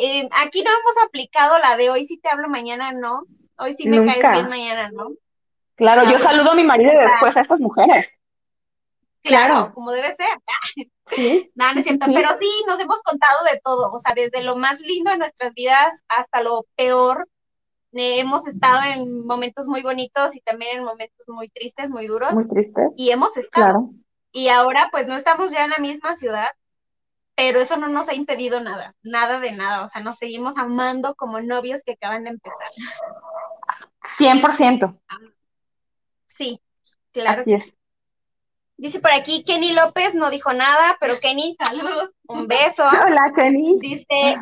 eh, 0.00 0.28
aquí 0.42 0.62
no 0.62 0.70
hemos 0.70 1.04
aplicado 1.06 1.58
la 1.58 1.76
de 1.76 1.90
hoy 1.90 2.04
si 2.04 2.18
te 2.18 2.28
hablo, 2.28 2.48
mañana 2.48 2.92
no, 2.92 3.22
hoy 3.58 3.74
sí 3.74 3.88
me 3.88 4.04
caes 4.04 4.32
bien, 4.32 4.48
mañana 4.48 4.90
no. 4.92 5.10
Claro, 5.76 6.04
yo 6.10 6.18
saludo 6.18 6.52
a 6.52 6.54
mi 6.54 6.64
marido 6.64 6.92
y 6.92 6.96
después 6.96 7.36
a 7.36 7.40
estas 7.42 7.60
mujeres. 7.60 8.06
Claro, 9.22 9.54
Claro. 9.54 9.74
como 9.74 9.90
debe 9.92 10.12
ser. 10.14 10.26
Sí, 11.08 11.52
Nada, 11.54 11.74
no 11.74 11.78
es 11.78 11.86
cierto, 11.86 12.06
sí. 12.06 12.12
pero 12.12 12.34
sí, 12.34 12.48
nos 12.66 12.80
hemos 12.80 13.00
contado 13.02 13.44
de 13.44 13.60
todo, 13.62 13.92
o 13.92 13.98
sea, 14.00 14.12
desde 14.14 14.42
lo 14.42 14.56
más 14.56 14.80
lindo 14.80 15.12
de 15.12 15.18
nuestras 15.18 15.54
vidas 15.54 16.02
hasta 16.08 16.40
lo 16.42 16.66
peor. 16.74 17.28
Eh, 17.92 18.18
hemos 18.20 18.46
estado 18.48 18.80
en 18.92 19.24
momentos 19.24 19.68
muy 19.68 19.82
bonitos 19.82 20.34
y 20.34 20.40
también 20.40 20.78
en 20.78 20.84
momentos 20.84 21.24
muy 21.28 21.48
tristes, 21.48 21.90
muy 21.90 22.08
duros, 22.08 22.32
Muy 22.34 22.48
triste, 22.48 22.80
y 22.96 23.10
hemos 23.12 23.36
estado. 23.36 23.66
claro. 23.66 23.90
Y 24.32 24.48
ahora 24.48 24.88
pues 24.90 25.06
no 25.06 25.14
estamos 25.14 25.52
ya 25.52 25.64
en 25.64 25.70
la 25.70 25.78
misma 25.78 26.14
ciudad, 26.16 26.48
pero 27.36 27.60
eso 27.60 27.76
no 27.76 27.88
nos 27.88 28.08
ha 28.08 28.14
impedido 28.14 28.60
nada, 28.60 28.94
nada 29.02 29.38
de 29.40 29.52
nada, 29.52 29.84
o 29.84 29.88
sea, 29.88 30.02
nos 30.02 30.16
seguimos 30.18 30.56
amando 30.56 31.14
como 31.14 31.40
novios 31.40 31.82
que 31.84 31.92
acaban 31.92 32.24
de 32.24 32.30
empezar. 32.30 32.68
100%, 34.18 34.98
Sí, 36.26 36.60
claro. 37.12 37.42
así 37.42 37.54
es. 37.54 37.72
Dice 38.78 39.00
por 39.00 39.10
aquí 39.10 39.42
Kenny 39.42 39.72
López, 39.72 40.14
no 40.14 40.28
dijo 40.30 40.52
nada, 40.52 40.96
pero 41.00 41.14
Kenny, 41.20 41.56
Saludos. 41.62 42.10
un 42.28 42.46
beso. 42.48 42.84
Hola, 42.86 43.32
Kenny. 43.34 43.78
Dice 43.80 44.36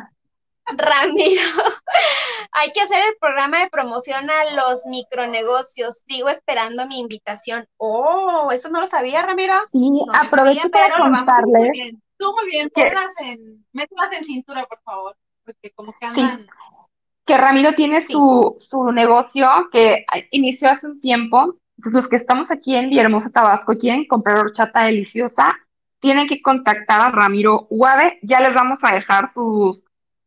Ramiro, 0.67 1.41
hay 2.51 2.71
que 2.71 2.81
hacer 2.81 2.97
el 3.07 3.15
programa 3.19 3.59
de 3.59 3.69
promoción 3.69 4.29
a 4.29 4.51
los 4.55 4.85
micronegocios. 4.87 6.03
Sigo 6.07 6.27
esperando 6.29 6.85
mi 6.87 6.99
invitación. 6.99 7.67
Oh, 7.77 8.49
eso 8.51 8.69
no 8.69 8.81
lo 8.81 8.87
sabía, 8.87 9.21
Ramiro. 9.21 9.53
Sí, 9.71 9.89
No 9.89 10.05
aprovecho 10.13 10.63
sabía, 10.69 10.89
para 10.89 10.97
contarles. 10.99 11.71
Tú 12.17 12.31
muy 12.31 12.49
bien, 12.51 12.69
en, 12.75 13.65
mételas 13.73 14.11
en 14.13 14.23
cintura, 14.23 14.65
por 14.65 14.79
favor, 14.81 15.15
porque 15.43 15.71
como 15.71 15.93
que 15.99 16.07
Sí. 16.07 16.21
andan. 16.21 16.47
que 17.27 17.37
Ramiro 17.37 17.73
tiene 17.73 18.03
Sí. 18.03 18.13
su, 18.13 18.55
su 18.59 18.91
negocio 18.91 19.47
que 19.71 20.05
inició 20.29 20.69
hace 20.69 20.85
un 20.85 21.01
tiempo. 21.01 21.55
Entonces, 21.75 22.01
los 22.03 22.07
que 22.07 22.17
estamos 22.17 22.51
aquí 22.51 22.75
en 22.75 22.89
Villahermosa, 22.91 23.31
Tabasco, 23.31 23.73
quieren 23.79 24.05
comprar 24.07 24.37
horchata 24.37 24.83
deliciosa, 24.83 25.51
tienen 25.99 26.27
que 26.27 26.39
contactar 26.43 27.01
a 27.01 27.09
Ramiro 27.09 27.65
Uave. 27.71 28.19
Ya 28.21 28.39
les 28.41 28.53
vamos 28.53 28.77
a 28.83 28.93
dejar 28.93 29.31
sus, 29.31 29.83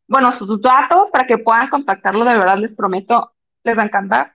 bueno, 0.09 0.33
sus 0.33 0.61
datos 0.61 1.13
para 1.13 1.25
que 1.29 1.39
puedan 1.39 1.69
contactarlo. 1.69 2.25
De 2.25 2.35
verdad, 2.35 2.59
les 2.59 2.75
prometo, 2.75 3.33
les 3.63 3.79
va 3.79 3.83
a 3.83 3.87
encantar. 3.87 4.35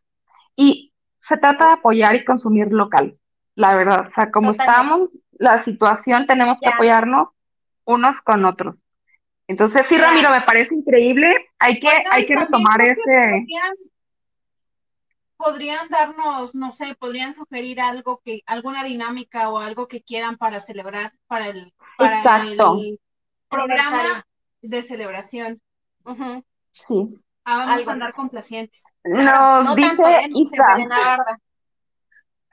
Y 0.56 0.94
se 1.20 1.36
trata 1.36 1.68
de 1.68 1.74
apoyar 1.74 2.16
y 2.16 2.24
consumir 2.24 2.72
local, 2.72 3.18
la 3.56 3.76
verdad. 3.76 4.08
O 4.08 4.12
sea, 4.12 4.32
como 4.32 4.52
Totalmente. 4.54 4.72
estamos, 4.82 5.10
la 5.34 5.64
situación, 5.66 6.28
tenemos 6.28 6.60
que 6.62 6.70
Ya. 6.70 6.76
apoyarnos 6.76 7.28
unos 7.86 8.22
con 8.22 8.46
otros. 8.46 8.84
Entonces, 9.48 9.84
sí. 9.88 9.98
Ramiro, 9.98 10.30
me 10.30 10.42
parece 10.42 10.76
increíble. 10.76 11.34
Hay 11.60 11.80
que, 11.80 11.90
hay 12.12 12.26
que 12.26 12.36
retomar 12.36 12.82
ese. 12.82 13.02
podrían, 13.02 13.74
podrían 15.36 15.90
darnos, 15.90 16.56
no 16.56 16.72
sé, 16.72 16.96
podrían 16.96 17.34
sugerir 17.34 17.82
algo 17.82 18.22
que, 18.24 18.42
alguna 18.46 18.84
dinámica 18.84 19.50
o 19.50 19.60
algo 19.60 19.88
que 19.88 20.02
quieran 20.02 20.38
para 20.38 20.60
celebrar, 20.60 21.14
para 21.28 21.50
el, 21.50 21.74
para 21.98 22.18
Exacto. 22.18 22.80
el 22.80 23.00
programa 23.50 24.26
de 24.62 24.84
celebración. 24.84 25.62
Sí. 26.72 27.20
Ah, 27.46 27.58
vamos 27.58 27.78
Algo. 27.78 27.90
a 27.90 27.94
andar 27.94 28.14
complacientes. 28.14 28.84
Nos 29.04 29.66
no 29.66 29.76
dice 29.76 29.98
tanto, 29.98 30.08
¿eh? 30.08 30.30
Isa. 30.34 31.40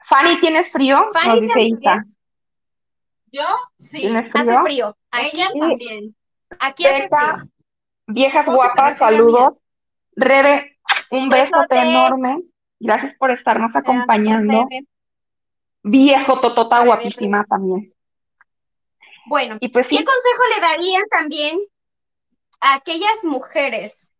Fanny, 0.09 0.39
¿tienes 0.41 0.69
frío? 0.69 1.09
Fanny 1.13 1.27
Nos 1.29 1.41
dice 1.41 1.61
Isa. 1.61 2.05
Yo, 3.31 3.45
sí. 3.77 4.01
¿Tienes 4.01 4.29
Hace 4.33 4.59
frío? 4.63 4.97
Aquí, 5.11 5.37
Ella 5.37 5.47
también. 5.59 6.15
aquí 6.59 6.83
Beca, 6.83 7.47
viejas 8.07 8.45
guapas, 8.45 8.97
saludos. 8.97 9.55
Rebe, 10.15 10.77
un 11.09 11.29
besote 11.29 11.79
enorme. 11.79 12.43
Gracias 12.79 13.15
por 13.15 13.31
estarnos 13.31 13.75
acompañando. 13.75 14.67
Viejo 15.83 16.39
totota 16.39 16.83
guapísima 16.83 17.45
también. 17.45 17.93
Bueno, 19.27 19.57
Y 19.59 19.69
pues 19.69 19.87
¿qué 19.87 19.97
sí, 19.97 20.03
consejo 20.03 20.43
le 20.55 20.61
darían 20.61 21.03
también 21.09 21.59
a 22.59 22.75
aquellas 22.75 23.23
mujeres 23.23 24.13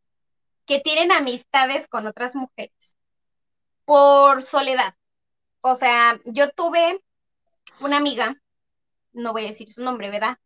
que 0.65 0.79
tienen 0.79 1.11
amistades 1.11 1.87
con 1.87 2.07
otras 2.07 2.35
mujeres 2.35 2.95
por 3.85 4.41
soledad? 4.41 4.95
O 5.61 5.75
sea, 5.75 6.19
yo 6.25 6.51
tuve 6.51 7.03
una 7.79 7.97
amiga, 7.97 8.35
no 9.13 9.33
voy 9.33 9.45
a 9.45 9.49
decir 9.49 9.71
su 9.71 9.81
nombre, 9.83 10.09
¿verdad? 10.09 10.37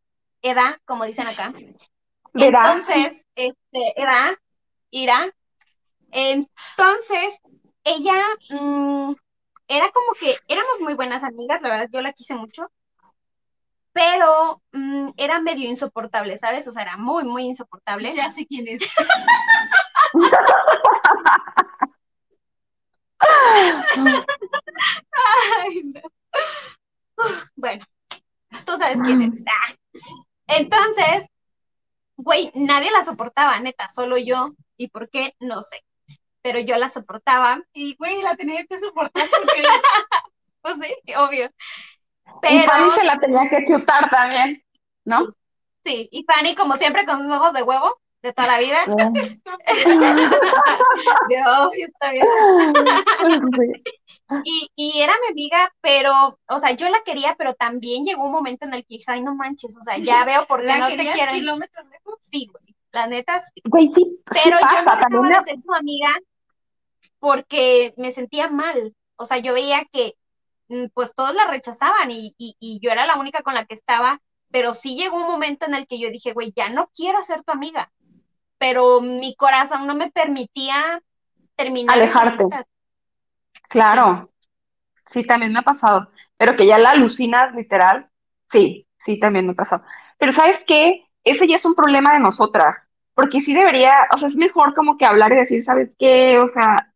Eda, 0.46 0.80
como 0.86 1.06
dicen 1.06 1.28
acá. 1.28 1.54
Entonces, 2.34 3.26
este, 3.36 4.02
Eda, 4.02 4.38
Ira, 4.92 5.34
entonces, 6.12 7.40
ella 7.84 8.16
mm, 8.50 9.14
era 9.68 9.92
como 9.92 10.14
que 10.20 10.38
éramos 10.48 10.82
muy 10.82 10.94
buenas 10.94 11.24
amigas, 11.24 11.62
la 11.62 11.70
verdad, 11.70 11.90
yo 11.92 12.02
la 12.02 12.14
quise 12.14 12.36
mucho, 12.36 12.72
pero 13.92 14.62
mm, 14.74 15.10
era 15.18 15.42
medio 15.42 15.68
insoportable, 15.70 16.38
¿sabes? 16.38 16.68
O 16.68 16.72
sea, 16.72 16.84
era 16.84 16.98
muy, 16.98 17.24
muy 17.24 17.46
insoportable. 17.46 18.14
Ya 18.14 18.30
sé 18.30 18.46
quién 18.46 18.68
es. 18.68 18.82
Ay, 25.60 25.84
no. 25.84 26.02
Bueno, 27.56 27.86
tú 28.66 28.78
sabes 28.78 29.02
quién 29.02 29.22
eres. 29.22 29.44
Ah. 29.50 29.76
Entonces, 30.48 31.28
güey, 32.18 32.52
nadie 32.56 32.92
la 32.92 33.04
soportaba, 33.04 33.60
neta, 33.60 33.90
solo 33.90 34.18
yo. 34.18 34.52
¿Y 34.78 34.90
por 34.90 35.10
qué? 35.10 35.36
No 35.40 35.62
sé. 35.62 35.84
Pero 36.42 36.60
yo 36.60 36.78
la 36.78 36.90
soportaba, 36.90 37.62
Y, 37.74 37.96
güey, 37.96 38.22
la 38.22 38.36
tenía 38.36 38.66
que 38.66 38.80
soportar 38.80 39.28
porque 39.30 39.64
pues 40.62 40.78
sí, 40.80 41.14
obvio. 41.16 41.46
Y 41.46 42.32
Pero 42.42 42.64
Fanny 42.64 42.92
se 42.96 43.04
la 43.04 43.20
tenía 43.20 43.50
que 43.50 43.66
chutar 43.68 44.10
también, 44.10 44.64
¿no? 45.04 45.36
sí, 45.84 46.10
y 46.12 46.26
Fanny, 46.26 46.56
como 46.56 46.76
siempre, 46.76 47.06
con 47.06 47.20
sus 47.20 47.30
ojos 47.30 47.54
de 47.54 47.62
huevo 47.62 48.00
de 48.26 48.34
toda 48.34 48.48
la 48.48 48.58
vida. 48.60 48.80
Dios, 51.28 51.70
está 51.78 52.12
bien. 52.12 52.26
Y, 54.44 54.72
y 54.76 55.02
era 55.02 55.14
mi 55.24 55.32
amiga, 55.32 55.72
pero, 55.82 56.40
o 56.48 56.60
sea, 56.60 56.72
yo 56.72 56.90
la 56.90 57.02
quería, 57.06 57.36
pero 57.38 57.54
también 57.54 58.04
llegó 58.04 58.26
un 58.26 58.32
momento 58.32 58.66
en 58.66 58.74
el 58.74 58.82
que 58.82 58.96
dije, 58.96 59.06
ay, 59.08 59.22
no 59.22 59.36
manches, 59.36 59.78
o 59.78 59.82
sea, 59.82 59.98
ya 59.98 60.26
veo 60.26 60.48
por 60.48 60.62
qué 60.62 60.68
la 60.68 60.78
no 60.80 60.88
te 60.88 60.98
quieren. 60.98 61.36
kilómetros 61.36 61.86
lejos. 61.90 62.16
Sí, 62.22 62.48
güey, 62.52 62.76
la 62.92 63.08
neta, 63.08 63.42
sí. 63.44 63.62
Güey, 63.64 63.92
sí, 63.94 64.04
sí 64.04 64.20
Pero 64.26 64.60
yo 64.60 64.66
no 64.66 64.78
dejaba 64.78 65.00
también 65.00 65.24
de 65.24 65.44
ser 65.44 65.58
su 65.64 65.74
amiga 65.74 66.10
porque 67.20 67.94
me 67.98 68.12
sentía 68.12 68.50
mal. 68.50 68.96
O 69.16 69.26
sea, 69.26 69.38
yo 69.38 69.54
veía 69.54 69.86
que 69.92 70.16
mm, 70.70 70.86
pues 70.94 71.14
todos 71.14 71.36
la 71.36 71.46
rechazaban 71.46 72.10
y, 72.10 72.34
y, 72.38 72.56
y 72.60 72.80
yo 72.82 72.92
era 72.92 73.06
la 73.06 73.18
única 73.18 73.44
con 73.44 73.54
la 73.54 73.66
que 73.66 73.76
estaba, 73.76 74.22
pero 74.50 74.74
sí 74.74 74.96
llegó 74.96 75.18
un 75.18 75.28
momento 75.28 75.66
en 75.66 75.76
el 75.76 75.86
que 75.86 76.00
yo 76.00 76.10
dije, 76.10 76.34
güey, 76.34 76.52
ya 76.56 76.70
no 76.70 76.90
quiero 76.96 77.22
ser 77.24 77.44
tu 77.44 77.52
amiga. 77.52 77.92
Pero 78.58 79.02
mi 79.02 79.36
corazón 79.36 79.86
no 79.86 79.96
me 79.96 80.10
permitía 80.10 81.02
terminar 81.56 81.96
Alejarte. 81.96 82.46
Claro, 83.76 84.32
sí, 85.12 85.26
también 85.26 85.52
me 85.52 85.60
ha 85.60 85.64
pasado, 85.64 86.10
pero 86.38 86.56
que 86.56 86.66
ya 86.66 86.78
la 86.78 86.92
alucinas 86.92 87.54
literal, 87.54 88.08
sí, 88.50 88.88
sí, 89.04 89.20
también 89.20 89.48
me 89.48 89.52
ha 89.52 89.56
pasado. 89.56 89.84
Pero 90.18 90.32
¿sabes 90.32 90.64
qué? 90.66 91.04
Ese 91.26 91.46
ya 91.46 91.58
es 91.58 91.66
un 91.66 91.76
problema 91.76 92.14
de 92.14 92.20
nosotras, 92.22 92.78
porque 93.14 93.42
sí 93.42 93.54
debería, 93.54 93.94
o 94.14 94.18
sea, 94.18 94.30
es 94.30 94.38
mejor 94.38 94.74
como 94.74 94.98
que 94.98 95.06
hablar 95.06 95.34
y 95.34 95.36
decir, 95.36 95.66
¿sabes 95.66 95.90
qué? 96.00 96.40
O 96.40 96.48
sea, 96.48 96.94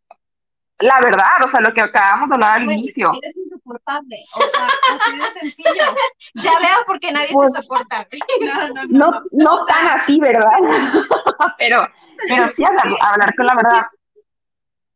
la 0.79 1.01
verdad, 1.01 1.43
o 1.43 1.49
sea, 1.49 1.59
lo 1.59 1.73
que 1.73 1.81
acabamos 1.81 2.29
de 2.29 2.35
hablar 2.35 2.59
al 2.59 2.71
inicio. 2.71 3.11
Eres 3.21 3.35
insoportable. 3.35 4.15
O 4.35 4.47
sea, 4.47 4.67
así 4.95 5.17
de 5.17 5.39
sencillo. 5.41 5.95
Ya 6.35 6.59
veo 6.59 6.85
por 6.87 6.97
qué 7.01 7.11
nadie 7.11 7.27
Pues- 7.33 7.51
te 7.51 7.61
soporta. 7.61 8.07
No, 8.39 8.67
no, 8.69 8.85
no. 8.85 9.11
No, 9.11 9.21
no 9.33 9.65
tan 9.65 9.85
así, 9.99 10.17
¿verdad? 10.21 10.49
Pero, 11.57 11.85
pero 12.27 12.47
sí 12.55 12.63
hablar, 12.63 12.85
hablar 13.01 13.35
con 13.35 13.45
la 13.45 13.55
verdad. 13.55 13.81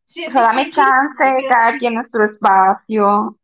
Sí, 0.06 0.26
O 0.28 0.32
sea, 0.32 0.42
dame 0.44 0.70
chance, 0.70 1.46
cada 1.50 1.78
quien 1.78 1.96
nuestro 1.96 2.26
espacio, 2.26 3.38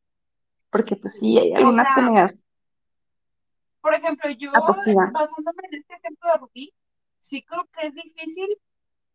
porque 0.72 0.96
pues 0.98 1.14
sí, 1.16 1.38
hay 1.40 1.54
algunas 1.54 1.86
sea, 1.86 1.96
que 1.96 2.02
me 2.02 2.12
Por 3.82 3.94
ejemplo, 3.94 4.30
yo, 4.32 4.52
basándome 5.12 5.64
en 5.72 5.80
este 5.80 5.96
ejemplo 5.96 6.30
de 6.32 6.38
Rubí, 6.38 6.74
sí 7.20 7.44
creo 7.44 7.66
que 7.74 7.88
es 7.88 7.96
difícil 7.96 8.48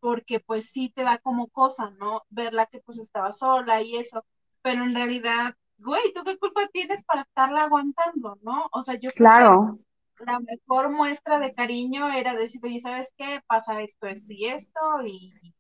porque 0.01 0.41
pues 0.41 0.71
sí 0.71 0.91
te 0.91 1.03
da 1.05 1.19
como 1.19 1.49
cosa, 1.49 1.91
¿no? 1.93 2.23
Verla 2.31 2.67
que 2.67 2.81
pues 2.81 2.99
estaba 3.01 3.33
sola 3.33 3.83
y 3.83 3.97
eso, 3.97 4.25
pero 4.63 4.85
en 4.85 4.95
realidad, 4.95 5.57
güey, 5.79 6.13
¿tú 6.15 6.25
qué 6.25 6.39
culpa 6.39 6.69
tienes 6.73 7.05
para 7.05 7.23
estarla 7.23 7.65
aguantando, 7.65 8.39
¿no? 8.43 8.69
O 8.73 8.83
sea, 8.83 8.97
yo 8.97 9.13
creo 9.15 9.29
Claro, 9.29 9.79
que 10.19 10.25
la 10.27 10.41
mejor 10.41 10.91
muestra 10.91 11.39
de 11.39 11.55
cariño 11.55 12.11
era 12.13 12.35
decir, 12.35 12.61
oye, 12.65 12.81
¿sabes 12.81 13.15
qué? 13.17 13.43
Pasa 13.49 13.83
esto, 13.83 14.07
esto 14.09 14.27
y 14.33 14.47
esto 14.47 14.81
y 15.07 15.55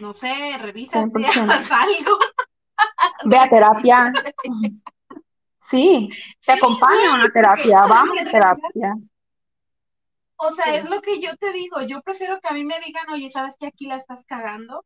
no 0.00 0.14
sé, 0.14 0.56
revísate, 0.58 1.10
100%. 1.10 1.50
haz 1.50 1.70
algo. 1.70 2.18
ve 3.24 3.38
a 3.38 3.48
terapia. 3.48 4.12
Sí, 5.70 6.08
te 6.44 6.52
acompaño 6.52 7.12
a 7.12 7.14
una 7.16 7.30
terapia, 7.30 7.80
vamos 7.82 8.18
a 8.20 8.24
terapia. 8.24 8.94
O 10.36 10.50
sea, 10.52 10.64
Sí. 10.66 10.70
es 10.76 10.90
lo 10.90 11.00
que 11.02 11.20
yo 11.20 11.36
te 11.36 11.52
digo. 11.52 11.82
Yo 11.82 12.00
prefiero 12.02 12.40
que 12.40 12.48
a 12.48 12.52
mí 12.52 12.64
me 12.64 12.80
digan, 12.84 13.08
oye, 13.10 13.28
¿sabes 13.30 13.56
qué? 13.60 13.66
Aquí 13.66 13.86
la 13.86 13.96
estás 13.96 14.24
cagando, 14.24 14.84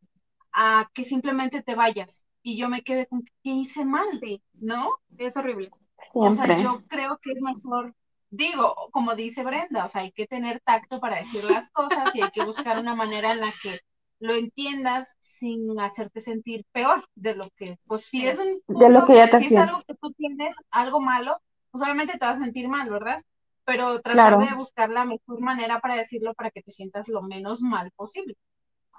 a 0.53 0.89
que 0.93 1.05
simplemente 1.05 1.63
te 1.63 1.75
vayas 1.75 2.25
y 2.43 2.57
yo 2.57 2.69
me 2.69 2.83
quede 2.83 3.07
con 3.07 3.23
que 3.23 3.31
hice 3.51 3.85
mal, 3.85 4.05
Sí, 4.21 4.43
¿no? 4.55 4.91
es 5.17 5.37
horrible. 5.37 5.71
O 6.13 6.31
sea, 6.33 6.57
yo 6.57 6.83
creo 6.89 7.19
que 7.23 7.33
es 7.33 7.41
mejor, 7.41 7.95
digo, 8.31 8.75
como 8.91 9.15
dice 9.15 9.43
Brenda, 9.43 9.85
o 9.85 9.89
sea, 9.89 10.03
hay 10.03 10.13
que 10.13 10.27
tener 10.27 10.61
tacto 10.61 11.01
para 11.01 11.17
decir 11.17 11.43
las 11.45 11.71
cosas 11.71 12.15
y 12.15 12.21
hay 12.21 12.31
que 12.31 12.45
buscar 12.45 12.79
una 12.79 12.95
manera 12.95 13.33
en 13.33 13.41
la 13.41 13.55
que 13.63 13.81
lo 14.25 14.33
entiendas 14.35 15.17
sin 15.21 15.79
hacerte 15.79 16.21
sentir 16.21 16.65
peor 16.73 17.05
de 17.15 17.35
lo 17.35 17.45
que, 17.57 17.77
pues 17.87 18.07
si 18.07 18.27
es 18.27 18.39
un 18.39 18.63
De 18.69 18.89
lo 18.89 19.01
punto, 19.01 19.07
que 19.07 19.15
ya 19.17 19.29
te 19.29 19.39
si 19.39 19.47
es 19.47 19.57
algo 19.57 19.83
que 19.87 19.95
tú 19.95 20.13
tienes, 20.13 20.57
algo 20.71 21.01
malo, 21.01 21.37
pues 21.71 21.83
obviamente 21.85 22.17
te 22.19 22.25
vas 22.25 22.39
a 22.39 22.45
sentir 22.45 22.69
mal, 22.69 22.89
¿verdad? 22.89 23.23
Pero 23.67 24.01
tratar 24.01 24.15
Claro. 24.15 24.39
de 24.39 24.55
buscar 24.55 24.89
la 24.89 25.05
mejor 25.05 25.41
manera 25.41 25.81
para 25.81 25.97
decirlo 25.97 26.33
para 26.33 26.51
que 26.51 26.63
te 26.63 26.71
sientas 26.71 27.09
lo 27.09 27.21
menos 27.23 27.61
mal 27.61 27.91
posible. 27.97 28.35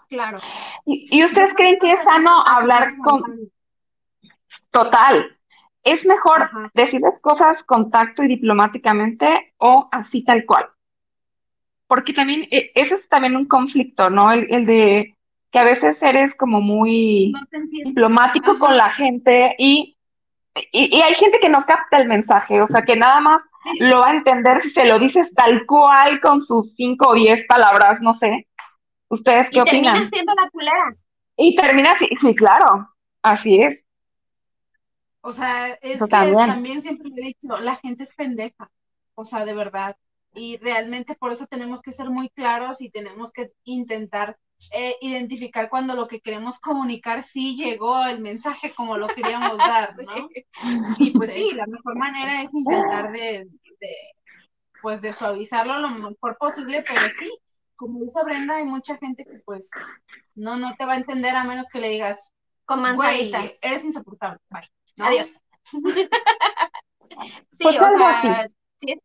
Claro. 0.10 0.40
¿Y, 0.86 1.08
y 1.10 1.26
ustedes 1.26 1.54
creen 1.56 1.78
que 1.82 1.94
es 1.94 2.04
sano 2.04 2.42
hablar 2.46 2.96
con 3.04 3.50
total? 4.70 5.38
¿Es 5.84 6.06
mejor 6.06 6.44
Ajá. 6.44 6.70
decirles 6.76 7.14
cosas 7.22 7.64
con 7.64 7.90
tacto 7.90 8.24
y 8.24 8.28
diplomáticamente 8.28 9.54
o 9.58 9.88
así 9.92 10.24
tal 10.24 10.46
cual? 10.46 10.68
Porque 11.88 12.14
también 12.14 12.48
e- 12.52 12.72
eso 12.76 12.96
es 12.96 13.08
también 13.10 13.36
un 13.36 13.48
conflicto, 13.48 14.10
¿no? 14.10 14.32
El, 14.32 14.48
el 14.54 14.66
de 14.66 15.15
que 15.56 15.60
a 15.62 15.66
veces 15.66 15.98
eres 16.02 16.36
como 16.36 16.62
muy 16.62 17.34
No 17.34 17.40
diplomático 17.84 18.52
Ajá. 18.52 18.60
con 18.60 18.78
la 18.78 18.92
gente 18.92 19.56
y, 19.60 19.98
y, 20.72 20.98
y 20.98 21.02
hay 21.02 21.16
gente 21.16 21.40
que 21.42 21.50
no 21.50 21.66
capta 21.66 21.98
el 22.00 22.08
mensaje, 22.10 22.62
o 22.62 22.68
sea, 22.68 22.84
que 22.84 22.96
nada 22.98 23.22
más 23.22 23.42
lo 23.80 24.00
va 24.02 24.10
a 24.12 24.16
entender 24.16 24.62
si 24.62 24.72
se 24.72 24.86
lo 24.86 25.00
dices 25.00 25.30
tal 25.36 25.66
cual 25.68 26.22
con 26.22 26.42
sus 26.42 26.76
cinco 26.76 27.10
o 27.10 27.16
diez 27.16 27.46
palabras, 27.48 28.02
no 28.02 28.14
sé. 28.16 28.48
¿Ustedes 29.10 29.50
qué 29.52 29.60
Y 29.60 29.64
terminas 29.64 30.08
opinan? 30.08 30.10
siendo 30.10 30.34
la 30.36 30.50
culera. 30.52 30.96
Y 31.38 31.56
termina 31.56 31.92
así, 31.94 32.10
sí, 32.20 32.36
claro, 32.36 32.90
así 33.24 33.62
es. 33.62 33.80
O 35.22 35.32
sea, 35.34 35.72
es 35.82 36.02
Eso 36.02 36.08
que 36.08 36.10
también. 36.10 36.46
también 36.46 36.82
siempre 36.82 37.10
lo 37.10 37.16
he 37.18 37.22
dicho, 37.28 37.58
la 37.60 37.76
gente 37.78 38.04
es 38.04 38.14
pendeja, 38.14 38.72
o 39.16 39.26
sea, 39.26 39.46
de 39.46 39.54
verdad. 39.54 39.98
Y 40.34 40.58
realmente 40.58 41.16
por 41.16 41.32
eso 41.32 41.48
tenemos 41.48 41.82
que 41.82 41.92
ser 41.92 42.10
muy 42.10 42.30
claros 42.30 42.82
y 42.82 42.90
tenemos 42.92 43.32
que 43.32 43.52
intentar 43.64 44.38
eh, 44.72 44.96
identificar 45.02 45.70
cuando 45.70 45.96
lo 45.96 46.08
que 46.08 46.20
queremos 46.22 46.60
comunicar 46.60 47.24
sí 47.24 47.56
llegó 47.56 48.04
el 48.06 48.20
mensaje 48.20 48.72
como 48.76 48.98
lo 48.98 49.08
queríamos 49.08 49.58
dar, 49.58 49.96
¿no? 50.06 50.30
Y 50.98 51.12
pues 51.12 51.32
sí, 51.32 51.52
la 51.54 51.68
mejor 51.68 51.98
manera 51.98 52.42
es 52.42 52.54
intentar 52.54 53.12
de, 53.12 53.48
de, 53.80 53.96
pues 54.82 55.02
de 55.02 55.14
suavizarlo 55.14 55.80
lo 55.80 55.90
mejor 55.90 56.38
posible, 56.38 56.84
pero 56.88 57.10
sí, 57.10 57.32
como 57.76 58.02
dice 58.02 58.24
Brenda, 58.24 58.58
hay 58.58 58.66
mucha 58.66 58.98
gente 58.98 59.24
que 59.26 59.40
pues 59.46 59.70
no, 60.36 60.56
no 60.58 60.76
te 60.76 60.86
va 60.86 60.94
a 60.94 60.98
entender 60.98 61.36
a 61.36 61.44
menos 61.44 61.68
que 61.70 61.80
le 61.80 61.90
digas, 61.90 62.32
Con 62.66 62.82
manzanitas. 62.82 63.60
eres 63.62 63.84
insoportable, 63.84 64.40
bye. 64.50 64.70
¿no? 64.98 65.06
Adiós. 65.06 65.40
Sí, 67.52 67.64
Pues 67.64 67.80
o 67.80 67.90
sea, 67.90 68.48
sí 68.80 68.92
es, 68.92 69.00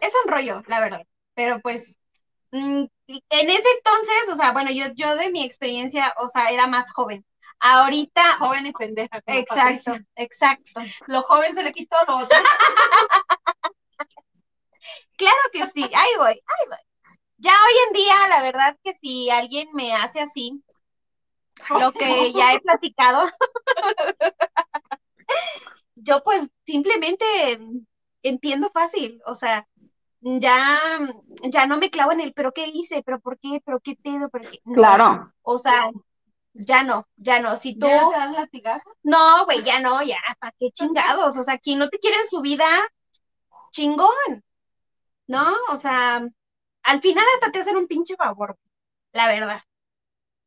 es 0.00 0.14
un 0.24 0.30
rollo, 0.30 0.62
la 0.66 0.80
verdad. 0.80 1.02
Pero 1.34 1.60
pues, 1.60 1.98
en 2.54 2.90
ese 3.28 3.68
entonces, 3.76 4.28
o 4.32 4.36
sea, 4.36 4.52
bueno, 4.52 4.70
yo, 4.70 4.86
yo 4.94 5.16
de 5.16 5.30
mi 5.30 5.44
experiencia, 5.44 6.14
o 6.18 6.28
sea, 6.28 6.50
era 6.50 6.66
más 6.66 6.90
joven. 6.92 7.24
Ahorita, 7.60 8.22
joven 8.38 8.66
y 8.66 8.72
pendeja. 8.72 9.22
exacto, 9.26 9.92
Patricia. 9.92 10.06
exacto. 10.16 10.80
Lo 11.06 11.22
joven 11.22 11.54
se 11.54 11.62
le 11.62 11.72
quitó 11.72 11.96
lo 12.06 12.18
otro. 12.18 12.38
Claro 15.16 15.36
que 15.52 15.64
sí, 15.68 15.82
ahí 15.94 16.10
voy, 16.18 16.32
ahí 16.32 16.68
voy. 16.68 16.78
Ya 17.36 17.52
hoy 17.52 17.74
en 17.86 17.92
día, 17.94 18.28
la 18.28 18.42
verdad 18.42 18.76
que 18.82 18.94
si 18.94 19.30
alguien 19.30 19.68
me 19.72 19.94
hace 19.94 20.20
así, 20.20 20.62
lo 21.70 21.92
que 21.92 22.32
ya 22.34 22.52
he 22.52 22.60
platicado, 22.60 23.30
yo 25.94 26.22
pues 26.24 26.48
simplemente 26.66 27.24
entiendo 28.22 28.70
fácil, 28.72 29.22
o 29.26 29.34
sea, 29.34 29.68
ya, 30.24 30.80
ya 31.50 31.66
no 31.66 31.78
me 31.78 31.90
clavo 31.90 32.12
en 32.12 32.20
el, 32.20 32.32
pero 32.32 32.52
qué 32.52 32.66
hice, 32.66 33.02
pero 33.04 33.20
por 33.20 33.38
qué, 33.38 33.60
pero 33.64 33.80
qué 33.80 33.96
pedo, 33.96 34.28
pero 34.30 34.48
qué, 34.48 34.58
no, 34.64 34.74
Claro, 34.74 35.32
o 35.42 35.58
sea, 35.58 35.90
ya 36.54 36.82
no, 36.84 37.06
ya 37.16 37.40
no, 37.40 37.56
si 37.56 37.76
tú, 37.78 37.86
¿Ya 37.86 38.02
no 38.02 38.08
te 38.10 38.16
das 38.16 38.32
latigazo? 38.32 38.90
no, 39.02 39.44
güey, 39.44 39.62
ya 39.64 39.80
no, 39.80 40.02
ya, 40.02 40.18
¿para 40.40 40.54
qué 40.58 40.70
chingados? 40.72 41.36
O 41.38 41.42
sea, 41.42 41.58
quien 41.58 41.78
no 41.78 41.88
te 41.90 41.98
quiere 41.98 42.16
en 42.18 42.26
su 42.26 42.40
vida, 42.40 42.66
chingón, 43.70 44.44
¿no? 45.26 45.54
O 45.70 45.76
sea, 45.76 46.26
al 46.82 47.00
final 47.00 47.24
hasta 47.34 47.52
te 47.52 47.60
hacen 47.60 47.76
un 47.76 47.86
pinche 47.86 48.16
favor, 48.16 48.56
la 49.12 49.28
verdad. 49.28 49.60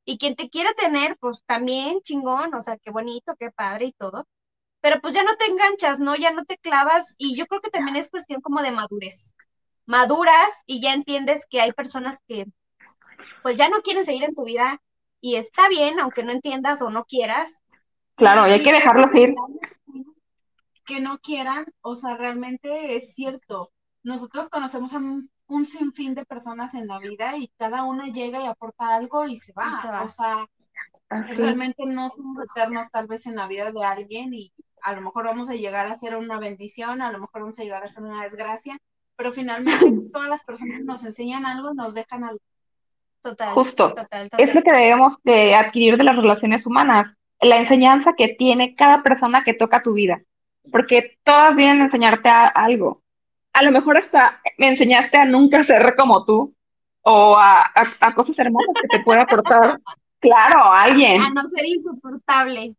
Y 0.06 0.18
quien 0.18 0.36
te 0.36 0.50
quiera 0.50 0.74
tener, 0.74 1.18
pues 1.20 1.44
también 1.46 2.02
chingón, 2.02 2.54
o 2.56 2.62
sea, 2.62 2.78
qué 2.78 2.92
bonito, 2.92 3.36
qué 3.38 3.52
padre 3.52 3.88
y 3.88 3.94
todo. 3.94 4.28
Pero 4.82 5.02
pues 5.02 5.14
ya 5.14 5.24
no 5.24 5.36
te 5.38 5.46
enganchas, 5.46 6.00
¿no? 6.00 6.16
Ya 6.16 6.32
no 6.32 6.46
te 6.46 6.58
clavas 6.58 7.16
y 7.18 7.38
yo 7.38 7.48
creo 7.48 7.62
que 7.62 7.72
también 7.72 7.98
es 7.98 8.10
cuestión 8.10 8.42
como 8.42 8.62
de 8.62 8.72
madurez. 8.72 9.36
Maduras 9.88 10.64
y 10.66 10.82
ya 10.82 10.94
entiendes 10.94 11.48
que 11.50 11.62
hay 11.62 11.72
personas 11.72 12.22
que 12.28 12.46
pues 13.42 13.56
ya 13.56 13.70
no 13.70 13.82
quieren 13.82 14.06
seguir 14.06 14.26
en 14.26 14.36
tu 14.36 14.44
vida 14.44 14.82
y 15.22 15.36
está 15.36 15.68
bien, 15.70 16.00
aunque 16.00 16.24
no 16.24 16.32
entiendas 16.32 16.82
o 16.82 16.90
no 16.90 17.06
quieras. 17.06 17.64
claro, 18.16 18.48
y 18.48 18.52
hay 18.52 18.64
que 18.64 18.74
dejarlos 18.74 19.16
ir. 19.16 19.34
Que 20.86 21.00
no 21.00 21.18
quieran, 21.20 21.66
o 21.82 21.96
sea, 21.96 22.16
realmente 22.16 22.96
es 22.96 23.14
cierto. 23.14 23.72
Nosotros 24.04 24.50
conocemos 24.50 24.94
a 24.94 24.98
un, 24.98 25.28
un 25.48 25.66
sinfín 25.66 26.16
de 26.16 26.26
personas 26.26 26.74
en 26.74 26.88
la 26.88 27.00
vida 27.00 27.38
y 27.38 27.50
cada 27.58 27.84
una 27.84 28.08
llega 28.08 28.42
y 28.42 28.46
aporta 28.46 28.96
algo 28.96 29.26
y 29.26 29.38
se 29.38 29.54
va. 29.54 29.70
Y 29.70 29.82
se 29.82 29.88
va. 29.88 30.04
O 30.04 30.10
sea, 30.10 30.48
Así. 31.10 31.34
realmente 31.34 31.86
no 31.86 32.10
somos 32.10 32.42
eternos 32.42 32.90
tal 32.92 33.08
vez 33.08 33.26
en 33.26 33.36
la 33.36 33.48
vida 33.48 33.72
de 33.72 33.84
alguien 33.84 34.34
y 34.34 34.54
a 34.82 34.94
lo 34.94 35.02
mejor 35.02 35.26
vamos 35.26 35.50
a 35.50 35.56
llegar 35.56 35.88
a 35.88 35.96
ser 35.96 36.16
una 36.16 36.40
bendición, 36.40 37.02
a 37.02 37.12
lo 37.12 37.20
mejor 37.20 37.42
vamos 37.42 37.60
a 37.60 37.64
llegar 37.64 37.84
a 37.84 37.88
ser 37.88 38.04
una 38.04 38.24
desgracia, 38.24 38.78
pero 39.18 39.34
finalmente 39.34 39.86
todas 40.14 40.30
las 40.30 40.44
personas 40.46 40.82
nos 40.82 41.04
enseñan 41.04 41.46
algo 41.46 41.74
nos 41.74 41.94
dejan 41.96 42.24
algo. 42.24 42.40
Total, 43.22 43.54
Justo. 43.56 43.94
total, 43.94 44.30
Es 44.38 44.56
lo 44.56 44.62
que 44.62 44.72
debemos 44.72 45.16
de 45.24 45.54
adquirir 45.56 45.98
de 45.98 46.04
las 46.06 46.16
relaciones 46.16 46.66
humanas, 46.66 47.14
la 47.42 47.58
enseñanza 47.58 48.14
que 48.14 48.30
tiene 48.36 48.76
cada 48.76 49.04
persona 49.04 49.44
que 49.44 49.54
toca 49.54 49.84
tu 49.84 49.94
vida, 49.94 50.22
porque 50.72 51.18
todas 51.24 51.56
vienen 51.56 51.82
a 51.82 51.86
enseñarte 51.86 52.30
a- 52.30 52.48
algo. 52.48 53.02
A 53.54 53.64
lo 53.64 53.72
mejor 53.72 53.98
hasta 53.98 54.40
me 54.58 54.68
enseñaste 54.70 55.18
a 55.18 55.26
nunca 55.26 55.64
ser 55.64 55.96
como 55.98 56.24
tú 56.26 56.54
o 57.02 57.36
a, 57.38 57.62
a- 57.62 57.88
a 58.08 58.14
cosas 58.14 58.38
hermosas 58.40 58.76
que 58.82 58.88
te 58.88 59.04
puede 59.04 59.20
aportar, 59.22 59.80
claro, 60.20 60.72
alguien. 60.72 61.22
A 61.22 61.30
no 61.32 61.50
ser 61.50 61.66
insoportable. 61.66 62.76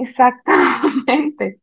Exactamente. 0.00 1.60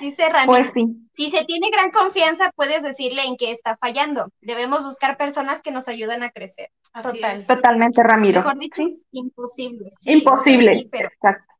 Dice 0.00 0.28
Ramiro. 0.28 0.46
Pues 0.46 0.72
sí, 0.72 0.84
Si 1.12 1.30
se 1.30 1.44
tiene 1.44 1.70
gran 1.70 1.90
confianza, 1.90 2.50
puedes 2.56 2.82
decirle 2.82 3.22
en 3.24 3.36
qué 3.36 3.50
está 3.50 3.76
fallando. 3.76 4.30
Debemos 4.40 4.84
buscar 4.84 5.16
personas 5.16 5.62
que 5.62 5.70
nos 5.70 5.88
ayuden 5.88 6.22
a 6.22 6.30
crecer. 6.30 6.70
Así 6.92 7.18
Total. 7.20 7.36
es. 7.36 7.46
totalmente, 7.46 8.02
Ramiro. 8.02 8.40
Mejor 8.40 8.58
dicho, 8.58 8.76
Sí, 8.76 9.02
imposible. 9.12 9.90
Sí, 9.98 10.12
imposible. 10.12 10.74
sí, 10.74 10.88
pero, 10.90 11.08
Exacto. 11.08 11.54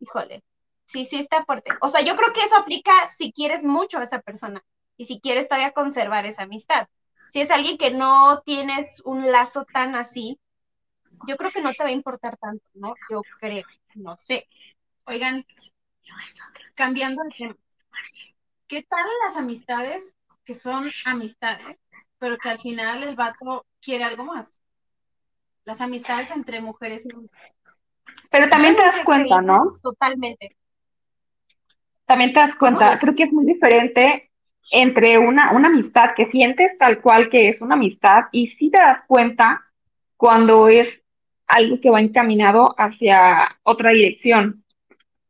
híjole, 0.00 0.42
sí, 0.86 1.04
sí 1.04 1.16
está 1.18 1.44
fuerte. 1.44 1.70
O 1.80 1.88
sea, 1.88 2.00
yo 2.00 2.16
creo 2.16 2.32
que 2.32 2.40
eso 2.40 2.56
aplica 2.56 2.92
si 3.08 3.32
quieres 3.32 3.64
mucho 3.64 3.98
a 3.98 4.02
esa 4.04 4.20
persona 4.20 4.62
y 4.96 5.04
si 5.04 5.20
quieres 5.20 5.48
todavía 5.48 5.72
conservar 5.72 6.24
esa 6.26 6.44
amistad. 6.44 6.88
Si 7.28 7.40
es 7.40 7.50
alguien 7.50 7.76
que 7.76 7.90
no 7.90 8.40
tienes 8.44 9.02
un 9.04 9.30
lazo 9.30 9.66
tan 9.70 9.94
así, 9.94 10.40
yo 11.26 11.36
creo 11.36 11.50
que 11.50 11.60
no 11.60 11.72
te 11.74 11.82
va 11.84 11.90
a 11.90 11.92
importar 11.92 12.36
tanto, 12.38 12.64
¿no? 12.74 12.94
Yo 13.10 13.20
creo, 13.38 13.64
no 13.96 14.16
sé. 14.16 14.46
Oigan, 15.04 15.44
cambiando 16.74 17.22
de 17.24 17.30
tema, 17.30 17.56
¿qué 18.66 18.82
tal 18.82 19.04
las 19.24 19.36
amistades 19.36 20.16
que 20.44 20.54
son 20.54 20.90
amistades, 21.04 21.76
pero 22.18 22.38
que 22.38 22.48
al 22.48 22.58
final 22.58 23.02
el 23.02 23.16
vato 23.16 23.66
quiere 23.80 24.04
algo 24.04 24.24
más? 24.24 24.60
Las 25.64 25.80
amistades 25.80 26.30
entre 26.30 26.60
mujeres 26.60 27.06
y 27.06 27.14
hombres. 27.14 27.54
Pero 28.30 28.48
también 28.48 28.76
te 28.76 28.82
das 28.82 29.04
cuenta, 29.04 29.40
¿no? 29.40 29.78
Totalmente. 29.82 30.56
También 32.06 32.32
te 32.32 32.40
das 32.40 32.56
cuenta, 32.56 32.98
creo 32.98 33.14
que 33.14 33.24
es 33.24 33.32
muy 33.32 33.44
diferente 33.44 34.30
entre 34.70 35.18
una, 35.18 35.52
una 35.52 35.68
amistad 35.68 36.14
que 36.14 36.26
sientes 36.26 36.76
tal 36.78 37.00
cual 37.00 37.28
que 37.30 37.48
es 37.48 37.60
una 37.60 37.74
amistad 37.74 38.24
y 38.32 38.48
sí 38.48 38.70
te 38.70 38.78
das 38.78 39.00
cuenta 39.06 39.64
cuando 40.16 40.68
es 40.68 41.02
algo 41.46 41.80
que 41.80 41.90
va 41.90 42.00
encaminado 42.00 42.74
hacia 42.78 43.58
otra 43.62 43.90
dirección. 43.90 44.64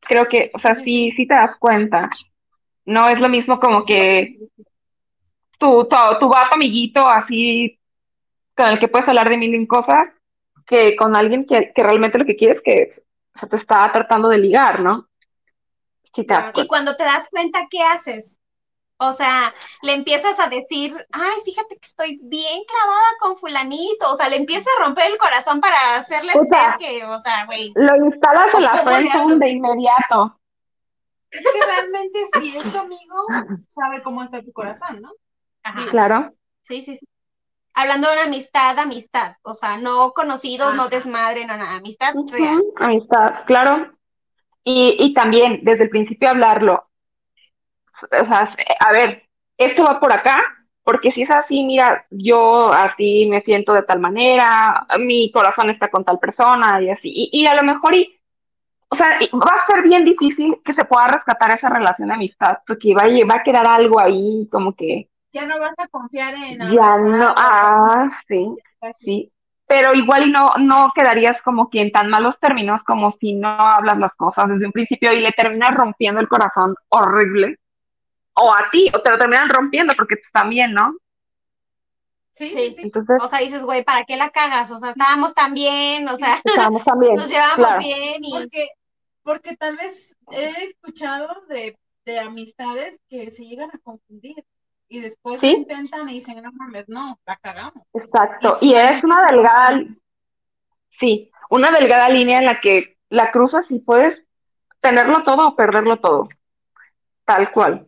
Creo 0.09 0.27
que, 0.29 0.51
o 0.55 0.59
sea, 0.59 0.75
Sí, 0.75 1.13
sí, 1.13 1.27
te 1.27 1.35
das 1.35 1.57
cuenta. 1.59 2.11
No 2.85 3.09
es 3.09 3.21
lo 3.21 3.29
mismo 3.29 3.61
como 3.61 3.85
que 3.85 4.39
tu, 5.59 5.85
tu, 5.85 6.19
tu 6.21 6.29
vato 6.29 6.55
amiguito 6.55 7.07
así 7.07 7.79
con 8.57 8.69
el 8.69 8.79
que 8.79 8.89
puedes 8.89 9.09
hablar 9.09 9.29
de 9.29 9.37
mil 9.37 9.55
y 9.55 9.67
cosas 9.67 10.09
que 10.67 10.97
con 10.97 11.15
alguien 11.17 11.47
que, 11.47 11.73
que 11.75 11.83
realmente 11.83 12.19
lo 12.19 12.25
que 12.25 12.37
quieres 12.37 12.61
que 12.63 12.91
o 13.35 13.39
sea, 13.39 13.49
te 13.49 13.57
está 13.57 13.91
tratando 13.93 14.29
de 14.29 14.39
ligar, 14.39 14.81
¿no? 14.81 15.09
Sí 16.15 16.25
te 16.25 16.35
das. 16.35 16.51
Y 16.55 16.67
cuando 16.67 16.97
te 16.97 17.05
das 17.05 17.29
cuenta, 17.31 17.67
¿qué 17.71 17.83
haces? 17.83 18.41
O 19.01 19.13
sea, 19.13 19.55
le 19.83 19.95
empiezas 19.95 20.41
a 20.41 20.49
decir, 20.49 20.95
ay, 21.13 21.41
fíjate 21.45 21.79
que 21.79 21.87
estoy 21.87 22.19
bien 22.23 22.63
clavada 22.67 23.07
con 23.21 23.39
fulanito. 23.39 24.11
O 24.11 24.15
sea, 24.17 24.29
le 24.29 24.37
empiezas 24.37 24.67
a 24.77 24.85
romper 24.85 25.13
el 25.13 25.19
corazón 25.19 25.61
para 25.61 25.97
hacerle 25.97 26.33
O 26.35 26.45
sea, 26.45 26.71
ver 26.71 26.79
que, 26.79 27.05
o 27.05 27.19
sea, 27.21 27.47
güey. 27.47 27.73
Lo 27.77 28.07
instalas 28.07 28.53
en 28.55 28.63
la 28.63 28.71
¿Cómo 28.71 28.91
le 28.91 28.97
friendzone 28.97 29.25
haces? 29.25 29.39
de 29.39 29.51
inmediato. 29.51 30.41
Es 31.31 31.47
que 31.47 31.65
realmente 31.65 32.19
si 32.41 32.57
es 32.57 32.73
tu 32.73 32.79
amigo, 32.79 33.27
sabe 33.69 34.03
cómo 34.03 34.23
está 34.23 34.43
tu 34.43 34.53
corazón, 34.53 35.01
¿no? 35.01 35.13
Ajá. 35.63 35.91
Claro. 35.91 36.33
Sí, 36.63 36.83
sí, 36.83 36.97
sí. 36.97 37.07
Hablando 37.75 38.09
de 38.09 38.15
una 38.15 38.25
amistad, 38.25 38.77
amistad. 38.81 39.37
O 39.43 39.55
sea, 39.55 39.77
no 39.77 40.13
conocidos, 40.13 40.75
no 40.75 40.89
desmadre, 40.89 41.47
no 41.47 41.57
nada. 41.57 41.77
Amistad 41.77 42.15
real. 42.33 42.61
Amistad, 42.77 43.45
claro. 43.47 43.93
Y, 44.65 44.97
y 44.99 45.15
también, 45.15 45.61
desde 45.63 45.85
el 45.85 45.91
principio 45.91 46.31
hablarlo. 46.31 46.88
O 48.03 48.27
sea, 48.27 48.49
a 48.81 48.93
ver, 48.93 49.25
esto 49.57 49.85
va 49.85 50.01
por 50.01 50.13
acá, 50.13 50.43
porque 50.83 51.13
si 51.13 51.23
es 51.23 51.31
así, 51.31 51.65
mira, 51.65 52.07
yo 52.11 52.73
así 52.73 53.27
me 53.31 53.41
siento 53.43 53.73
de 53.75 53.83
tal 53.83 54.01
manera, 54.01 54.87
mi 54.99 55.31
corazón 55.33 55.71
está 55.71 55.89
con 55.89 56.05
tal 56.05 56.19
persona 56.19 56.81
y 56.83 56.91
así. 56.91 57.11
Y, 57.15 57.31
y 57.43 57.47
a 57.47 57.55
lo 57.55 57.63
mejor, 57.63 57.95
y, 57.95 58.19
o 58.89 58.97
sea, 58.97 59.19
va 59.35 59.53
a 59.55 59.67
ser 59.67 59.83
bien 59.83 60.05
difícil 60.05 60.57
que 60.65 60.73
se 60.73 60.85
pueda 60.85 61.09
rescatar 61.09 61.51
esa 61.51 61.69
relación 61.69 62.09
de 62.09 62.15
amistad, 62.15 62.59
porque 62.67 62.95
va 62.95 63.03
a, 63.03 63.27
va 63.31 63.41
a 63.41 63.43
quedar 63.43 63.67
algo 63.67 64.01
ahí 64.01 64.49
como 64.51 64.75
que 64.75 65.11
Ya 65.33 65.45
no 65.47 65.59
vas 65.61 65.75
a 65.79 65.89
confiar 65.89 66.35
en 66.35 66.59
ya 66.71 66.99
no, 66.99 67.35
ah, 67.37 68.09
sí. 68.27 68.47
Sí, 68.95 69.33
pero 69.67 69.93
igual 69.93 70.29
y 70.29 70.31
no, 70.31 70.47
no 70.59 70.93
quedarías 70.95 71.43
como 71.43 71.69
que 71.69 71.83
en 71.83 71.93
tan 71.93 72.09
malos 72.09 72.39
términos 72.41 72.83
como 72.85 73.11
si 73.11 73.35
no 73.35 73.49
hablas 73.49 73.99
las 73.99 74.15
cosas 74.15 74.49
desde 74.49 74.67
un 74.67 74.73
principio 74.73 75.13
y 75.13 75.21
le 75.21 75.33
terminas 75.33 75.75
rompiendo 75.75 76.21
el 76.21 76.29
corazón 76.29 76.75
horrible. 76.89 77.59
O 78.41 78.53
a 78.55 78.71
ti, 78.71 78.91
o 78.95 79.01
te 79.03 79.11
lo 79.11 79.19
terminan 79.19 79.49
rompiendo 79.51 79.95
porque 79.97 80.17
tú 80.17 80.29
también, 80.33 80.73
¿no? 80.73 80.95
Sí, 82.31 82.49
Sí. 82.51 82.57
sí, 82.57 82.71
sí. 82.77 82.83
Entonces, 82.85 83.17
O 83.21 83.27
sea, 83.27 83.41
dices, 83.41 83.65
güey, 83.65 83.85
¿para 83.85 84.05
qué 84.05 84.17
la 84.17 84.31
cagas? 84.31 84.71
O 84.71 84.79
sea, 84.79 84.91
estábamos 84.91 85.35
tan 85.35 85.55
bien, 85.55 86.09
o 86.09 86.17
sea, 86.17 86.41
estamos 86.45 86.85
también, 86.85 87.17
nos 87.17 87.29
llevábamos 87.29 87.57
claro. 87.67 87.79
bien 87.81 88.25
y 88.25 88.31
Porque, 88.33 88.69
porque 89.23 89.57
tal 89.57 89.77
vez 89.77 90.17
he 90.31 90.65
escuchado 90.65 91.29
de, 91.49 91.77
de 92.05 92.19
amistades 92.21 93.01
que 93.09 93.31
se 93.31 93.45
llegan 93.45 93.71
a 93.75 93.79
confundir 93.79 94.45
y 94.89 95.01
después 95.01 95.41
Sí. 95.41 95.49
intentan 95.49 96.09
y 96.09 96.15
dicen, 96.15 96.41
no 96.43 96.53
mames, 96.53 96.89
no, 96.89 97.19
la 97.27 97.37
cagamos. 97.37 97.83
Exacto. 97.93 98.57
Y 98.61 98.71
Y 98.71 98.75
es 98.77 99.03
una 99.05 99.27
delgada, 99.27 99.81
sí, 100.91 101.31
una 101.51 101.71
delgada 101.71 102.09
línea 102.09 102.39
en 102.39 102.45
la 102.47 102.61
que 102.61 102.97
la 103.11 103.31
cruzas 103.31 103.71
y 103.71 103.81
puedes 103.81 104.23
tenerlo 104.81 105.25
todo 105.25 105.49
o 105.49 105.57
perderlo 105.57 105.99
todo. 105.99 106.29
Tal 107.25 107.51
cual. 107.53 107.88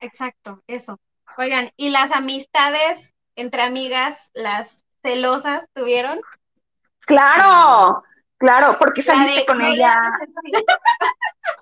Exacto, 0.00 0.62
eso. 0.66 0.98
Oigan, 1.36 1.70
¿y 1.76 1.90
las 1.90 2.12
amistades 2.12 3.14
entre 3.36 3.62
amigas, 3.62 4.30
las 4.34 4.86
celosas 5.02 5.68
tuvieron? 5.72 6.20
Claro, 7.00 8.02
claro, 8.38 8.76
porque 8.78 9.02
saliste 9.02 9.40
de, 9.40 9.46
con 9.46 9.62
ella. 9.62 9.96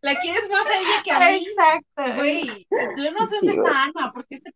La 0.00 0.18
quieres 0.18 0.48
más 0.48 0.66
a 0.66 0.78
ella 0.78 1.02
que 1.04 1.10
a 1.10 1.18
mí. 1.18 1.46
Exacto. 1.46 2.14
Güey, 2.16 2.66
yo 2.96 3.12
no 3.12 3.26
sé 3.26 3.36
dónde 3.36 3.52
está 3.52 3.84
Ana, 3.84 4.12
porque 4.12 4.36
este, 4.36 4.52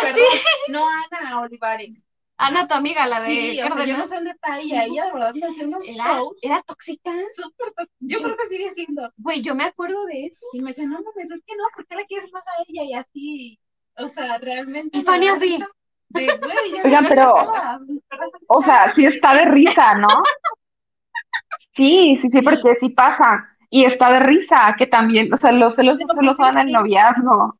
perdón, 0.00 0.22
no 0.68 0.88
Ana 0.88 1.40
Olivari. 1.40 2.02
Ana, 2.38 2.66
tu 2.66 2.74
amiga, 2.74 3.06
la 3.06 3.20
de 3.20 3.26
Sí, 3.26 3.60
o 3.62 3.70
sea, 3.70 3.84
yo 3.84 3.96
no 3.96 4.06
sé 4.06 4.16
dónde 4.16 4.30
está 4.32 4.58
ella. 4.58 4.84
Ella 4.84 5.04
de 5.06 5.12
verdad 5.12 5.34
me 5.34 5.46
hacía 5.46 5.66
unos 5.66 5.88
Era, 5.88 6.04
shows 6.04 6.36
era 6.42 6.60
tóxica. 6.62 7.12
súper 7.36 7.72
to- 7.74 7.92
Yo 8.00 8.18
creo 8.20 8.36
que 8.36 8.48
sigue 8.48 8.70
siendo. 8.74 9.12
Güey, 9.16 9.42
yo 9.42 9.54
me 9.54 9.64
acuerdo 9.64 10.04
de 10.06 10.26
eso. 10.26 10.46
Y 10.52 10.60
me 10.60 10.70
decía, 10.70 10.86
no 10.86 10.98
mames, 11.00 11.30
es 11.30 11.42
que 11.46 11.54
no, 11.56 11.62
¿por 11.74 11.86
qué 11.86 11.94
la 11.96 12.04
quieres 12.04 12.32
más 12.32 12.42
a 12.46 12.62
ella? 12.66 12.82
Y 12.84 12.94
así, 12.94 13.60
o 13.96 14.08
sea, 14.08 14.38
realmente. 14.38 14.98
Y 14.98 15.02
Fanny 15.02 15.28
así. 15.28 15.58
De, 16.08 16.26
güey, 16.26 16.72
ya 16.74 16.82
Oigan, 16.84 17.06
pero-. 17.08 17.34
O 18.48 18.62
sea, 18.62 18.92
sí 18.94 19.04
está 19.06 19.34
de 19.34 19.44
risa, 19.46 19.94
¿no? 19.94 20.08
Sí, 21.74 22.18
sí, 22.20 22.28
sí, 22.28 22.38
Sí. 22.38 22.42
porque 22.42 22.76
sí 22.80 22.88
pasa. 22.90 23.48
Y 23.70 23.84
está 23.84 24.10
de 24.12 24.20
risa, 24.20 24.74
que 24.76 24.86
también, 24.86 25.32
o 25.32 25.36
sea, 25.38 25.52
los 25.52 25.74
celos 25.74 25.96
no 25.98 26.34
¿sabes 26.36 26.36
son 26.36 26.58
en 26.58 26.66
qué? 26.66 26.72
noviazgo. 26.72 27.58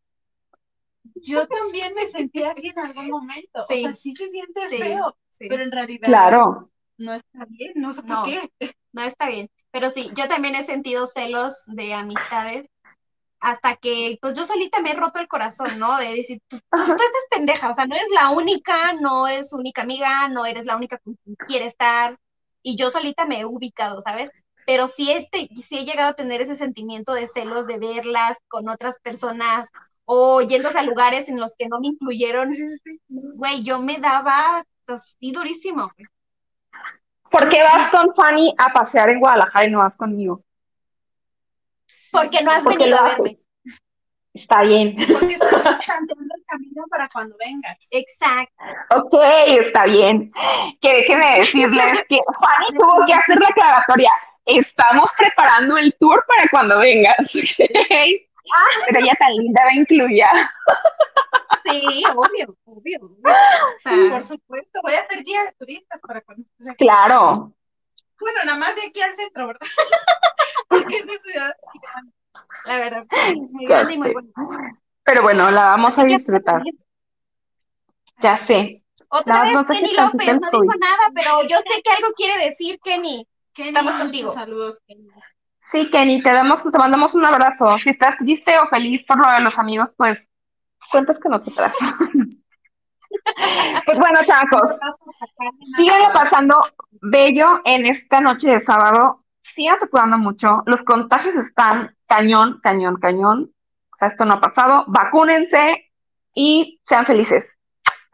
Yo 1.16 1.46
también 1.46 1.94
me 1.94 2.06
sentía 2.06 2.52
así 2.52 2.68
en 2.68 2.78
algún 2.78 3.08
momento. 3.08 3.64
Sí. 3.68 3.74
O 3.74 3.82
sea, 3.88 3.94
sí 3.94 4.14
se 4.16 4.30
siente 4.30 4.68
Sí, 4.68 4.78
feo, 4.78 5.16
sí. 5.30 5.46
pero 5.48 5.62
en 5.62 5.72
realidad 5.72 6.08
Claro. 6.08 6.70
no 6.98 7.14
está 7.14 7.44
bien, 7.46 7.72
no 7.76 7.92
sé 7.92 8.02
por 8.02 8.10
No. 8.10 8.24
qué. 8.24 8.50
No 8.92 9.02
está 9.02 9.26
bien. 9.28 9.50
Pero 9.70 9.90
sí, 9.90 10.10
yo 10.14 10.28
también 10.28 10.54
he 10.54 10.64
sentido 10.64 11.06
celos 11.06 11.64
de 11.66 11.94
amistades 11.94 12.68
hasta 13.40 13.76
que, 13.76 14.18
pues 14.20 14.36
yo 14.38 14.44
solita 14.44 14.80
me 14.80 14.92
he 14.92 14.94
roto 14.94 15.18
el 15.18 15.28
corazón, 15.28 15.78
¿no? 15.78 15.98
De 15.98 16.12
decir, 16.14 16.40
tú, 16.48 16.58
tú- 16.58 16.62
tú 16.70 16.92
estás 16.92 17.26
pendeja, 17.30 17.70
o 17.70 17.74
sea, 17.74 17.86
no 17.86 17.96
eres 17.96 18.08
la 18.14 18.30
única, 18.30 18.92
no 18.94 19.26
eres 19.26 19.48
su 19.50 19.56
única 19.56 19.82
amiga, 19.82 20.28
no 20.28 20.46
eres 20.46 20.64
la 20.66 20.76
única 20.76 20.98
con 20.98 21.16
quien 21.24 21.36
quiere 21.46 21.66
estar. 21.66 22.18
Y 22.62 22.76
yo 22.76 22.90
solita 22.90 23.26
me 23.26 23.40
he 23.40 23.44
ubicado, 23.44 24.00
¿sabes? 24.00 24.30
Pero 24.64 24.86
sí 24.86 25.10
he, 25.10 25.28
te- 25.30 25.48
sí 25.60 25.78
he 25.78 25.84
llegado 25.84 26.10
a 26.10 26.14
tener 26.14 26.40
ese 26.40 26.54
sentimiento 26.54 27.12
de 27.14 27.26
celos, 27.26 27.66
de 27.66 27.78
verlas 27.78 28.38
con 28.48 28.68
otras 28.68 29.00
personas 29.00 29.68
o 30.04 30.40
yéndose 30.42 30.78
a 30.78 30.82
lugares 30.82 31.28
en 31.28 31.38
los 31.38 31.54
que 31.56 31.68
no 31.68 31.80
me 31.80 31.88
incluyeron. 31.88 32.54
Güey, 33.08 33.62
yo 33.62 33.80
me 33.80 33.98
daba 33.98 34.64
así 34.86 35.32
durísimo. 35.32 35.90
güey. 35.96 36.08
¿Por 37.30 37.48
qué 37.48 37.62
vas 37.62 37.90
con 37.90 38.14
Fanny 38.14 38.54
a 38.58 38.72
pasear 38.72 39.08
en 39.08 39.20
Guadalajara 39.20 39.66
y 39.66 39.70
no 39.70 39.78
vas 39.78 39.94
conmigo? 39.94 40.42
Porque 42.10 42.42
no 42.42 42.50
has 42.50 42.62
¿Por 42.62 42.72
qué 42.72 42.78
venido 42.78 42.98
a 42.98 43.04
verme. 43.04 43.38
Está 44.34 44.62
bien. 44.62 44.96
Porque 44.96 45.34
estoy 45.34 45.50
tanteando 45.62 46.34
el 46.36 46.44
camino 46.46 46.84
para 46.90 47.08
cuando 47.08 47.36
vengas. 47.38 47.78
Exacto. 47.90 48.54
Ok, 48.96 49.14
está 49.60 49.84
bien. 49.86 50.30
Que 50.80 50.92
déjenme 50.92 51.38
decirles 51.38 52.04
que 52.08 52.18
Fanny 52.40 52.78
tuvo 52.78 53.06
que 53.06 53.14
hacer 53.14 53.38
la 53.38 53.46
aclaratoria. 53.48 54.10
Estamos 54.44 55.10
preparando 55.16 55.76
el 55.78 55.94
tour 55.98 56.24
para 56.26 56.48
cuando 56.50 56.78
vengas. 56.78 57.16
¿ok? 57.34 58.31
Pero 58.86 59.00
ella 59.00 59.14
tan 59.18 59.32
linda 59.34 59.62
va 59.64 59.74
incluida. 59.74 60.54
Sí, 61.64 62.02
obvio, 62.14 62.56
obvio. 62.64 62.98
obvio. 63.02 63.32
O 63.76 63.78
sea, 63.78 64.10
Por 64.10 64.22
supuesto, 64.22 64.80
voy 64.82 64.94
a 64.94 65.02
ser 65.04 65.22
guía 65.22 65.44
de 65.44 65.52
turistas 65.52 66.00
para 66.00 66.20
cuando 66.22 66.44
estés 66.44 66.68
aquí. 66.68 66.84
Claro. 66.84 67.52
Bueno, 68.18 68.38
nada 68.44 68.58
más 68.58 68.74
de 68.76 68.82
aquí 68.82 69.00
al 69.00 69.12
centro, 69.12 69.46
¿verdad? 69.48 69.66
Porque 70.68 70.96
esa 70.96 71.18
ciudad 71.20 71.54
la 72.64 72.78
verdad, 72.78 73.06
muy 73.50 73.66
grande 73.66 73.94
y 73.94 73.98
muy 73.98 74.12
buena. 74.12 74.30
Pero 75.04 75.22
bueno, 75.22 75.50
la 75.50 75.64
vamos 75.64 75.98
a 75.98 76.06
que, 76.06 76.16
disfrutar. 76.16 76.62
Ya 78.20 78.46
sé. 78.46 78.76
Otra 79.08 79.34
Nada 79.34 79.44
vez 79.44 79.54
más 79.54 79.66
no 79.66 79.74
sé 79.74 79.80
Kenny 79.80 79.94
López, 79.94 80.40
no 80.40 80.50
dijo 80.50 80.74
nada, 80.80 81.10
pero 81.14 81.42
yo 81.48 81.58
sé 81.58 81.82
que 81.82 81.90
algo 81.90 82.12
quiere 82.14 82.44
decir, 82.44 82.78
Kenny. 82.82 83.26
Kenny, 83.52 83.68
Estamos 83.68 83.94
contigo. 83.96 84.32
Saludos, 84.32 84.82
Kenny. 84.86 85.08
Sí, 85.72 85.90
Kenny, 85.90 86.22
te 86.22 86.30
damos, 86.30 86.62
te 86.62 86.78
mandamos 86.78 87.14
un 87.14 87.24
abrazo. 87.24 87.78
Si 87.78 87.90
estás 87.90 88.18
triste 88.18 88.58
o 88.58 88.68
feliz 88.68 89.02
por 89.06 89.18
lo 89.18 89.32
de 89.32 89.40
los 89.40 89.58
amigos, 89.58 89.92
pues 89.96 90.18
cuentas 90.90 91.18
con 91.18 91.32
nosotras. 91.32 91.72
Pues 93.84 93.98
bueno, 93.98 94.20
chacos, 94.26 94.78
síganlo 95.76 96.14
pasando 96.14 96.62
bello 97.02 97.60
en 97.66 97.84
esta 97.84 98.22
noche 98.22 98.48
de 98.48 98.64
sábado. 98.64 99.22
Síganse 99.54 99.86
cuidando 99.88 100.16
mucho. 100.16 100.62
Los 100.64 100.82
contagios 100.82 101.34
están 101.36 101.94
cañón, 102.06 102.60
cañón, 102.62 102.96
cañón. 102.96 103.52
O 103.92 103.96
sea, 103.96 104.08
esto 104.08 104.24
no 104.24 104.32
ha 104.34 104.40
pasado. 104.40 104.84
Vacúnense 104.88 105.92
y 106.34 106.80
sean 106.84 107.04
felices. 107.04 107.44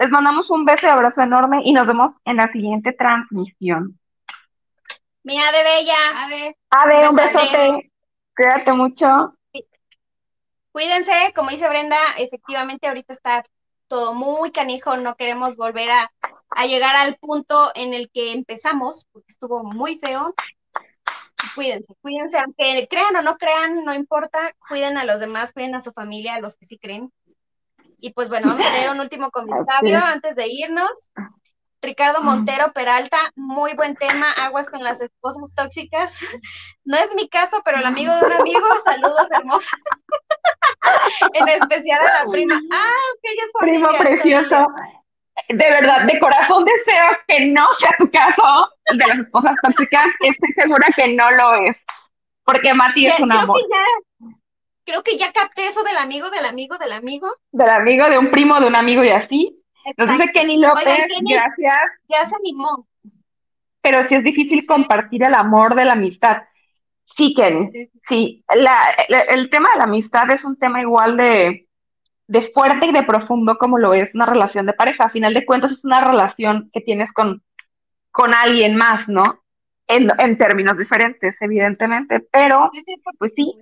Les 0.00 0.10
mandamos 0.10 0.50
un 0.50 0.64
beso 0.64 0.86
y 0.86 0.90
abrazo 0.90 1.22
enorme 1.22 1.62
y 1.64 1.72
nos 1.72 1.86
vemos 1.86 2.14
en 2.24 2.36
la 2.36 2.50
siguiente 2.50 2.92
transmisión. 2.92 3.97
Mía 5.28 5.52
de 5.52 5.62
Bella, 5.62 6.24
A 6.24 6.28
ver, 6.30 6.56
Ade, 6.70 7.06
un 7.06 7.14
Besote. 7.14 7.92
Cuídate 8.34 8.72
mucho. 8.72 9.34
cuídense, 10.72 11.12
como 11.34 11.50
dice 11.50 11.68
Brenda, 11.68 11.98
efectivamente 12.16 12.88
ahorita 12.88 13.12
está 13.12 13.42
todo 13.88 14.14
muy 14.14 14.52
canijo, 14.52 14.96
no 14.96 15.16
queremos 15.16 15.56
volver 15.56 15.90
a, 15.90 16.10
a 16.48 16.64
llegar 16.64 16.96
al 16.96 17.16
punto 17.16 17.70
en 17.74 17.92
el 17.92 18.10
que 18.10 18.32
empezamos, 18.32 19.04
porque 19.12 19.26
estuvo 19.28 19.62
muy 19.64 19.98
feo. 19.98 20.34
Cuídense, 21.54 21.94
cuídense, 22.00 22.38
aunque 22.38 22.88
crean 22.88 23.14
o 23.16 23.20
no 23.20 23.36
crean, 23.36 23.84
no 23.84 23.92
importa, 23.92 24.54
cuiden 24.66 24.96
a 24.96 25.04
los 25.04 25.20
demás, 25.20 25.52
cuiden 25.52 25.74
a 25.74 25.82
su 25.82 25.92
familia, 25.92 26.36
a 26.36 26.40
los 26.40 26.56
que 26.56 26.64
sí 26.64 26.78
creen. 26.78 27.12
Y 27.98 28.14
pues 28.14 28.30
bueno, 28.30 28.48
vamos 28.48 28.64
a 28.64 28.70
leer 28.70 28.88
un 28.88 29.00
último 29.00 29.30
comentario 29.30 29.98
antes 29.98 30.36
de 30.36 30.46
irnos. 30.48 31.10
Ricardo 31.82 32.22
Montero 32.22 32.72
Peralta, 32.72 33.16
muy 33.36 33.74
buen 33.74 33.94
tema, 33.94 34.32
aguas 34.32 34.68
con 34.68 34.82
las 34.82 35.00
esposas 35.00 35.54
tóxicas. 35.54 36.24
No 36.84 36.96
es 36.96 37.14
mi 37.14 37.28
caso, 37.28 37.62
pero 37.64 37.78
el 37.78 37.86
amigo 37.86 38.14
de 38.16 38.24
un 38.26 38.32
amigo, 38.32 38.66
saludos 38.84 39.30
hermosos. 39.30 39.70
en 41.34 41.48
especial 41.48 42.00
a 42.00 42.24
la 42.24 42.30
prima. 42.30 42.60
Ah, 42.72 42.92
ok, 43.14 43.24
es 43.24 43.52
Primo 43.60 43.86
familia, 43.86 44.10
es 44.10 44.20
precioso. 44.20 44.66
De 45.48 45.70
verdad, 45.70 46.02
de 46.04 46.18
corazón 46.18 46.64
deseo 46.64 47.04
que 47.28 47.46
no 47.46 47.66
sea 47.78 47.94
tu 47.98 48.10
caso 48.10 48.70
el 48.86 48.98
de 48.98 49.06
las 49.06 49.18
esposas 49.18 49.54
tóxicas. 49.62 50.06
Estoy 50.20 50.52
segura 50.54 50.86
que 50.96 51.14
no 51.14 51.30
lo 51.30 51.54
es. 51.66 51.76
Porque 52.44 52.74
Mati 52.74 53.06
es 53.06 53.16
Ya- 53.18 53.22
un 53.22 53.28
creo 53.30 53.42
amor. 53.42 53.56
que 53.60 53.68
ya, 53.68 54.26
creo 54.84 55.02
que 55.04 55.16
ya 55.16 55.32
capté 55.32 55.68
eso 55.68 55.84
del 55.84 55.98
amigo, 55.98 56.30
del 56.30 56.44
amigo, 56.44 56.76
del 56.78 56.92
amigo. 56.92 57.32
Del 57.52 57.68
amigo, 57.70 58.08
de 58.08 58.18
un 58.18 58.30
primo, 58.32 58.58
de 58.58 58.66
un 58.66 58.74
amigo 58.74 59.04
y 59.04 59.10
así. 59.10 59.62
Nos 59.96 60.10
dice 60.10 60.30
Kenny 60.32 60.58
López, 60.58 60.86
Oigan, 60.86 61.08
Kenny. 61.08 61.32
gracias. 61.32 61.78
Ya 62.08 62.24
se 62.26 62.34
animó. 62.36 62.86
Pero 63.80 64.04
sí 64.04 64.14
es 64.16 64.24
difícil 64.24 64.60
Sí. 64.60 64.66
compartir 64.66 65.22
el 65.24 65.34
amor 65.34 65.74
de 65.74 65.84
la 65.84 65.92
amistad. 65.92 66.42
Sí, 67.16 67.34
Kenny. 67.34 67.70
Sí. 67.72 67.90
Sí, 68.08 68.44
la- 68.54 68.94
la- 69.08 69.20
el 69.22 69.50
tema 69.50 69.70
de 69.72 69.78
la 69.78 69.84
amistad 69.84 70.30
es 70.30 70.44
un 70.44 70.56
tema 70.58 70.80
igual 70.80 71.16
de, 71.16 71.68
de 72.26 72.42
fuerte 72.52 72.86
y 72.86 72.92
de 72.92 73.02
profundo 73.02 73.56
como 73.56 73.78
lo 73.78 73.94
es 73.94 74.14
una 74.14 74.26
relación 74.26 74.66
de 74.66 74.72
pareja. 74.74 75.04
A 75.04 75.10
final 75.10 75.32
de 75.34 75.46
cuentas 75.46 75.72
es 75.72 75.84
una 75.84 76.00
relación 76.06 76.70
que 76.72 76.80
tienes 76.80 77.12
con, 77.12 77.42
con 78.10 78.34
alguien 78.34 78.76
más, 78.76 79.08
¿no? 79.08 79.42
En, 79.86 80.08
en 80.18 80.36
términos 80.36 80.76
diferentes, 80.76 81.34
evidentemente, 81.40 82.20
pero 82.20 82.70
Sí, 82.74 82.82
pues 83.18 83.32
sí, 83.32 83.54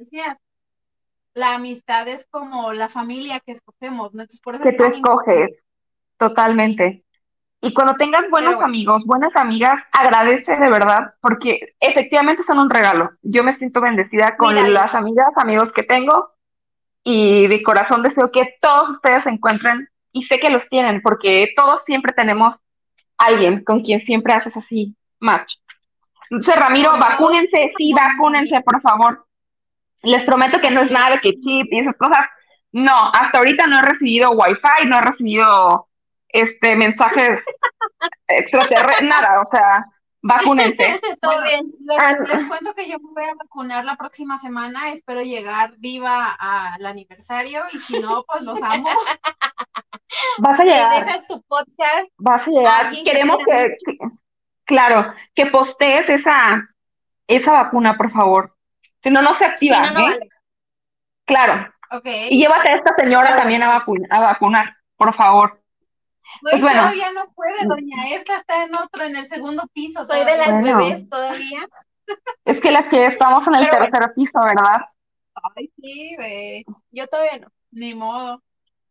la 1.34 1.54
amistad 1.54 2.08
es 2.08 2.26
como 2.26 2.72
la 2.72 2.88
familia 2.88 3.38
que 3.40 3.52
escogemos, 3.52 4.12
¿no? 4.14 4.22
Entonces, 4.22 4.40
por 4.40 4.54
eso 4.56 4.64
que 4.64 4.72
tú 4.72 4.84
escoges 4.86 5.50
totalmente. 6.18 7.04
Y 7.60 7.72
cuando 7.72 7.94
tengas 7.94 8.28
buenos 8.30 8.56
bueno. 8.56 8.66
amigos, 8.66 9.02
buenas 9.06 9.34
amigas, 9.34 9.82
agradece 9.92 10.56
de 10.56 10.70
verdad, 10.70 11.14
porque 11.20 11.74
efectivamente 11.80 12.42
son 12.42 12.58
un 12.58 12.70
regalo. 12.70 13.10
Yo 13.22 13.42
me 13.42 13.54
siento 13.54 13.80
bendecida 13.80 14.36
con 14.36 14.54
las 14.72 14.94
amigas, 14.94 15.28
amigos 15.36 15.72
que 15.72 15.82
tengo 15.82 16.30
y 17.02 17.46
de 17.48 17.62
corazón 17.62 18.02
deseo 18.02 18.30
que 18.30 18.56
todos 18.60 18.90
ustedes 18.90 19.24
se 19.24 19.30
encuentren 19.30 19.88
y 20.12 20.22
sé 20.22 20.38
que 20.38 20.50
los 20.50 20.68
tienen, 20.68 21.02
porque 21.02 21.52
todos 21.56 21.82
siempre 21.84 22.12
tenemos 22.12 22.56
alguien 23.18 23.64
con 23.64 23.82
quien 23.82 24.00
siempre 24.00 24.34
haces 24.34 24.56
así 24.56 24.96
match. 25.18 25.54
Entonces, 26.30 26.56
Ramiro, 26.56 26.90
Sobre 26.90 27.00
todo, 27.00 27.10
vacúnense, 27.10 27.72
sí, 27.76 27.92
vacúnense, 27.92 28.60
por 28.60 28.80
favor. 28.80 29.26
Les 30.02 30.24
prometo 30.24 30.60
que 30.60 30.70
no 30.70 30.82
es 30.82 30.90
nada 30.90 31.10
de 31.10 31.20
que 31.20 31.32
chip 31.32 31.72
y 31.72 31.80
esas 31.80 31.96
cosas. 31.96 32.26
No, 32.72 33.10
hasta 33.12 33.38
ahorita 33.38 33.66
no 33.66 33.78
he 33.78 33.82
recibido 33.82 34.32
wifi, 34.32 34.86
no 34.86 34.98
he 34.98 35.02
recibido 35.02 35.85
este 36.40 36.76
mensajes 36.76 37.40
extraterrestres, 38.28 39.08
nada, 39.08 39.40
o 39.46 39.50
sea, 39.50 39.86
vacúnense. 40.22 41.00
Todo 41.20 41.32
Bueno, 41.32 41.44
bien. 41.44 41.72
Les, 41.80 41.98
Ah, 41.98 42.12
les 42.26 42.44
cuento 42.44 42.74
que 42.74 42.88
yo 42.88 42.98
me 42.98 43.12
voy 43.12 43.24
a 43.24 43.34
vacunar 43.34 43.84
la 43.84 43.96
próxima 43.96 44.38
semana. 44.38 44.90
Espero 44.90 45.22
llegar 45.22 45.74
viva 45.78 46.36
al 46.38 46.84
aniversario 46.84 47.62
y 47.72 47.78
si 47.78 47.98
no, 48.00 48.24
pues 48.26 48.42
los 48.42 48.62
amo. 48.62 48.88
Vas 50.38 50.58
a 50.60 50.64
Le 50.64 50.72
llegar, 50.72 51.04
dejas 51.04 51.26
tu 51.26 51.42
podcast. 51.42 52.10
vas 52.18 52.46
a 52.46 52.50
llegar. 52.50 52.90
Queremos 53.04 53.38
que, 53.38 53.76
que- 53.84 53.98
claro, 54.64 55.12
que 55.34 55.46
postees 55.46 56.08
esa, 56.08 56.68
esa 57.26 57.52
vacuna, 57.52 57.96
por 57.96 58.10
favor. 58.10 58.56
Si 59.02 59.10
no, 59.10 59.20
no 59.20 59.32
se 59.34 59.44
Si 59.44 59.44
activa, 59.44 59.80
no, 59.80 59.92
no 59.92 60.00
¿eh? 60.00 60.02
vale. 60.12 60.28
Claro. 61.26 61.72
Y 62.30 62.38
llévate 62.40 62.70
a 62.70 62.76
esta 62.76 62.92
señora 62.94 63.36
también 63.36 63.62
a, 63.62 63.80
vacu- 63.80 64.06
a 64.10 64.20
vacunar, 64.20 64.76
por 64.96 65.14
favor. 65.14 65.60
Pues 66.42 66.60
bueno. 66.60 66.80
todavía 66.80 67.12
no 67.12 67.28
puede, 67.34 67.64
doña. 67.66 68.08
Esta 68.10 68.36
está 68.36 68.64
en 68.64 68.74
otro, 68.76 69.04
en 69.04 69.16
el 69.16 69.24
segundo 69.24 69.62
piso. 69.72 70.04
Soy 70.04 70.20
de 70.24 70.36
las 70.36 70.48
Bueno. 70.60 70.78
bebés 70.78 71.08
todavía. 71.08 71.66
Es 72.44 72.60
que 72.60 72.70
las 72.70 72.86
que 72.88 73.02
estamos 73.04 73.46
en 73.48 73.54
el 73.56 73.68
Pero 73.68 73.84
tercer 73.86 74.12
piso, 74.14 74.38
¿verdad? 74.40 74.80
Ay, 75.56 75.70
sí, 75.80 76.14
ve. 76.18 76.64
Yo 76.90 77.06
todavía 77.08 77.38
no. 77.38 77.48
Ni 77.72 77.94
modo. 77.94 78.42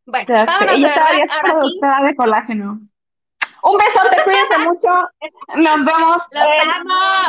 Bueno, 0.06 0.26
Ya 0.28 0.40
sé, 0.42 0.46
vámonos, 0.46 0.76
ella 0.76 0.88
¿verdad? 0.90 1.04
todavía 1.06 1.26
es 1.26 1.32
Ahora 1.32 1.54
sí. 1.66 1.80
de 2.08 2.16
colágeno. 2.16 2.80
Un 3.64 3.78
besote, 3.78 4.24
cuídense 4.24 4.58
mucho. 4.60 4.90
Nos 5.56 5.86
vemos 5.86 6.18
Los 6.32 6.44
el 6.44 6.70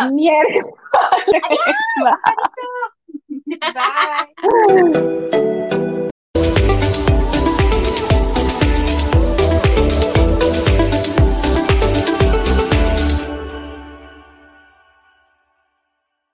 amo. 0.02 0.12
miércoles. 0.12 0.74
Bye. 3.46 5.56